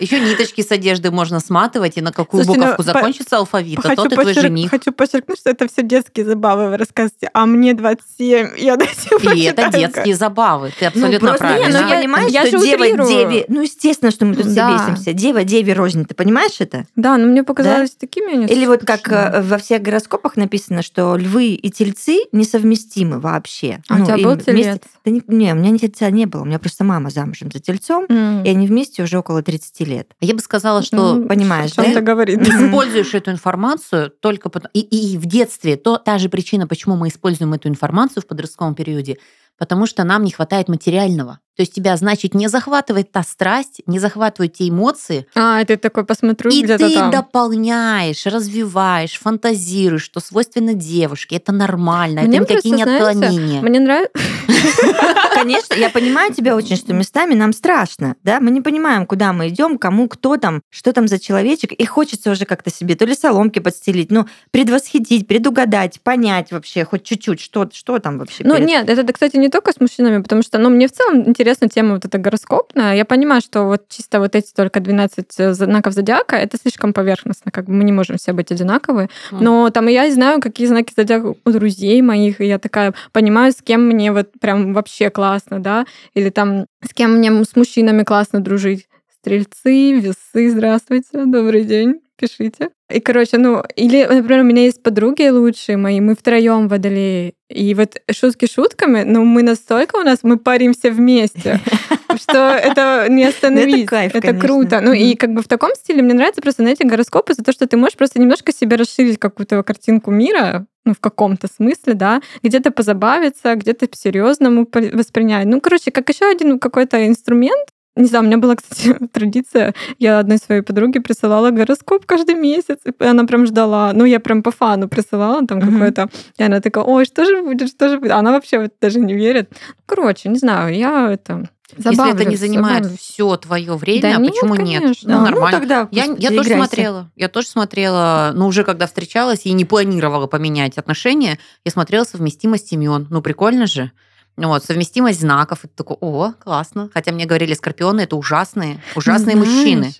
Еще 0.00 0.18
ниточки 0.18 0.62
с 0.62 0.72
одежды 0.72 1.10
можно 1.12 1.38
сматывать, 1.38 1.96
и 1.96 2.00
на 2.00 2.10
какую 2.12 2.42
Слушайте, 2.44 2.66
ну, 2.66 2.72
буковку 2.72 2.82
по- 2.92 2.98
закончится 2.98 3.36
алфавит, 3.38 3.78
а 3.84 3.94
тот 3.94 4.12
и 4.12 4.16
твой 4.16 4.34
жених. 4.34 4.70
хочу 4.70 4.90
подчеркнуть, 4.92 5.38
что 5.38 5.50
это 5.50 5.68
все 5.68 5.82
детские 5.82 6.26
забавы 6.26 6.68
вы 6.70 6.76
рассказываете. 6.78 7.30
А 7.32 7.46
мне 7.46 7.74
27. 7.74 8.56
Я 8.58 8.76
до 8.76 8.86
сих 8.86 9.22
пор 9.22 9.32
И 9.34 9.42
это 9.44 9.68
детские 9.70 10.16
забавы. 10.16 10.72
Ты 10.78 10.86
Ну, 10.86 10.88
абсолютно 10.88 11.28
просто, 11.28 11.44
правильно. 11.46 11.66
Не, 11.66 11.72
ну, 11.82 11.88
Я- 11.88 11.94
я 11.94 12.00
понимаю, 12.00 12.28
я 12.28 12.46
что 12.46 12.58
же 12.58 12.64
дева 12.64 12.82
утрирую. 12.82 13.08
деве... 13.08 13.44
Ну, 13.48 13.62
естественно, 13.62 14.10
что 14.10 14.24
мы 14.24 14.34
тут 14.34 14.46
все 14.46 14.54
Да. 14.54 14.72
бесимся. 14.76 15.12
Дева 15.12 15.44
деве 15.44 15.74
рознь. 15.74 16.04
Ты 16.06 16.14
понимаешь 16.14 16.56
это? 16.60 16.86
Да, 16.96 17.16
но 17.18 17.26
мне 17.26 17.44
показалось 17.44 17.90
такими 17.92 18.32
они 18.32 18.46
Или 18.46 18.66
вот 18.66 18.84
как 18.84 19.06
э, 19.12 19.42
во 19.42 19.58
всех 19.58 19.82
гороскопах 19.82 20.36
написано, 20.36 20.82
что 20.82 21.16
львы 21.16 21.48
и 21.54 21.70
тельцы 21.70 22.22
несовместимы 22.32 23.20
вообще. 23.20 23.75
А 23.88 23.96
у 24.00 24.04
тебя 24.04 24.16
был 24.16 24.32
вместе- 24.34 24.52
телец? 24.52 24.80
Да 25.04 25.10
не, 25.10 25.22
не, 25.26 25.52
у 25.52 25.56
меня 25.56 25.70
ни 25.70 25.78
тельца 25.78 26.10
не 26.10 26.26
было. 26.26 26.42
У 26.42 26.44
меня 26.44 26.58
просто 26.58 26.84
мама 26.84 27.10
замужем 27.10 27.50
за 27.52 27.60
тельцом, 27.60 28.06
М. 28.08 28.42
и 28.44 28.48
они 28.48 28.66
вместе 28.66 29.02
уже 29.02 29.18
около 29.18 29.42
30 29.42 29.84
лет. 29.84 30.12
Я 30.20 30.34
бы 30.34 30.40
сказала, 30.40 30.82
что 30.82 31.14
Ну, 31.14 31.26
понимаешь, 31.26 31.72
о 31.72 31.82
чём-то 31.82 31.94
да? 31.94 32.00
говорит. 32.00 32.38
Мгм. 32.40 32.68
используешь 32.68 33.14
эту 33.14 33.30
информацию 33.30 34.10
только 34.20 34.48
потому... 34.48 34.70
И, 34.74 34.80
и 34.80 35.16
в 35.18 35.26
детстве 35.26 35.76
то 35.76 35.98
та 35.98 36.18
же 36.18 36.28
причина, 36.28 36.66
почему 36.66 36.96
мы 36.96 37.08
используем 37.08 37.52
эту 37.54 37.68
информацию 37.68 38.22
в 38.22 38.26
подростковом 38.26 38.74
периоде, 38.74 39.18
потому 39.58 39.86
что 39.86 40.04
нам 40.04 40.24
не 40.24 40.30
хватает 40.30 40.68
материального. 40.68 41.40
То 41.56 41.62
есть 41.62 41.72
тебя, 41.72 41.96
значит, 41.96 42.34
не 42.34 42.48
захватывает 42.48 43.10
та 43.12 43.22
страсть, 43.22 43.80
не 43.86 43.98
захватывают 43.98 44.52
те 44.52 44.68
эмоции, 44.68 45.26
А, 45.34 45.64
ты 45.64 45.78
такой 45.78 46.04
посмотрю 46.04 46.50
и 46.50 46.62
где-то 46.62 46.86
ты 46.88 46.94
там. 46.94 47.10
дополняешь, 47.10 48.26
развиваешь, 48.26 49.18
фантазируешь, 49.18 50.02
что 50.02 50.20
свойственно 50.20 50.74
девушке. 50.74 51.36
Это 51.36 51.52
нормально, 51.52 52.22
Мне 52.22 52.38
это 52.40 52.52
никакие 52.52 52.74
не 52.74 52.82
отклонения. 52.82 53.62
Мне 53.62 53.80
нравится... 53.80 54.12
Конечно, 55.34 55.74
я 55.74 55.90
понимаю 55.90 56.32
тебя 56.34 56.56
очень, 56.56 56.76
что 56.76 56.92
местами 56.92 57.34
нам 57.34 57.52
страшно, 57.52 58.16
да, 58.22 58.40
мы 58.40 58.50
не 58.50 58.60
понимаем, 58.60 59.06
куда 59.06 59.32
мы 59.32 59.48
идем, 59.48 59.78
кому, 59.78 60.08
кто 60.08 60.36
там, 60.36 60.60
что 60.70 60.92
там 60.92 61.08
за 61.08 61.18
человечек, 61.18 61.72
и 61.72 61.84
хочется 61.84 62.30
уже 62.30 62.44
как-то 62.44 62.70
себе 62.70 62.94
то 62.96 63.04
ли 63.04 63.14
соломки 63.14 63.58
подстелить, 63.58 64.10
ну, 64.10 64.26
предвосхитить, 64.50 65.26
предугадать, 65.26 66.00
понять 66.02 66.52
вообще 66.52 66.84
хоть 66.84 67.04
чуть-чуть, 67.04 67.40
что, 67.40 67.68
что 67.72 67.98
там 67.98 68.18
вообще. 68.18 68.44
Ну, 68.44 68.54
перед- 68.56 68.66
нет, 68.66 68.88
это, 68.88 69.10
кстати, 69.12 69.36
не 69.36 69.45
только 69.48 69.72
с 69.72 69.80
мужчинами, 69.80 70.22
потому 70.22 70.42
что, 70.42 70.58
ну, 70.58 70.70
мне 70.70 70.88
в 70.88 70.92
целом 70.92 71.28
интересна 71.28 71.68
тема 71.68 71.94
вот 71.94 72.04
эта 72.04 72.18
гороскопная. 72.18 72.94
Я 72.94 73.04
понимаю, 73.04 73.40
что 73.40 73.64
вот 73.64 73.88
чисто 73.88 74.20
вот 74.20 74.34
эти 74.34 74.52
только 74.52 74.80
12 74.80 75.54
знаков 75.54 75.94
зодиака, 75.94 76.36
это 76.36 76.56
слишком 76.56 76.92
поверхностно, 76.92 77.50
как 77.50 77.66
бы 77.66 77.72
мы 77.72 77.84
не 77.84 77.92
можем 77.92 78.16
все 78.16 78.32
быть 78.32 78.50
одинаковые. 78.52 79.08
Мгм. 79.30 79.44
Но 79.44 79.70
там 79.70 79.86
я 79.88 80.10
знаю, 80.10 80.40
какие 80.40 80.66
знаки 80.66 80.92
зодиака 80.96 81.34
у 81.44 81.50
друзей 81.50 82.00
моих, 82.02 82.40
и 82.40 82.46
я 82.46 82.58
такая 82.58 82.94
понимаю, 83.12 83.52
с 83.52 83.62
кем 83.62 83.86
мне 83.86 84.12
вот 84.12 84.30
прям 84.40 84.74
вообще 84.74 85.10
классно, 85.10 85.60
да, 85.60 85.86
или 86.14 86.30
там 86.30 86.66
с 86.82 86.94
кем 86.94 87.16
мне 87.16 87.44
с 87.44 87.56
мужчинами 87.56 88.02
классно 88.02 88.40
дружить. 88.40 88.86
Стрельцы, 89.26 89.98
весы, 89.98 90.50
здравствуйте, 90.50 91.24
добрый 91.24 91.64
день, 91.64 92.00
пишите. 92.16 92.68
И, 92.88 93.00
короче, 93.00 93.38
ну, 93.38 93.60
или, 93.74 94.04
например, 94.04 94.42
у 94.42 94.44
меня 94.44 94.62
есть 94.62 94.84
подруги 94.84 95.28
лучшие 95.28 95.76
мои, 95.76 96.00
мы 96.00 96.14
втроем 96.14 96.68
водолеи. 96.68 97.34
И 97.50 97.74
вот 97.74 98.00
шутки 98.12 98.46
шутками, 98.46 99.02
но 99.02 99.24
мы 99.24 99.42
настолько 99.42 99.96
у 99.96 100.02
нас, 100.02 100.20
мы 100.22 100.38
паримся 100.38 100.92
вместе, 100.92 101.58
что 102.22 102.38
это 102.52 103.06
не 103.08 103.24
остановить. 103.24 103.88
кайф, 103.88 104.14
Это 104.14 104.32
круто. 104.32 104.80
Ну 104.80 104.92
и 104.92 105.16
как 105.16 105.32
бы 105.32 105.42
в 105.42 105.48
таком 105.48 105.74
стиле 105.74 106.02
мне 106.02 106.14
нравится 106.14 106.40
просто, 106.40 106.62
знаете, 106.62 106.84
гороскопы 106.86 107.34
за 107.34 107.42
то, 107.42 107.50
что 107.50 107.66
ты 107.66 107.76
можешь 107.76 107.96
просто 107.96 108.20
немножко 108.20 108.52
себе 108.52 108.76
расширить 108.76 109.18
какую-то 109.18 109.60
картинку 109.64 110.12
мира, 110.12 110.68
ну, 110.84 110.94
в 110.94 111.00
каком-то 111.00 111.48
смысле, 111.52 111.94
да, 111.94 112.22
где-то 112.44 112.70
позабавиться, 112.70 113.56
где-то 113.56 113.88
по-серьезному 113.88 114.68
воспринять. 114.92 115.46
Ну, 115.46 115.60
короче, 115.60 115.90
как 115.90 116.08
еще 116.10 116.26
один 116.26 116.60
какой-то 116.60 117.04
инструмент, 117.08 117.66
не 117.96 118.06
знаю, 118.06 118.24
у 118.24 118.26
меня 118.26 118.38
была, 118.38 118.56
кстати, 118.56 118.94
традиция, 119.12 119.74
я 119.98 120.18
одной 120.18 120.38
своей 120.38 120.60
подруге 120.62 121.00
присылала 121.00 121.50
гороскоп 121.50 122.04
каждый 122.06 122.34
месяц, 122.34 122.78
и 122.84 123.04
она 123.04 123.24
прям 123.24 123.46
ждала, 123.46 123.92
ну, 123.94 124.04
я 124.04 124.20
прям 124.20 124.42
по 124.42 124.50
фану 124.50 124.88
присылала 124.88 125.46
там 125.46 125.58
Мгм. 125.58 125.72
какой-то, 125.72 126.08
и 126.38 126.42
она 126.42 126.60
такая, 126.60 126.84
ой, 126.84 127.04
что 127.06 127.24
же 127.24 127.42
будет, 127.42 127.68
что 127.70 127.88
же 127.88 127.98
будет, 127.98 128.12
она 128.12 128.32
вообще 128.32 128.60
вот 128.60 128.72
даже 128.80 129.00
не 129.00 129.14
верит. 129.14 129.50
Короче, 129.86 130.28
не 130.28 130.38
знаю, 130.38 130.74
я 130.76 131.10
это 131.10 131.48
Если 131.76 132.12
это 132.12 132.24
не 132.24 132.36
занимает 132.36 132.86
все 132.86 133.36
твое 133.36 133.74
время, 133.76 134.02
Да 134.02 134.16
а 134.16 134.18
нет, 134.18 134.34
почему 134.34 134.54
нет? 134.56 134.82
конечно. 134.82 135.10
Ну, 135.10 135.18
Ну, 135.18 135.24
нормально. 135.24 135.58
тогда 135.58 135.88
Я, 135.90 136.04
я 136.18 136.30
тоже 136.30 136.50
смотрела. 136.50 137.10
Я 137.16 137.28
тоже 137.28 137.48
смотрела, 137.48 138.32
ну, 138.34 138.46
уже 138.46 138.62
когда 138.62 138.86
встречалась 138.86 139.46
и 139.46 139.52
не 139.52 139.64
планировала 139.64 140.26
поменять 140.26 140.78
отношения, 140.78 141.38
я 141.64 141.70
смотрела 141.70 142.04
совместимость 142.04 142.72
имен. 142.72 143.06
Ну, 143.10 143.22
прикольно 143.22 143.66
же. 143.66 143.90
Вот, 144.36 144.64
совместимость 144.64 145.20
знаков. 145.20 145.60
Это 145.64 145.72
такое, 145.76 145.96
о, 146.00 146.32
классно. 146.32 146.90
Хотя 146.92 147.12
мне 147.12 147.24
говорили, 147.26 147.54
скорпионы 147.54 148.02
это 148.02 148.16
ужасные, 148.16 148.80
ужасные 148.94 149.34
Ну, 149.36 149.44
знаешь, 149.44 149.58
мужчины. 149.58 149.92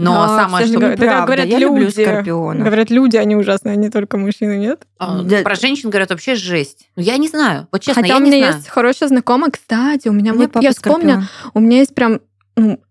Но 0.00 0.12
да, 0.28 0.28
самое, 0.44 0.66
что... 0.66 0.78
говорят, 0.78 0.98
Правда, 1.00 1.24
говорят 1.26 1.46
я 1.46 1.58
люблю 1.58 1.86
люди. 1.86 2.02
скорпионов. 2.04 2.64
Говорят, 2.64 2.88
люди, 2.90 3.16
они 3.16 3.34
ужасные, 3.34 3.76
не 3.76 3.90
только 3.90 4.16
мужчины, 4.16 4.56
нет? 4.56 4.86
а, 4.98 5.22
Да. 5.22 5.38
Про 5.42 5.56
женщин 5.56 5.90
говорят 5.90 6.10
вообще 6.10 6.36
жесть. 6.36 6.88
Ну, 6.94 7.02
я 7.02 7.16
не 7.16 7.26
знаю. 7.26 7.66
Вот 7.72 7.80
честно, 7.82 8.02
Хотя 8.02 8.14
я 8.14 8.20
у 8.20 8.22
не 8.24 8.30
меня 8.30 8.38
знаю. 8.46 8.54
есть 8.58 8.68
хорошая 8.68 9.08
знакомая, 9.08 9.50
кстати, 9.50 10.06
у 10.06 10.12
меня, 10.12 10.32
У 10.32 10.36
меня 10.36 10.44
вот, 10.44 10.52
папа 10.52 10.62
я 10.62 10.70
вспомню, 10.70 11.22
скорпион. 11.22 11.28
у 11.54 11.60
меня 11.60 11.78
есть 11.78 11.94
прям 11.96 12.20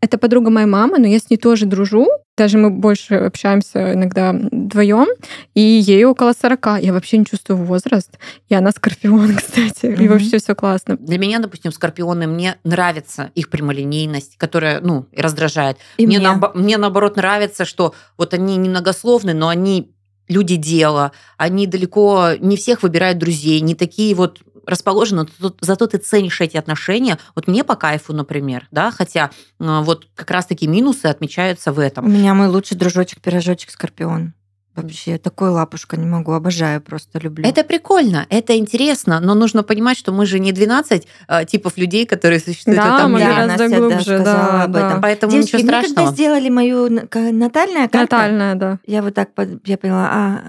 это 0.02 0.18
подруга 0.18 0.50
моей 0.50 0.68
мамы, 0.68 0.98
но 1.00 1.08
я 1.08 1.20
с 1.20 1.30
ней 1.30 1.38
тоже 1.38 1.66
дружу. 1.66 2.08
Даже 2.38 2.58
мы 2.60 2.70
больше 2.70 3.16
общаемся 3.16 3.94
иногда 3.94 4.32
вдвоем, 4.32 5.08
и 5.56 5.60
ей 5.62 6.04
около 6.06 6.34
40. 6.40 6.80
Я 6.82 6.94
вообще 6.94 7.18
не 7.18 7.26
чувствую 7.26 7.58
возраст. 7.58 8.20
И 8.48 8.54
она 8.54 8.72
скорпион, 8.72 9.36
кстати. 9.38 9.88
И 9.88 9.90
Мгм. 10.04 10.08
вообще 10.10 10.38
все 10.38 10.54
классно. 10.54 10.98
Для 10.98 11.18
меня, 11.18 11.40
допустим, 11.40 11.72
скорпионы, 11.72 12.28
мне 12.28 12.58
нравится 12.64 13.32
их 13.34 13.50
прямолинейность, 13.50 14.38
которая, 14.38 14.82
ну, 14.82 15.08
и 15.12 15.22
раздражает. 15.22 15.78
И 15.98 16.06
мне, 16.06 16.20
мне. 16.20 16.28
наобо- 16.28 16.52
мне, 16.54 16.78
наоборот, 16.78 17.16
нравится, 17.16 17.66
что 17.66 17.96
вот 18.18 18.34
они 18.36 18.58
немногословны, 18.58 19.34
но 19.34 19.48
они 19.50 19.92
люди 20.28 20.56
дела, 20.56 21.12
они 21.38 21.68
далеко 21.68 22.32
не 22.40 22.58
всех 22.58 22.84
выбирают 22.84 23.18
друзей, 23.18 23.60
не 23.62 23.76
такие 23.76 24.14
вот 24.16 24.42
расположены, 24.66 25.26
зато 25.62 25.88
ты 25.88 25.98
ценишь 25.98 26.42
эти 26.42 26.58
отношения. 26.58 27.18
Вот 27.36 27.48
мне 27.48 27.64
по 27.64 27.76
кайфу, 27.76 28.14
например, 28.14 28.68
да, 28.70 28.92
хотя 28.92 29.32
э, 29.60 29.82
вот 29.82 30.08
как 30.14 30.30
раз-таки 30.30 30.68
минусы 30.68 31.06
отмечаются 31.06 31.72
в 31.72 31.78
У 31.78 31.82
этом. 31.82 32.12
меня 32.12 32.34
мой 32.34 32.48
лучший 32.48 32.76
дружочек, 32.76 33.22
пирожочек, 33.22 33.72
скорпион. 33.72 34.34
Вообще, 34.82 35.18
такой 35.18 35.50
лапушка, 35.50 35.98
не 35.98 36.06
могу, 36.06 36.34
обожаю, 36.34 36.82
просто 36.82 37.18
люблю. 37.20 37.48
Это 37.48 37.64
прикольно, 37.64 38.28
это 38.30 38.56
интересно, 38.58 39.20
но 39.20 39.34
нужно 39.34 39.64
понимать, 39.64 39.98
что 39.98 40.12
мы 40.12 40.26
же 40.28 40.40
не 40.40 40.52
12 40.52 41.08
э, 41.28 41.46
типов 41.46 41.78
людей, 41.78 42.06
которые 42.06 42.40
существуют 42.40 42.80
Да, 42.80 42.92
в 42.92 42.96
этом 42.98 43.12
мы 43.14 43.20
мире. 43.20 43.32
гораздо 43.32 43.58
Настя, 43.64 43.70
да, 43.70 43.78
глубже, 43.78 44.02
сказала 44.04 44.24
да, 44.52 44.64
об 44.64 44.72
да. 44.72 44.88
этом. 44.88 45.02
Поэтому 45.02 45.32
Девочки, 45.32 45.56
ничего 45.56 45.64
мне 45.64 45.72
когда 45.72 45.88
страшного. 45.88 46.14
сделали 46.14 46.50
мою 46.50 46.90
натальная 46.90 47.88
карта, 47.88 48.16
Натальная, 48.18 48.56
да. 48.56 48.80
я 48.86 49.02
вот 49.02 49.14
так, 49.16 49.34
под- 49.34 49.68
я 49.68 49.78
поняла, 49.78 50.10
а, 50.12 50.42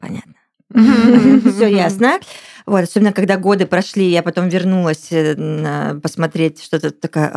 понятно. 0.00 0.34
Все 1.52 1.66
ясно. 1.66 2.18
Вот, 2.64 2.82
особенно 2.82 3.12
когда 3.12 3.36
годы 3.36 3.66
прошли, 3.66 4.08
я 4.08 4.22
потом 4.22 4.48
вернулась 4.48 5.08
э, 5.10 5.94
посмотреть 6.02 6.62
что-то 6.62 6.90
такое. 6.90 7.34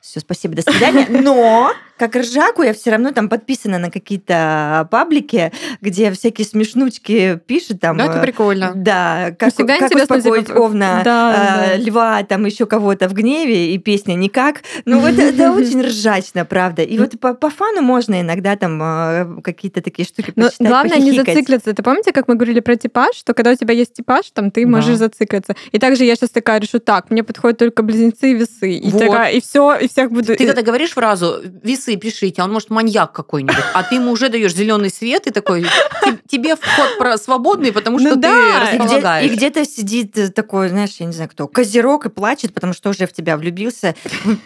Все, 0.00 0.20
спасибо, 0.20 0.54
до 0.54 0.62
свидания. 0.62 1.06
Но, 1.08 1.72
как 1.98 2.16
ржаку, 2.16 2.62
я 2.62 2.72
все 2.72 2.90
равно 2.90 3.12
там 3.12 3.28
подписана 3.28 3.78
на 3.78 3.90
какие-то 3.90 4.88
паблики, 4.90 5.52
где 5.80 6.10
всякие 6.12 6.46
смешнучки 6.46 7.40
пишут 7.46 7.80
там. 7.80 7.96
Да, 7.96 8.06
это 8.06 8.18
э, 8.18 8.22
прикольно. 8.22 8.72
Да, 8.74 9.34
как, 9.38 9.52
Всегда 9.52 9.78
как 9.78 9.90
успокоить 9.94 10.46
типа, 10.46 10.58
Овна, 10.58 11.02
да, 11.04 11.66
э, 11.72 11.76
да. 11.78 11.84
Льва, 11.84 12.22
там 12.22 12.46
еще 12.46 12.66
кого-то 12.66 13.08
в 13.08 13.12
гневе, 13.12 13.74
и 13.74 13.78
песня 13.78 14.14
никак. 14.14 14.62
Ну, 14.84 15.00
вот 15.00 15.18
это 15.18 15.52
очень 15.56 15.82
ржачно, 15.82 16.44
правда. 16.44 16.82
И 16.82 16.98
вот 16.98 17.18
по, 17.20 17.34
по 17.34 17.50
фану 17.50 17.82
можно 17.82 18.20
иногда 18.20 18.56
там 18.56 18.80
э, 18.82 19.40
какие-то 19.42 19.82
такие 19.82 20.06
штуки 20.06 20.32
Но 20.36 20.46
почитать, 20.46 20.68
главное 20.68 20.98
не 20.98 21.12
зациклиться. 21.12 21.70
Это 21.70 21.82
помните, 21.82 22.12
как 22.12 22.28
мы 22.28 22.36
говорили 22.36 22.60
про 22.60 22.76
типаж, 22.76 23.16
что 23.16 23.34
когда 23.34 23.50
у 23.50 23.54
тебя 23.56 23.74
есть 23.74 23.92
типаж, 23.92 24.30
там 24.32 24.50
ты 24.50 24.64
Да. 24.64 24.70
можешь 24.70 24.96
зациклиться. 24.96 25.56
И 25.72 25.78
также 25.78 26.04
я 26.04 26.14
сейчас 26.14 26.30
такая 26.30 26.60
решу, 26.60 26.78
так, 26.78 27.10
мне 27.10 27.22
подходят 27.22 27.58
только 27.58 27.82
близнецы 27.82 28.30
и 28.30 28.34
весы. 28.34 28.72
И 28.72 28.90
Вот. 28.90 29.00
такая, 29.00 29.32
и 29.32 29.40
все, 29.40 29.76
и 29.76 29.88
всех 29.88 30.10
буду... 30.10 30.36
Ты 30.36 30.46
когда 30.46 30.62
говоришь 30.62 30.90
фразу 30.90 31.40
«весы 31.62 31.87
пишите», 31.96 32.42
а 32.42 32.44
он 32.44 32.52
может 32.52 32.70
маньяк 32.70 33.12
какой-нибудь, 33.12 33.56
а 33.74 33.82
ты 33.82 33.96
ему 33.96 34.10
уже 34.12 34.28
даешь 34.28 34.54
зеленый 34.54 34.90
свет 34.90 35.26
и 35.26 35.30
такой 35.30 35.62
«Ти- 36.04 36.18
тебе 36.28 36.56
вход 36.56 36.98
про- 36.98 37.16
свободный, 37.18 37.72
потому 37.72 37.98
что 37.98 38.10
Ну 38.10 38.14
ты 38.16 38.20
да, 38.22 38.28
И, 38.72 38.76
где- 38.76 38.78
располагаешь». 38.84 39.26
и 39.26 39.34
где-то 39.34 39.64
сидит 39.64 40.16
э, 40.18 40.28
такой, 40.28 40.68
знаешь, 40.68 40.96
я 40.98 41.06
не 41.06 41.12
знаю 41.12 41.30
кто, 41.30 41.46
козерог 41.46 42.06
и 42.06 42.08
плачет, 42.10 42.52
потому 42.54 42.72
что 42.72 42.90
уже 42.90 43.06
в 43.06 43.12
тебя 43.12 43.36
влюбился, 43.36 43.94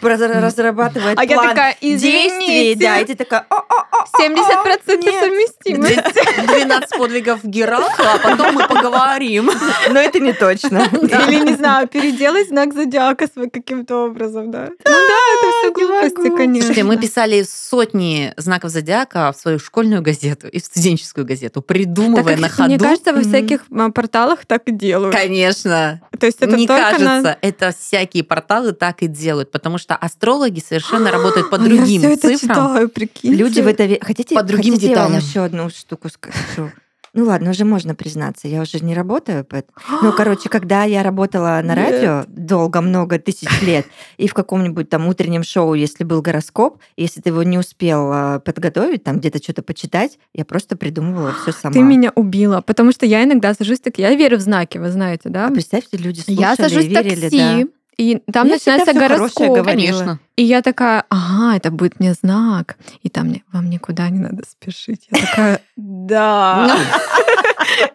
раз- 0.01 0.21
разрабатывает 0.21 1.17
А 1.19 1.23
я 1.23 1.35
план 1.35 1.49
такая, 1.49 1.75
действий, 1.81 2.73
извините, 2.73 2.79
да, 2.85 2.99
и 2.99 3.05
ты 3.05 3.15
такая, 3.15 3.45
«О-о-о-о-о, 3.49 4.05
70% 4.21 4.97
нет». 5.03 5.15
совместимость. 5.19 6.47
12 6.47 6.97
подвигов 6.97 7.43
Геракла, 7.43 8.13
а 8.15 8.17
потом 8.19 8.55
мы 8.55 8.67
поговорим. 8.67 9.49
Но 9.91 9.99
это 9.99 10.19
не 10.19 10.33
точно. 10.33 10.87
Или, 10.91 11.43
не 11.45 11.53
знаю, 11.55 11.87
переделать 11.87 12.47
знак 12.49 12.73
зодиака 12.73 13.27
свой 13.33 13.49
каким-то 13.49 14.05
образом, 14.05 14.51
да. 14.51 14.69
Ну 14.69 14.75
да, 14.85 15.17
это 15.33 15.51
все 15.59 15.71
глупости, 15.73 16.35
конечно. 16.35 16.61
Слушайте, 16.67 16.83
мы 16.83 16.97
писали 16.97 17.32
сотни 17.41 18.33
знаков 18.37 18.69
зодиака 18.71 19.31
в 19.31 19.37
свою 19.39 19.59
школьную 19.59 20.01
газету 20.01 20.47
и 20.47 20.61
в 20.61 20.65
студенческую 20.65 21.25
газету, 21.25 21.61
Так 21.61 21.67
придумывая 21.67 22.33
как, 22.33 22.39
на 22.39 22.49
ходу. 22.49 22.69
Мне 22.69 22.79
кажется, 22.79 23.13
во 23.13 23.21
всяких 23.21 23.61
а, 23.71 23.89
порталах 23.89 24.45
так 24.45 24.67
и 24.67 24.71
делают. 24.71 25.15
Конечно. 25.15 26.01
То 26.19 26.25
есть 26.25 26.37
это 26.41 26.55
не 26.55 26.67
кажется, 26.67 27.21
на... 27.21 27.37
это 27.41 27.73
всякие 27.77 28.23
порталы 28.23 28.73
так 28.73 29.01
и 29.01 29.07
делают, 29.07 29.51
потому 29.51 29.77
что 29.77 29.95
астрологи 29.95 30.59
совершенно 30.59 31.11
работают 31.11 31.49
по 31.49 31.57
А 31.57 31.61
я 31.61 31.65
другим 31.69 32.03
это 32.03 32.27
цифрам. 32.37 32.55
читаю, 32.55 32.89
прикиньте. 32.89 33.37
Люди 33.37 33.61
в 33.61 33.67
это 33.67 33.83
Хотите, 34.01 34.35
По 34.35 34.43
другим 34.43 34.73
хотите, 34.75 34.91
я 34.91 35.03
вам 35.03 35.11
деталям. 35.13 35.27
еще 35.29 35.43
одну 35.43 35.69
штуку 35.69 36.09
скажу? 36.09 36.71
Ну 37.15 37.25
ладно, 37.25 37.51
уже 37.51 37.63
можно 37.63 37.93
признаться, 37.93 38.47
я 38.47 38.61
уже 38.61 38.79
не 38.79 38.95
работаю. 38.95 39.45
поэт- 39.45 39.67
Ну, 40.01 40.11
короче, 40.17 40.49
когда 40.49 40.83
я 40.83 41.03
работала 41.03 41.61
на 41.63 41.75
радио 41.75 42.25
долго, 42.27 42.81
много 42.81 43.19
тысяч 43.19 43.61
лет, 43.61 43.85
и 44.17 44.27
в 44.27 44.33
каком-нибудь 44.33 44.89
там 44.89 45.07
утреннем 45.07 45.43
шоу, 45.43 45.75
если 45.75 46.03
был 46.03 46.23
гороскоп, 46.23 46.79
если 46.97 47.21
ты 47.21 47.29
его 47.29 47.43
не 47.43 47.59
успел 47.59 48.09
а, 48.11 48.39
подготовить, 48.39 49.03
там 49.03 49.19
где-то 49.19 49.37
что-то 49.43 49.61
почитать, 49.61 50.17
я 50.33 50.43
просто 50.43 50.75
придумывала 50.75 51.33
все 51.43 51.51
сама. 51.61 51.73
Ты 51.73 51.81
меня 51.83 52.11
убила, 52.15 52.61
потому 52.61 52.91
что 52.91 53.05
я 53.05 53.23
иногда 53.23 53.53
сажусь 53.53 53.79
так, 53.79 53.99
я 53.99 54.15
верю 54.15 54.37
в 54.37 54.41
знаки, 54.41 54.79
вы 54.79 54.89
знаете, 54.89 55.29
да? 55.29 55.47
А 55.47 55.51
представьте, 55.51 55.97
люди 55.97 56.21
слушали, 56.21 56.41
я 56.41 56.55
сажусь 56.55 56.85
в 56.85 56.89
верили, 56.89 57.21
такси, 57.21 57.37
да. 57.37 57.63
И 57.97 58.19
там 58.31 58.47
Я 58.47 58.57
всегда 58.57 58.77
начинается 58.77 58.93
гороскоп. 58.93 59.65
Конечно. 59.65 60.19
И 60.35 60.43
я 60.43 60.61
такая, 60.61 61.05
ага, 61.09 61.57
это 61.57 61.69
будет 61.69 61.99
мне 61.99 62.13
знак. 62.13 62.77
И 63.03 63.09
там 63.09 63.27
мне, 63.27 63.43
вам 63.51 63.69
никуда 63.69 64.09
не 64.09 64.19
надо 64.19 64.43
спешить. 64.49 65.07
Я 65.11 65.25
такая, 65.25 65.61
да. 65.75 66.75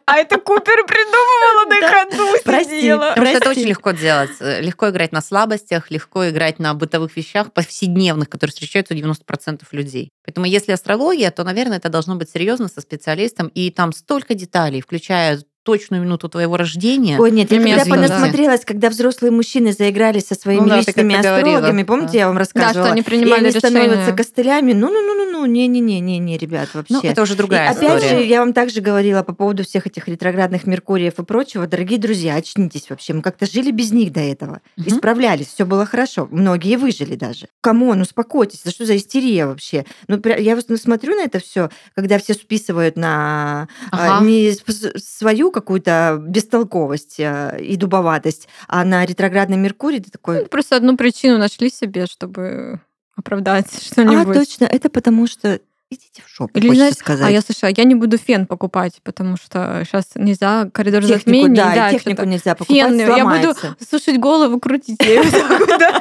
А 0.06 0.16
это 0.16 0.38
Купер 0.38 0.86
придумывала 0.86 1.68
на 1.68 1.88
ходу, 1.88 2.42
Прости. 2.44 2.80
сидела. 2.80 3.12
Что 3.12 3.24
это 3.24 3.50
очень 3.50 3.66
легко 3.66 3.90
делать. 3.90 4.30
Легко 4.40 4.88
играть 4.88 5.12
на 5.12 5.20
слабостях, 5.20 5.90
легко 5.90 6.28
играть 6.30 6.58
на 6.58 6.72
бытовых 6.74 7.16
вещах 7.16 7.52
повседневных, 7.52 8.28
которые 8.28 8.52
встречаются 8.52 8.94
у 8.94 8.96
90% 8.96 9.62
людей. 9.72 10.10
Поэтому 10.24 10.46
если 10.46 10.72
астрология, 10.72 11.30
то, 11.30 11.44
наверное, 11.44 11.76
это 11.76 11.88
должно 11.90 12.16
быть 12.16 12.30
серьезно 12.30 12.68
со 12.68 12.80
специалистом. 12.80 13.48
И 13.48 13.70
там 13.70 13.92
столько 13.92 14.34
деталей, 14.34 14.80
включая 14.80 15.40
точную 15.68 16.02
минуту 16.02 16.30
твоего 16.30 16.56
рождения. 16.56 17.18
Ой, 17.20 17.30
нет, 17.30 17.52
я 17.52 17.60
когда 17.60 17.84
понасмотрелась, 17.84 18.64
когда 18.64 18.88
взрослые 18.88 19.30
мужчины 19.30 19.72
заиграли 19.74 20.18
со 20.18 20.34
своими 20.34 20.60
Ну 20.62 20.68
да, 20.68 20.76
личными 20.78 21.12
как-то 21.12 21.28
говорила, 21.28 21.56
астрологами, 21.58 21.82
помните, 21.82 22.12
да. 22.14 22.18
я 22.20 22.26
вам 22.28 22.36
Да, 22.36 22.38
рассказывала? 22.40 22.84
что 22.86 22.92
они 22.92 23.02
И 23.02 23.04
принимали 23.04 23.48
они 23.48 23.50
становятся 23.50 23.96
решение. 23.96 24.16
костылями. 24.16 24.72
Ну-ну-ну-ну-ну, 24.72 25.37
не-не-не-не, 25.46 26.36
ребят, 26.38 26.68
вообще. 26.74 26.94
Ну, 26.94 27.00
это 27.02 27.22
уже 27.22 27.34
другая 27.36 27.72
И 27.72 27.76
опять 27.76 28.02
история. 28.02 28.18
же, 28.20 28.24
я 28.24 28.40
вам 28.40 28.52
также 28.52 28.80
говорила 28.80 29.22
по 29.22 29.32
поводу 29.34 29.64
всех 29.64 29.86
этих 29.86 30.08
ретроградных 30.08 30.66
Меркуриев 30.66 31.18
и 31.18 31.24
прочего. 31.24 31.66
Дорогие 31.66 31.98
друзья, 31.98 32.36
очнитесь 32.36 32.90
вообще. 32.90 33.14
Мы 33.14 33.22
как-то 33.22 33.46
жили 33.46 33.70
без 33.70 33.92
них 33.92 34.12
до 34.12 34.20
этого. 34.20 34.60
Мгм. 34.76 34.88
Исправлялись, 34.88 35.46
все 35.48 35.64
было 35.64 35.86
хорошо. 35.86 36.28
Многие 36.30 36.76
выжили 36.76 37.14
даже. 37.16 37.48
Come 37.60 37.83
on, 37.83 38.00
успокойтесь, 38.00 38.62
да 38.64 38.70
что 38.70 38.84
за 38.86 38.96
истерия 38.96 39.46
вообще? 39.46 39.84
Ну, 40.06 40.20
я 40.38 40.56
вот 40.56 40.66
смотрю 40.80 41.14
на 41.16 41.22
это 41.24 41.38
все, 41.40 41.70
когда 41.94 42.18
все 42.18 42.34
списывают 42.34 42.96
на 42.96 43.68
а, 43.90 44.16
Ага. 44.18 44.24
не 44.26 44.52
свою 44.96 45.50
какую-то 45.50 46.18
бестолковость 46.22 47.20
а, 47.20 47.56
и 47.58 47.76
дубоватость, 47.76 48.48
а 48.68 48.84
на 48.84 49.04
ретроградный 49.04 49.56
Меркурий 49.56 50.00
ты 50.00 50.10
такой... 50.10 50.40
Ну, 50.42 50.46
Просто 50.46 50.76
одну 50.76 50.96
причину 50.96 51.38
нашли 51.38 51.70
себе, 51.70 52.06
чтобы 52.06 52.80
оправдать 53.18 53.66
А, 53.76 53.80
что-нибудь. 53.84 54.34
точно, 54.34 54.64
это 54.64 54.88
потому 54.88 55.26
что 55.26 55.60
идите 55.90 56.22
в 56.22 56.28
шоп, 56.28 56.50
Или, 56.54 56.74
знаешь, 56.74 56.94
сказать. 56.96 57.26
а 57.26 57.30
я 57.30 57.40
слушаю, 57.40 57.72
я 57.74 57.84
не 57.84 57.94
буду 57.94 58.18
фен 58.18 58.46
покупать, 58.46 59.00
потому 59.02 59.36
что 59.38 59.82
сейчас 59.86 60.10
нельзя 60.16 60.68
коридор 60.70 61.00
технику, 61.02 61.20
затмений. 61.20 61.56
да, 61.56 61.88
и 61.88 61.92
технику 61.94 62.16
что-то. 62.18 62.28
нельзя 62.28 62.54
покупать, 62.54 62.76
Фен, 62.76 62.98
я 62.98 63.06
буду 63.24 63.54
сломается. 63.54 63.76
сушить 63.90 64.20
голову, 64.20 64.60
крутить 64.60 64.98
да. 64.98 66.00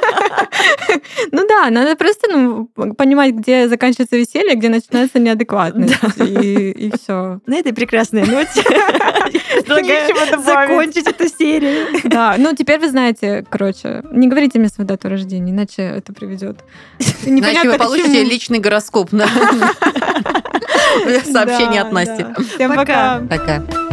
Ну 1.32 1.46
да, 1.48 1.70
надо 1.70 1.96
просто 1.96 2.28
ну, 2.30 2.66
понимать, 2.96 3.34
где 3.34 3.66
заканчивается 3.68 4.16
веселье, 4.16 4.56
где 4.56 4.68
начинается 4.68 5.18
неадекватность. 5.18 5.94
И 6.18 6.92
все. 7.02 7.40
На 7.46 7.56
этой 7.56 7.72
прекрасной 7.72 8.26
ноте 8.26 8.62
Добавить. 9.68 10.44
закончить 10.44 11.06
эту 11.06 11.28
серию. 11.28 11.86
Да, 12.04 12.36
ну 12.38 12.54
теперь 12.54 12.80
вы 12.80 12.88
знаете, 12.88 13.44
короче, 13.48 14.02
не 14.10 14.28
говорите 14.28 14.58
мне 14.58 14.68
свою 14.68 14.86
дату 14.88 15.08
рождения, 15.08 15.52
иначе 15.52 15.82
это 15.82 16.12
приведет. 16.12 16.60
Иначе 17.24 17.70
вы 17.70 17.78
получите 17.78 18.24
личный 18.24 18.58
гороскоп 18.58 19.12
на 19.12 19.26
сообщение 21.32 21.82
от 21.82 21.92
Насти. 21.92 22.24
Всем 22.54 22.74
Пока. 22.74 23.20
пока. 23.28 23.60
Пока. 23.60 23.87